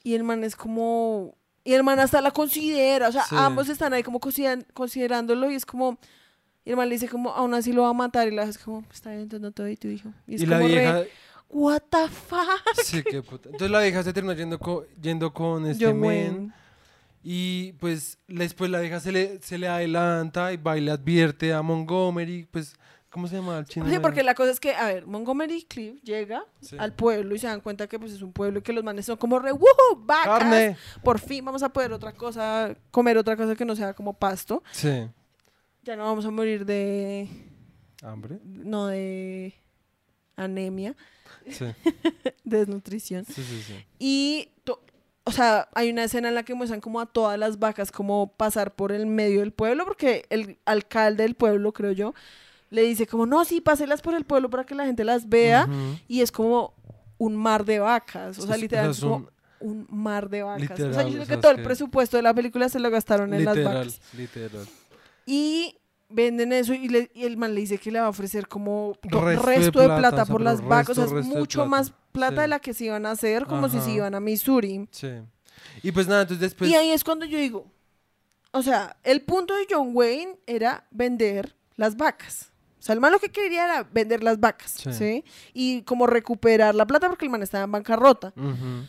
Y 0.02 0.14
el 0.14 0.24
man 0.24 0.44
es 0.44 0.56
como... 0.56 1.34
Y 1.68 1.74
el 1.74 1.82
man 1.84 2.00
hasta 2.00 2.22
la 2.22 2.30
considera, 2.30 3.08
o 3.08 3.12
sea, 3.12 3.24
Sí. 3.24 3.34
ambos 3.36 3.68
están 3.68 3.92
ahí 3.92 4.02
como 4.02 4.20
consideran- 4.20 4.64
considerándolo 4.72 5.50
y 5.50 5.54
es 5.54 5.66
como... 5.66 5.98
Y 6.64 6.70
el 6.70 6.76
man 6.76 6.88
le 6.88 6.94
dice 6.94 7.08
como, 7.08 7.30
aún 7.30 7.52
así 7.52 7.72
lo 7.72 7.82
va 7.82 7.90
a 7.90 7.92
matar 7.92 8.26
y 8.28 8.30
la 8.30 8.44
es 8.44 8.56
como, 8.56 8.84
está 8.92 9.10
bien, 9.10 9.22
entonces 9.22 9.42
no 9.42 9.52
te 9.52 9.62
doy 9.62 9.76
tu 9.76 9.88
hijo. 9.88 10.08
Y 10.26 10.36
es 10.36 10.42
Y 10.42 10.46
la 10.46 10.58
vieja, 10.60 11.00
re, 11.00 11.10
what 11.50 11.82
the 11.90 12.08
fuck, 12.08 12.82
sí, 12.84 13.02
qué 13.02 13.22
puta. 13.22 13.50
Entonces 13.50 13.70
la 13.70 13.80
vieja 13.80 14.02
se 14.02 14.12
terminó 14.14 14.32
yendo, 14.34 14.58
co- 14.58 14.86
yendo 15.00 15.32
con 15.34 15.66
este 15.66 15.84
John 15.86 16.00
men. 16.00 16.08
Wayne. 16.32 16.52
Y 17.22 17.72
pues 17.72 18.16
después 18.28 18.70
la 18.70 18.80
vieja 18.80 19.00
se 19.00 19.12
le, 19.12 19.38
se 19.42 19.58
le 19.58 19.68
adelanta 19.68 20.52
y 20.52 20.56
va 20.56 20.78
y 20.78 20.80
le 20.80 20.90
advierte 20.92 21.52
a 21.52 21.60
Montgomery, 21.62 22.46
pues, 22.50 22.74
¿cómo 23.10 23.26
se 23.28 23.36
llama 23.36 23.58
el 23.58 23.64
chino? 23.64 23.88
Sí, 23.88 23.98
porque 23.98 24.22
la 24.22 24.34
cosa 24.34 24.50
es 24.50 24.60
que, 24.60 24.74
a 24.74 24.86
ver, 24.86 25.06
Montgomery 25.06 25.62
Cliff 25.64 26.00
llega 26.02 26.44
Sí. 26.60 26.76
al 26.78 26.92
pueblo 26.94 27.34
y 27.34 27.38
se 27.38 27.46
dan 27.46 27.60
cuenta 27.60 27.86
que 27.86 27.98
pues 27.98 28.12
es 28.12 28.22
un 28.22 28.32
pueblo 28.32 28.58
y 28.58 28.62
que 28.62 28.72
los 28.72 28.84
manes 28.84 29.06
son 29.06 29.16
como 29.16 29.38
re, 29.38 29.52
¡woohoo! 29.52 29.96
¡Vacas! 30.04 30.26
Carne. 30.40 30.76
Por 31.02 31.18
fin 31.18 31.44
vamos 31.44 31.62
a 31.62 31.68
poder 31.70 31.92
otra 31.92 32.12
cosa, 32.12 32.76
comer 32.90 33.16
otra 33.18 33.36
cosa 33.36 33.54
que 33.56 33.64
no 33.64 33.74
sea 33.76 33.94
como 33.94 34.12
pasto. 34.14 34.62
Sí. 34.72 35.08
Ya 35.82 35.96
no 35.96 36.04
vamos 36.04 36.24
a 36.26 36.30
morir 36.30 36.64
de... 36.66 37.28
¿Hambre? 38.02 38.38
no 38.44 38.86
de 38.88 39.54
anemia, 40.36 40.94
Sí. 41.50 41.64
de 41.64 41.74
desnutrición. 42.44 43.24
Sí, 43.24 43.42
sí, 43.42 43.62
sí. 43.66 43.86
Y, 43.98 44.50
to- 44.64 44.80
o 45.24 45.32
sea, 45.32 45.68
hay 45.74 45.90
una 45.90 46.04
escena 46.04 46.28
en 46.28 46.34
la 46.34 46.42
que 46.42 46.54
muestran 46.54 46.80
como 46.80 47.00
a 47.00 47.06
todas 47.06 47.38
las 47.38 47.58
vacas 47.58 47.90
como 47.90 48.32
pasar 48.36 48.74
por 48.74 48.92
el 48.92 49.06
medio 49.06 49.40
del 49.40 49.52
pueblo, 49.52 49.84
porque 49.84 50.26
el 50.30 50.58
alcalde 50.64 51.24
del 51.24 51.34
pueblo, 51.34 51.72
creo 51.72 51.92
yo, 51.92 52.14
le 52.70 52.82
dice 52.82 53.06
como, 53.06 53.26
no, 53.26 53.44
sí, 53.44 53.60
páselas 53.60 54.02
por 54.02 54.14
el 54.14 54.24
pueblo 54.24 54.50
para 54.50 54.64
que 54.64 54.74
la 54.74 54.84
gente 54.84 55.04
las 55.04 55.28
vea. 55.28 55.68
Y 56.06 56.20
es 56.20 56.30
como 56.32 56.74
un 57.18 57.34
mar 57.36 57.64
de 57.64 57.78
vacas, 57.80 58.38
o 58.38 58.42
sea, 58.46 58.54
Es- 58.56 58.60
literal, 58.60 58.88
o 58.88 58.90
es 58.90 58.96
sea, 58.98 59.08
como 59.08 59.28
un 59.60 59.86
mar 59.90 60.28
de 60.28 60.42
vacas. 60.42 60.78
o 60.78 60.92
sea, 60.92 61.02
yo 61.02 61.08
o 61.08 61.12
creo 61.12 61.24
sea, 61.26 61.36
que 61.36 61.42
todo 61.42 61.50
el 61.52 61.62
presupuesto 61.62 62.16
de 62.16 62.22
la 62.22 62.32
película 62.34 62.68
se 62.68 62.78
lo 62.78 62.90
gastaron 62.90 63.34
en 63.34 63.44
las 63.44 63.56
vacas. 63.64 64.00
literal. 64.16 64.66
Y 65.26 65.76
venden 66.10 66.52
eso 66.52 66.72
y, 66.74 66.88
le- 66.88 67.10
y 67.14 67.24
el 67.24 67.36
man 67.36 67.54
le 67.54 67.60
dice 67.62 67.78
que 67.78 67.90
le 67.90 68.00
va 68.00 68.06
a 68.06 68.10
ofrecer 68.10 68.48
como 68.48 68.94
to- 69.10 69.20
Resto 69.20 69.42
resto, 69.46 69.80
de 69.80 69.88
de 69.88 69.96
plata, 69.98 70.24
por 70.26 70.40
las 70.40 70.62
vacas. 70.66 70.96
O 70.96 71.06
sea, 71.08 71.18
es 71.18 71.26
mucho 71.26 71.58
plata. 71.60 71.68
más 71.70 71.92
plata 72.12 72.36
Sí. 72.36 72.40
de 72.42 72.48
la 72.48 72.60
que 72.60 72.72
se 72.74 72.84
iban 72.86 73.04
a 73.06 73.10
hacer, 73.12 73.46
como 73.46 73.68
si 73.68 73.80
se 73.80 73.90
iban 73.90 74.14
a 74.14 74.20
Missouri. 74.20 74.88
Sí. 74.90 75.08
Y 75.82 75.92
pues 75.92 76.06
nada, 76.08 76.22
entonces 76.22 76.40
después... 76.40 76.70
y 76.70 76.74
ahí 76.74 76.90
es 76.90 77.02
cuando 77.04 77.24
yo 77.26 77.38
digo, 77.38 77.66
o 78.52 78.62
sea, 78.62 78.96
el 79.04 79.22
punto 79.22 79.54
de 79.56 79.66
John 79.68 79.90
Wayne 79.92 80.38
era 80.46 80.86
vender 80.90 81.56
las 81.76 81.96
vacas. 81.96 82.50
O 82.78 82.82
sea, 82.82 82.92
el 82.94 83.00
man 83.00 83.12
lo 83.12 83.18
que 83.18 83.30
quería 83.30 83.64
era 83.64 83.82
vender 83.82 84.22
las 84.22 84.38
vacas, 84.38 84.70
Sí. 84.72 84.92
¿sí? 84.92 85.24
Y 85.52 85.82
como 85.82 86.06
recuperar 86.06 86.74
la 86.74 86.86
plata 86.86 87.08
porque 87.08 87.24
el 87.24 87.30
man 87.30 87.42
estaba 87.42 87.64
en 87.64 87.72
bancarrota. 87.72 88.32
Ujú. 88.36 88.86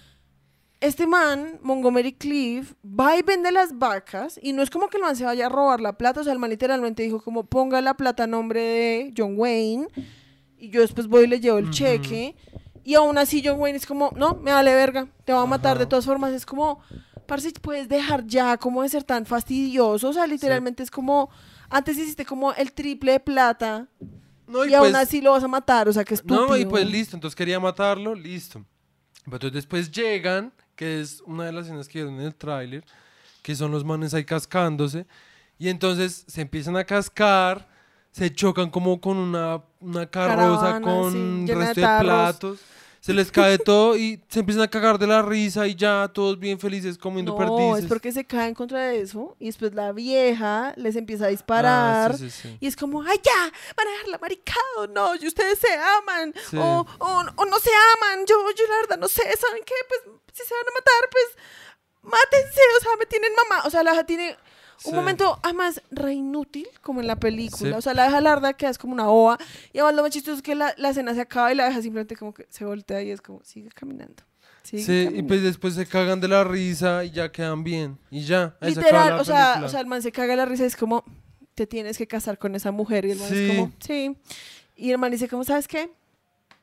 Este 0.82 1.08
man, 1.08 1.60
Montgomery 1.62 2.14
Cliff, 2.14 2.74
va 2.86 3.18
y 3.18 3.22
vende 3.22 3.52
las 3.52 3.78
vacas 3.78 4.40
y 4.42 4.54
no 4.54 4.62
es 4.62 4.70
como 4.70 4.88
que 4.88 4.96
el 4.98 5.04
man 5.04 5.16
se 5.18 5.26
vaya 5.26 5.48
a 5.48 5.50
robar 5.50 5.82
la 5.82 5.98
plata, 5.98 6.22
o 6.22 6.24
sea, 6.24 6.32
el 6.32 6.40
man 6.40 6.52
literalmente 6.52 7.04
dijo 7.04 7.22
como 7.22 7.44
ponga 7.44 7.82
la 7.82 7.96
plata 7.96 8.24
a 8.24 8.28
nombre 8.28 8.62
de 8.62 9.14
John 9.18 9.34
Wayne 9.38 9.88
y 10.58 10.70
yo 10.70 10.80
después 10.80 11.08
voy 11.08 11.26
y 11.26 11.28
le 11.28 11.42
llevo 11.42 11.58
el 11.58 11.70
cheque 11.70 12.38
y 12.86 12.96
aún 12.96 13.18
así 13.18 13.42
John 13.44 13.60
Wayne 13.60 13.78
es 13.78 13.86
como, 13.86 14.12
no, 14.16 14.36
me 14.36 14.54
vale 14.54 14.74
verga, 14.74 15.08
te 15.26 15.34
va 15.34 15.42
a 15.42 15.46
matar 15.46 15.72
Ajá. 15.74 15.80
de 15.80 15.86
todas 15.86 16.06
formas, 16.06 16.32
es 16.32 16.46
como, 16.46 16.80
parce, 17.28 17.52
puedes 17.62 17.90
dejar 17.90 18.26
ya 18.26 18.56
como 18.58 18.82
de 18.82 18.88
ser 18.90 19.04
tan 19.04 19.26
fastidioso, 19.26 20.08
o 20.08 20.14
sea, 20.14 20.26
literalmente 20.28 20.82
es 20.82 20.90
como, 20.92 21.30
antes 21.70 21.98
hiciste 21.98 22.26
como 22.26 22.54
el 22.54 22.72
triple 22.74 23.14
de 23.14 23.20
plata 23.20 23.88
No, 24.48 24.66
y, 24.66 24.72
y 24.72 24.74
aún 24.74 24.92
pues- 24.92 24.96
así 25.04 25.22
lo 25.22 25.32
vas 25.32 25.44
a 25.44 25.48
matar, 25.48 25.88
o 25.88 25.94
sea, 25.94 26.04
que 26.04 26.14
estúpido. 26.16 26.48
No, 26.48 26.58
y 26.58 26.66
pues 26.66 26.90
listo, 26.90 27.16
entonces 27.16 27.36
quería 27.36 27.60
matarlo, 27.60 28.16
listo. 28.16 28.66
Pero 29.26 29.36
entonces 29.36 29.54
después 29.54 29.92
llegan, 29.92 30.52
que 30.76 31.02
es 31.02 31.22
una 31.26 31.46
de 31.46 31.52
las 31.52 31.66
escenas 31.66 31.88
que 31.88 32.00
vieron 32.00 32.20
en 32.20 32.28
el 32.28 32.36
tráiler, 32.36 32.84
que 33.44 33.56
son 33.56 33.72
los 33.72 33.84
manes 33.86 34.14
ahí 34.14 34.26
cascándose, 34.26 35.06
y 35.58 35.70
entonces 35.70 36.24
se 36.28 36.42
empiezan 36.42 36.78
a 36.78 36.84
cascar, 36.84 37.68
se 38.12 38.34
chocan 38.34 38.70
como 38.70 39.00
con 39.00 39.18
una, 39.18 39.62
una 39.80 40.06
carroza 40.10 40.80
Caravana, 40.80 40.82
con 40.82 41.12
sí, 41.12 41.46
de 41.46 41.56
resto 41.56 41.82
de, 41.82 42.00
platos, 42.00 42.60
se 43.02 43.14
les 43.14 43.32
cae 43.32 43.58
todo 43.58 43.96
y 43.96 44.22
se 44.30 44.40
empiezan 44.42 44.64
a 44.64 44.68
cagar 44.68 45.00
de 45.00 45.08
la 45.08 45.22
risa 45.22 45.68
y 45.68 45.76
ya 45.76 46.10
todos 46.14 46.38
bien 46.40 46.60
felices 46.60 46.98
comiendo 46.98 47.32
No, 47.32 47.38
perdices. 47.38 47.84
es 47.84 47.90
porque 47.90 48.12
se 48.12 48.26
caen 48.26 48.54
contra 48.54 48.94
eso 48.94 49.36
y 49.40 49.46
después 49.46 49.74
la 49.74 49.92
vieja 49.94 50.74
les 50.76 50.96
empieza 50.96 51.26
a 51.26 51.30
disparar 51.30 52.12
Ah, 52.12 52.18
sí, 52.18 52.30
sí, 52.30 52.42
sí. 52.50 52.58
y 52.60 52.68
es 52.68 52.76
como, 52.76 53.02
ay 53.04 53.20
ya, 53.24 53.52
van 53.78 53.88
a 53.88 53.92
dejarla 53.92 54.18
maricado, 54.20 54.88
no, 54.94 55.16
y 55.16 55.28
ustedes 55.28 55.60
se 55.60 55.74
aman 55.74 56.34
o, 56.58 56.86
o, 57.00 57.24
o 57.36 57.46
no 57.46 57.60
se 57.60 57.70
aman, 57.70 58.26
yo, 58.26 58.36
yo 58.56 58.64
la 58.70 58.76
verdad 58.82 58.98
no 59.00 59.08
sé, 59.08 59.22
¿saben 59.38 59.64
qué? 59.66 59.74
Pues 59.88 60.02
si 60.34 60.44
se 60.44 60.54
van 60.54 60.64
a 60.68 60.72
matar, 60.72 61.10
pues 61.12 61.26
mátense, 62.02 62.62
o 62.80 62.82
sea, 62.84 62.92
me 62.98 63.06
tienen 63.06 63.32
mamá, 63.36 63.64
o 63.66 63.70
sea, 63.70 63.84
la 63.84 63.94
vieja 63.96 64.38
tiene 64.82 64.98
un 64.98 65.02
Sí. 65.04 65.06
momento 65.06 65.40
además 65.44 65.82
re 65.92 66.14
inútil 66.14 66.68
como 66.82 67.02
en 67.02 67.08
la 67.08 67.16
película, 67.18 67.72
Sí. 67.72 67.78
o 67.78 67.82
sea, 67.82 67.94
la 67.94 68.04
vieja 68.08 68.22
larda 68.22 68.54
que 68.54 68.68
es 68.68 68.78
como 68.78 68.94
una 68.94 69.10
ova 69.10 69.38
y 69.74 69.80
además 69.80 69.96
lo 69.96 70.02
más 70.04 70.12
chistoso 70.12 70.38
es 70.38 70.42
que 70.44 70.56
la, 70.56 70.74
la 70.78 70.90
escena 70.90 71.14
se 71.14 71.22
acaba 71.22 71.52
y 71.52 71.56
la 71.56 71.68
vieja 71.68 71.82
simplemente 71.82 72.16
como 72.16 72.34
que 72.34 72.46
se 72.50 72.66
voltea 72.66 73.02
y 73.02 73.12
es 73.12 73.22
como, 73.22 73.42
sigue 73.44 73.70
caminando. 73.70 74.24
Sigue 74.64 74.84
Sí, 74.84 74.92
y 75.02 75.06
caminando". 75.06 75.28
pues 75.28 75.44
después 75.44 75.74
se 75.76 75.86
cagan 75.86 76.20
de 76.22 76.28
la 76.28 76.44
risa 76.44 77.04
y 77.04 77.12
ya 77.12 77.32
quedan 77.32 77.64
bien. 77.64 77.98
Y 78.12 78.22
ya. 78.22 78.56
ahí 78.62 78.74
se 78.74 78.80
Literal, 78.82 79.10
la 79.16 79.22
o 79.22 79.26
sea, 79.26 79.62
o 79.66 79.70
sea, 79.70 79.80
el 79.82 79.86
man 79.88 80.02
se 80.02 80.12
caga 80.12 80.36
la 80.36 80.46
risa, 80.46 80.66
es 80.66 80.76
como, 80.76 81.04
te 81.56 81.68
tienes 81.68 81.98
que 81.98 82.08
casar 82.08 82.38
con 82.38 82.56
esa 82.56 82.72
mujer. 82.72 83.06
Y 83.06 83.12
el 83.12 83.18
man 83.20 83.30
Sí. 83.30 83.50
es 83.50 83.58
como, 83.58 83.72
sí. 83.80 84.18
Y 84.76 84.92
el 84.92 84.98
man 84.98 85.12
dice, 85.12 85.28
como, 85.28 85.44
¿sabes 85.44 85.68
qué? 85.68 85.90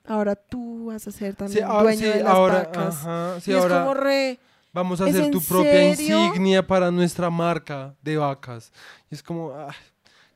Ahora 0.07 0.37
tú 0.37 0.87
vas 0.87 1.07
a 1.09 1.11
ser 1.11 1.33
Sí, 1.33 1.37
también 1.37 1.65
ahora, 1.65 1.83
dueño 1.83 1.99
sí, 2.01 2.07
de 2.19 2.23
las 2.25 2.33
ahora, 2.33 2.55
vacas. 2.61 2.95
ajá, 2.97 3.41
sí, 3.41 3.51
y 3.51 3.55
ahora 3.55 3.75
es 3.77 3.81
como 3.83 3.95
re... 3.95 4.39
vamos 4.77 5.01
a 5.01 5.09
¿es 5.09 5.17
hacer 5.17 5.31
tu 5.33 5.41
propia 5.41 5.73
serio? 5.97 6.19
insignia 6.27 6.67
para 6.67 6.91
nuestra 6.91 7.31
marca 7.31 7.95
de 8.03 8.17
vacas. 8.19 8.71
Y 9.11 9.15
es 9.15 9.23
como, 9.23 9.51
ah, 9.53 9.75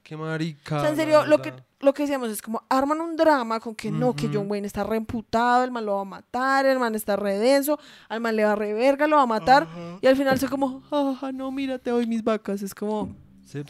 qué 0.02 0.16
marica. 0.16 0.78
O 0.78 0.80
sea, 0.80 0.90
en 0.90 0.96
serio, 0.96 1.26
lo 1.26 1.40
que, 1.42 1.52
lo 1.80 1.92
que 1.92 2.02
decíamos 2.04 2.30
es 2.30 2.40
como, 2.42 2.62
arman 2.68 3.00
un 3.00 3.16
drama 3.16 3.60
con 3.60 3.74
que 3.74 3.90
no, 3.90 4.16
que. 4.16 4.28
John 4.32 4.50
Wayne 4.50 4.66
está 4.66 4.82
reemputado, 4.82 5.62
el 5.62 5.70
man 5.70 5.84
lo 5.84 5.96
va 5.96 6.00
a 6.00 6.04
matar, 6.04 6.64
el 6.66 6.78
man 6.78 6.94
está 6.94 7.16
redenso, 7.16 7.78
al 8.08 8.20
man 8.20 8.34
le 8.34 8.44
va 8.44 8.52
a 8.52 8.56
reverga, 8.56 9.06
lo 9.06 9.16
va 9.16 9.22
a 9.22 9.26
matar. 9.26 9.68
Y 10.00 10.06
al 10.06 10.16
final 10.16 10.38
se 10.38 10.48
como, 10.48 10.82
ah, 10.90 11.30
no, 11.32 11.52
mira, 11.52 11.78
te 11.78 11.90
doy 11.90 12.06
mis 12.06 12.24
vacas. 12.24 12.62
Es 12.62 12.74
como, 12.74 13.14
Sí, 13.46 13.62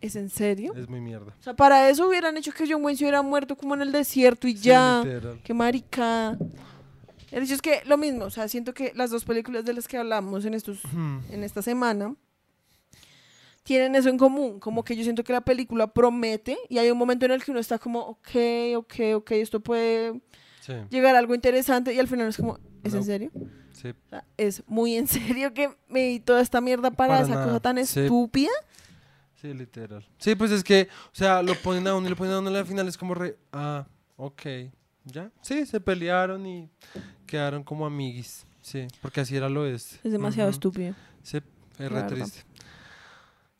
¿Es 0.00 0.16
en 0.16 0.30
serio? 0.30 0.74
es 0.76 0.88
muy 0.88 1.00
mierda. 1.00 1.32
O 1.38 1.42
sea, 1.42 1.54
para 1.54 1.88
eso 1.88 2.08
hubieran 2.08 2.36
hecho 2.36 2.52
que 2.52 2.64
John 2.68 2.84
Wayne 2.84 2.98
se 2.98 3.04
hubiera 3.04 3.22
muerto 3.22 3.56
como 3.56 3.74
en 3.74 3.82
el 3.82 3.92
desierto 3.92 4.46
y 4.48 4.56
Sí, 4.56 4.64
ya. 4.64 5.02
literal. 5.04 5.40
Qué 5.44 5.54
maricada. 5.54 6.36
El 7.32 7.42
hecho 7.42 7.54
es 7.54 7.62
que 7.62 7.82
lo 7.86 7.96
mismo, 7.98 8.26
o 8.26 8.30
sea, 8.30 8.46
siento 8.46 8.72
que 8.74 8.92
las 8.94 9.10
dos 9.10 9.24
películas 9.24 9.64
de 9.64 9.72
las 9.72 9.88
que 9.88 9.96
hablamos 9.96 10.44
en 10.44 10.54
estos 10.54 10.80
Hmm. 10.92 11.18
en 11.30 11.42
esta 11.42 11.62
semana 11.62 12.14
tienen 13.62 13.94
eso 13.94 14.08
en 14.08 14.18
común, 14.18 14.58
como 14.58 14.84
que 14.84 14.96
yo 14.96 15.02
siento 15.04 15.22
que 15.24 15.32
la 15.32 15.40
película 15.40 15.86
promete 15.86 16.58
y 16.68 16.78
hay 16.78 16.90
un 16.90 16.98
momento 16.98 17.26
en 17.26 17.32
el 17.32 17.44
que 17.44 17.50
uno 17.52 17.60
está 17.60 17.78
como, 17.78 18.00
ok, 18.00 18.28
ok, 18.76 18.94
ok, 19.16 19.30
esto 19.32 19.60
puede 19.60 20.20
Sí, 20.60 20.72
llegar 20.90 21.14
a 21.16 21.18
algo 21.18 21.34
interesante 21.34 21.92
y 21.94 21.98
al 21.98 22.06
final 22.08 22.28
es 22.28 22.36
como, 22.36 22.58
¿es 22.84 22.92
en 22.92 23.00
No. 23.00 23.04
serio? 23.06 23.30
sí. 23.72 23.88
O 23.88 24.08
sea, 24.10 24.24
es 24.36 24.62
muy 24.66 24.96
en 24.96 25.06
serio 25.08 25.52
que 25.54 25.70
me 25.88 26.08
di 26.08 26.20
toda 26.20 26.40
esta 26.40 26.60
mierda 26.60 26.90
para, 26.90 27.14
Para 27.14 27.22
esa 27.24 27.34
nada, 27.34 27.46
cosa 27.46 27.60
tan 27.60 27.84
sí. 27.86 28.00
estúpida. 28.00 28.50
Sí, 29.40 29.52
literal. 29.54 30.06
Sí, 30.18 30.34
pues 30.36 30.50
es 30.52 30.62
que, 30.62 30.88
o 31.06 31.14
sea, 31.14 31.42
lo 31.42 31.54
ponen 31.56 31.86
a 31.88 31.94
uno 31.96 32.06
y 32.06 32.10
lo 32.10 32.16
ponen 32.16 32.34
a 32.34 32.38
uno 32.40 32.50
y 32.52 32.56
al 32.56 32.66
final 32.66 32.86
es 32.86 32.96
como 32.96 33.14
re, 33.14 33.36
ah, 33.52 33.86
ok, 34.16 34.42
ya. 35.04 35.30
Sí, 35.42 35.66
se 35.66 35.80
pelearon 35.80 36.46
y 36.46 36.70
quedaron 37.26 37.62
como 37.64 37.86
amiguis. 37.86 38.46
Sí, 38.60 38.86
porque 39.00 39.20
así 39.20 39.36
era 39.36 39.48
lo 39.48 39.66
es. 39.66 39.98
Es 40.04 40.12
demasiado 40.12 40.48
Ujú. 40.48 40.54
estúpido. 40.56 40.94
Sí, 41.22 41.38
es 41.78 41.90
re 41.92 42.02
triste. 42.04 42.44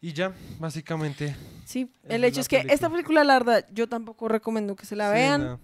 Y 0.01 0.13
ya, 0.13 0.33
básicamente. 0.59 1.35
Sí, 1.65 1.91
el 2.09 2.25
hecho 2.25 2.41
es 2.41 2.49
que 2.49 2.57
película. 2.57 2.75
esta 2.75 2.91
película, 2.91 3.25
la 3.25 3.35
verdad, 3.35 3.67
yo 3.73 3.89
tampoco 3.89 4.29
recomiendo 4.29 4.75
que 4.77 4.85
se 4.87 4.97
la 4.97 5.09
sí, 5.09 5.15
vean. 5.15 5.41
No, 5.43 5.61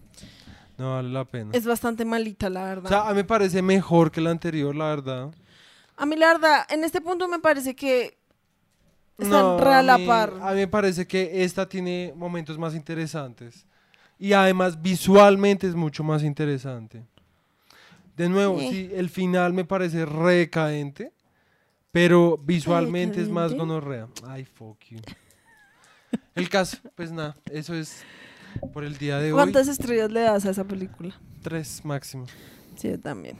no 0.78 0.94
vale 0.94 1.08
la 1.10 1.24
pena. 1.24 1.50
Es 1.52 1.66
bastante 1.66 2.04
malita, 2.04 2.48
la 2.48 2.62
O 2.62 2.66
verdad. 2.66 2.88
sea, 2.88 3.06
a 3.08 3.10
mí 3.10 3.16
me 3.16 3.24
parece 3.24 3.62
mejor 3.62 4.10
que 4.10 4.20
la 4.20 4.30
anterior, 4.30 4.74
la 4.74 4.86
verdad. 4.86 5.30
a 5.96 6.06
mí, 6.06 6.16
la 6.16 6.28
verdad, 6.34 6.66
en 6.70 6.84
este 6.84 7.00
punto 7.00 7.26
me 7.28 7.40
parece 7.40 7.74
que 7.74 8.16
están 9.18 9.30
No, 9.30 9.58
re 9.58 9.74
a 9.74 9.82
la 9.82 9.98
par. 10.06 10.32
A 10.40 10.52
mí 10.52 10.58
me 10.60 10.68
parece 10.68 11.06
que 11.06 11.42
esta 11.42 11.68
tiene 11.68 12.12
momentos 12.16 12.56
más 12.58 12.74
interesantes. 12.76 13.66
Y 14.18 14.32
además 14.32 14.80
visualmente 14.82 15.66
es 15.68 15.74
mucho 15.74 16.02
más 16.02 16.22
interesante. 16.22 17.04
De 18.16 18.28
nuevo, 18.28 18.58
sí, 18.58 18.90
el 18.94 19.08
final 19.10 19.52
me 19.52 19.64
parece 19.64 20.04
recadente, 20.04 21.12
pero 21.92 22.36
visualmente 22.36 23.22
es 23.22 23.28
más 23.28 23.54
gonorrea. 23.54 24.08
Ay, 24.26 24.44
fuck 24.44 24.78
you. 24.90 24.98
El 26.34 26.48
caso, 26.48 26.78
pues 26.96 27.12
nada, 27.12 27.36
eso 27.52 27.74
es 27.74 28.02
por 28.72 28.82
el 28.82 28.96
día 28.98 29.18
de 29.18 29.26
hoy. 29.32 29.36
¿Cuántas 29.36 29.68
estrellas 29.68 30.10
le 30.10 30.20
das 30.20 30.44
a 30.46 30.50
esa 30.50 30.64
película? 30.64 31.14
Tres 31.42 31.84
máximo. 31.84 32.26
Sí, 32.76 32.88
yo 32.88 32.98
también. 32.98 33.36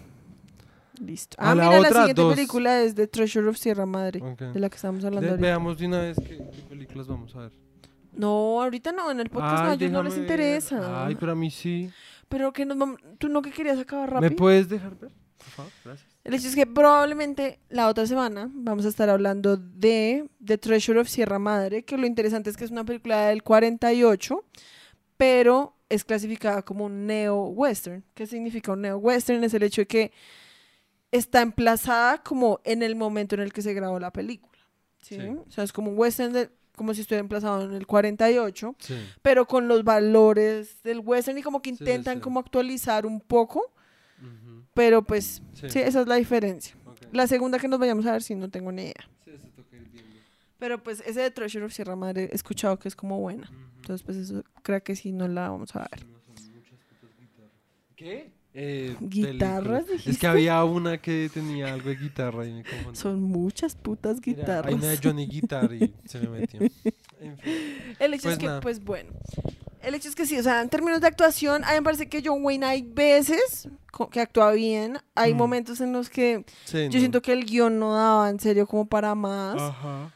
Listo. 1.01 1.37
A 1.41 1.53
Ah, 1.53 1.55
la 1.55 1.64
mira, 1.64 1.81
la 1.81 1.89
otra, 1.89 2.01
siguiente 2.03 2.22
dos. 2.22 2.35
película 2.35 2.83
es 2.83 2.95
The 2.95 3.07
Treasure 3.07 3.49
of 3.49 3.57
Sierra 3.57 3.87
Madre, 3.87 4.20
Ok. 4.20 4.41
de 4.53 4.61
la 4.61 4.68
que 4.68 4.76
estamos 4.76 5.05
hablando 5.05 5.22
De- 5.26 5.31
ahorita. 5.31 5.47
veamos 5.47 5.79
de 5.79 5.87
una 5.87 5.99
vez 6.01 6.16
qué, 6.18 6.37
qué 6.39 6.62
películas 6.68 7.07
vamos 7.07 7.35
a 7.37 7.41
ver. 7.41 7.53
No, 8.19 8.62
ahorita 8.62 8.93
no, 8.93 9.11
en 9.11 9.21
el 9.21 9.31
podcast 9.31 9.64
no, 9.64 9.71
a 9.71 9.75
ellos 9.75 9.91
no 9.91 10.03
les 10.03 10.14
ver. 10.14 10.23
interesa. 10.23 11.07
Ay, 11.07 11.14
pero 11.14 11.33
a 11.33 11.35
mí 11.35 11.51
sí. 11.51 11.91
Pero 12.29 12.53
que 12.53 12.64
vamos- 12.66 13.01
tú 13.19 13.29
no 13.29 13.41
que 13.43 13.51
querías 13.51 13.79
acabar 13.79 14.09
¿Me 14.14 14.21
rápido. 14.21 14.37
puedes 14.37 14.69
dejar 14.69 14.97
ver? 14.99 15.11
Por 15.39 15.47
favor, 15.49 15.73
gracias. 15.85 16.09
El 16.25 16.35
hecho 16.35 16.49
es 16.49 16.55
que 16.55 16.66
probablemente 16.66 17.59
la 17.71 17.89
otra 17.89 18.07
semana 18.07 18.51
vamos 18.53 18.85
a 18.85 18.89
estar 18.89 19.09
hablando 19.09 19.57
de 19.57 20.29
The 20.45 20.59
Treasure 20.59 21.01
of 21.01 21.09
Sierra 21.09 21.39
Madre, 21.39 21.85
que 21.85 21.97
lo 21.97 22.07
interesante 22.07 22.51
es 22.51 22.57
que 22.57 22.64
es 22.64 22.71
una 22.71 22.85
película 22.85 23.29
del 23.29 23.43
48, 23.43 24.45
pero 25.16 25.77
es 25.89 26.05
clasificada 26.05 26.62
como 26.62 26.85
un 26.85 27.07
neo-western. 27.07 28.05
¿Qué 28.14 28.27
significa 28.27 28.73
un 28.73 28.83
neo-western? 28.83 29.43
Es 29.45 29.55
el 29.55 29.62
hecho 29.62 29.81
de 29.83 29.87
que 29.87 30.12
está 31.12 31.41
emplazada 31.41 32.23
como 32.23 32.61
en 32.64 32.83
el 32.83 32.95
momento 32.95 33.35
en 33.35 33.41
el 33.41 33.53
que 33.53 33.62
se 33.62 33.73
grabó 33.73 33.99
la 33.99 34.12
película. 34.12 34.59
¿sí? 35.01 35.14
Sí. 35.19 35.27
O 35.29 35.51
sea, 35.51 35.64
es 35.64 35.73
como 35.73 35.91
un 35.93 35.99
western, 35.99 36.33
de- 36.35 36.51
como 36.79 36.95
si 36.95 37.03
estuviera 37.03 37.20
emplazado 37.20 37.62
en 37.64 37.74
el 37.74 37.87
48, 37.87 38.74
Sí. 38.79 38.95
pero 39.20 39.47
con 39.47 39.68
los 39.68 39.85
valores 39.85 40.83
del 40.83 41.01
western 41.01 41.37
y 41.37 41.43
como 41.43 41.61
que 41.61 41.68
sí, 41.70 41.76
intentan 41.81 42.14
sí. 42.16 42.20
como 42.22 42.41
actualizar 42.41 43.05
un 43.05 43.20
poco, 43.20 43.70
pero 44.72 45.03
pues 45.03 45.43
Sí. 45.53 45.66
esa 45.66 46.01
es 46.01 46.07
la 46.07 46.14
diferencia. 46.14 46.74
La 47.12 47.26
segunda 47.26 47.59
que 47.59 47.68
nos 47.68 47.79
vayamos 47.79 48.07
a 48.07 48.12
ver, 48.12 48.22
sí, 48.22 48.35
no 48.35 48.49
tengo 48.49 48.72
ni 48.72 48.83
idea. 48.85 49.09
Sí, 49.24 49.33
se 49.39 49.49
toca 49.49 49.76
ir. 49.76 49.89
Pero 50.59 50.83
pues 50.83 51.03
ese 51.07 51.20
de 51.20 51.31
Treasure 51.31 51.64
of 51.66 51.72
Sierra 51.72 51.95
Madre 51.97 52.29
he 52.33 52.35
escuchado 52.35 52.79
que 52.79 52.89
es 52.89 52.97
como 52.97 53.18
buena. 53.20 53.51
Entonces 53.76 54.03
pues 54.05 54.16
eso 54.16 54.43
creo 54.62 54.83
que 54.83 54.97
sí 54.97 55.12
no 55.12 55.29
la 55.29 55.51
vamos 55.51 55.74
a 55.76 55.81
ver. 55.81 56.07
¿Qué? 57.97 58.33
Eh, 58.61 58.97
¿Guitarras. 59.01 59.85
Es 60.05 60.19
que 60.19 60.27
había 60.27 60.65
una 60.65 60.99
que 60.99 61.31
tenía 61.33 61.73
algo 61.73 61.91
de 61.91 61.95
guitarra 61.97 62.45
y 62.45 62.53
me 62.55 62.65
confundí. 62.65 62.99
Son 62.99 63.23
muchas 63.23 63.77
putas 63.77 64.17
Era- 64.17 64.23
guitarras. 64.25 64.67
Hay 64.67 64.75
una 64.75 64.89
de 64.89 64.99
Johnny 65.03 65.27
Guitar 65.29 65.73
y 65.73 65.95
se 66.07 66.19
me 66.21 66.29
metió. 66.41 66.61
En 67.21 67.37
fin. 67.39 67.53
El 67.99 68.15
hecho 68.15 68.23
Pues 68.25 68.35
es 68.35 68.39
que, 68.39 68.47
nada. 68.47 68.61
pues 68.61 68.85
bueno. 68.85 69.11
El 69.83 69.95
hecho 69.97 70.09
es 70.09 70.15
que 70.15 70.25
sí, 70.25 70.39
o 70.39 70.43
sea, 70.43 70.63
en 70.63 70.69
términos 70.69 71.01
de 71.01 71.09
actuación, 71.09 71.65
a 71.65 71.69
mí 71.71 71.75
me 71.75 71.83
parece 71.83 72.09
que 72.09 72.23
John 72.25 72.45
Wayne 72.45 72.65
hay 72.65 72.83
veces 72.83 73.69
que 74.13 74.21
actúa 74.21 74.53
bien. 74.53 74.99
Hay 75.17 75.35
Mm. 75.35 75.37
momentos 75.37 75.81
en 75.81 75.93
los 75.93 76.11
que 76.11 76.45
Sí, 76.65 76.79
yo 76.79 76.85
no. 76.87 76.93
Siento 76.93 77.21
que 77.23 77.33
el 77.33 77.45
guion 77.45 77.81
no 77.81 77.93
daba 77.95 78.31
en 78.31 78.39
serio 78.39 78.67
como 78.69 78.87
para 78.87 79.17
más. 79.17 79.61
Ajá. 79.61 80.13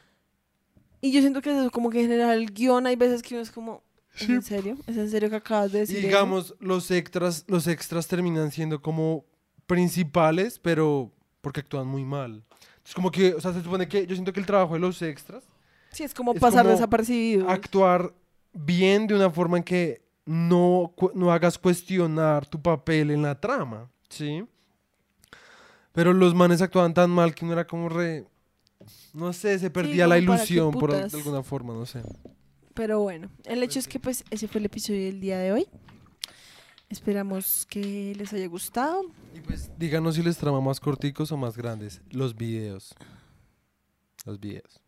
Y 1.00 1.10
yo 1.10 1.20
siento 1.20 1.42
que 1.42 1.50
es 1.50 1.56
eso, 1.58 1.70
como 1.72 1.90
que 1.90 2.00
en 2.00 2.08
general 2.08 2.38
el 2.38 2.52
guion 2.52 2.86
hay 2.86 2.94
veces 2.94 3.20
que 3.22 3.34
uno 3.34 3.42
es 3.42 3.50
como, 3.50 3.82
¿es 4.18 4.28
en 4.28 4.42
serio? 4.42 4.76
¿Es 4.86 4.96
en 4.96 5.10
serio 5.10 5.30
que 5.30 5.36
acabas 5.36 5.72
de 5.72 5.78
Y 5.78 5.80
decir 5.82 5.98
eso? 5.98 6.06
digamos, 6.06 6.54
los 6.60 6.90
extras, 6.90 7.44
los 7.48 7.66
extras 7.66 8.06
terminan 8.08 8.50
siendo 8.50 8.80
como 8.82 9.24
principales, 9.66 10.58
pero 10.58 11.10
porque 11.40 11.60
actúan 11.60 11.86
muy 11.86 12.04
mal. 12.04 12.42
Es 12.84 12.94
como 12.94 13.10
que, 13.10 13.34
o 13.34 13.40
sea, 13.40 13.52
se 13.52 13.62
supone 13.62 13.88
que 13.88 14.06
yo 14.06 14.14
siento 14.14 14.32
que 14.32 14.40
el 14.40 14.46
trabajo 14.46 14.74
de 14.74 14.80
los 14.80 15.00
extras 15.02 15.44
Sí, 15.92 16.04
es 16.04 16.14
como 16.14 16.32
es 16.32 16.40
pasar 16.40 16.62
como 16.62 16.72
desapercibido. 16.74 17.48
actuar 17.50 18.12
bien 18.52 19.06
de 19.06 19.14
una 19.14 19.30
forma 19.30 19.58
en 19.58 19.62
que 19.62 20.02
no, 20.24 20.94
no 21.14 21.32
hagas 21.32 21.58
cuestionar 21.58 22.46
tu 22.46 22.60
papel 22.62 23.10
en 23.10 23.22
la 23.22 23.38
trama, 23.38 23.90
¿sí? 24.08 24.44
Pero 25.92 26.12
los 26.12 26.34
manes 26.34 26.62
actuaban 26.62 26.94
tan 26.94 27.10
mal 27.10 27.34
que 27.34 27.44
uno 27.44 27.52
era 27.52 27.66
como 27.66 27.88
re... 27.88 28.24
No 29.12 29.32
sé, 29.32 29.58
se 29.58 29.70
perdía 29.70 30.06
la 30.06 30.18
ilusión 30.18 30.72
por, 30.72 30.92
de 30.92 31.16
alguna 31.16 31.42
forma, 31.42 31.74
no 31.74 31.84
sé. 31.86 32.02
Pero 32.74 33.00
bueno, 33.00 33.30
el 33.44 33.62
hecho 33.62 33.78
es 33.78 33.88
que 33.88 34.00
pues 34.00 34.24
ese 34.30 34.48
fue 34.48 34.60
el 34.60 34.66
episodio 34.66 35.04
del 35.04 35.20
día 35.20 35.38
de 35.38 35.52
hoy. 35.52 35.66
Esperamos 36.88 37.66
que 37.66 38.14
les 38.16 38.32
haya 38.32 38.46
gustado. 38.48 39.02
Y 39.34 39.40
pues 39.40 39.70
díganos 39.78 40.14
si 40.14 40.22
les 40.22 40.36
trama 40.36 40.60
más 40.60 40.78
corticos 40.78 41.32
o 41.32 41.36
más 41.36 41.56
grandes. 41.56 42.02
Los 42.10 42.36
videos. 42.36 42.94
Los 44.26 44.38
videos. 44.38 44.80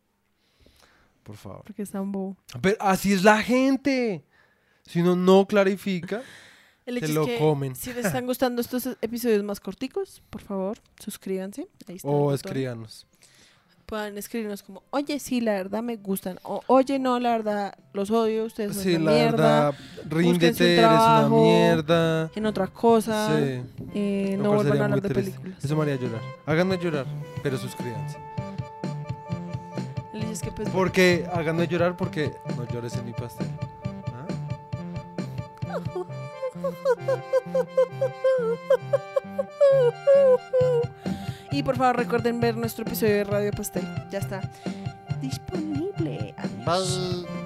Por 1.22 1.36
favor. 1.36 1.62
Porque 1.64 1.82
están 1.82 2.12
bobo. 2.12 2.36
Pero 2.60 2.76
así 2.80 3.12
es 3.12 3.24
la 3.24 3.42
gente. 3.42 4.24
Si 4.82 5.00
uno 5.00 5.16
no 5.16 5.46
clarifica, 5.46 6.22
El 6.86 6.98
hecho 6.98 7.06
Se 7.06 7.12
es 7.12 7.16
lo 7.16 7.24
que 7.24 7.38
comen. 7.38 7.74
si 7.74 7.94
les 7.94 8.04
están 8.04 8.26
gustando 8.26 8.60
estos 8.60 8.86
episodios 9.00 9.42
más 9.42 9.58
corticos, 9.58 10.22
por 10.28 10.42
favor, 10.42 10.78
suscríbanse. 11.02 11.66
Ahí 11.88 11.96
está 11.96 12.08
o 12.08 12.34
escríbanos. 12.34 13.06
Puedan 13.86 14.16
escribirnos 14.16 14.62
como, 14.62 14.82
oye, 14.90 15.18
sí, 15.20 15.40
la 15.42 15.52
verdad 15.52 15.82
me 15.82 15.96
gustan. 15.96 16.38
O, 16.42 16.62
oye, 16.68 16.98
no, 16.98 17.20
la 17.20 17.32
verdad 17.32 17.74
los 17.92 18.10
odio, 18.10 18.44
ustedes 18.46 18.74
son 18.74 18.82
Sí, 18.82 18.94
una 18.96 19.10
la 19.10 19.16
mierda. 19.16 19.36
verdad, 19.70 19.74
ríndete, 20.08 20.76
eres 20.78 20.90
una 20.90 21.28
mierda. 21.28 22.30
En 22.34 22.46
otra 22.46 22.66
cosa. 22.68 23.28
Sí. 23.38 23.60
eh, 23.94 24.38
no 24.40 24.54
vuelvan 24.54 24.80
a 24.80 24.84
hablar 24.84 25.02
de 25.02 25.08
triste. 25.10 25.32
películas. 25.32 25.64
Eso 25.64 25.76
me 25.76 25.82
haría 25.82 25.96
llorar. 25.96 26.20
Háganme 26.46 26.78
llorar, 26.78 27.06
pero 27.42 27.58
suscríbanse. 27.58 28.18
Es 30.32 30.40
que 30.40 30.50
pues 30.50 30.68
Porque, 30.70 31.28
háganme 31.32 31.68
llorar 31.68 31.96
porque 31.96 32.32
no 32.56 32.66
llores 32.66 32.96
en 32.96 33.04
mi 33.04 33.12
pastel. 33.12 33.46
¿Ah? 34.08 34.26
Y 41.54 41.62
por 41.62 41.76
favor 41.76 41.96
recuerden 41.96 42.40
ver 42.40 42.56
nuestro 42.56 42.84
episodio 42.84 43.14
de 43.14 43.24
Radio 43.24 43.52
Pastel. 43.52 43.84
Ya 44.10 44.18
está 44.18 44.40
disponible. 45.20 46.34
Adiós. 46.36 47.24
Bye. 47.24 47.43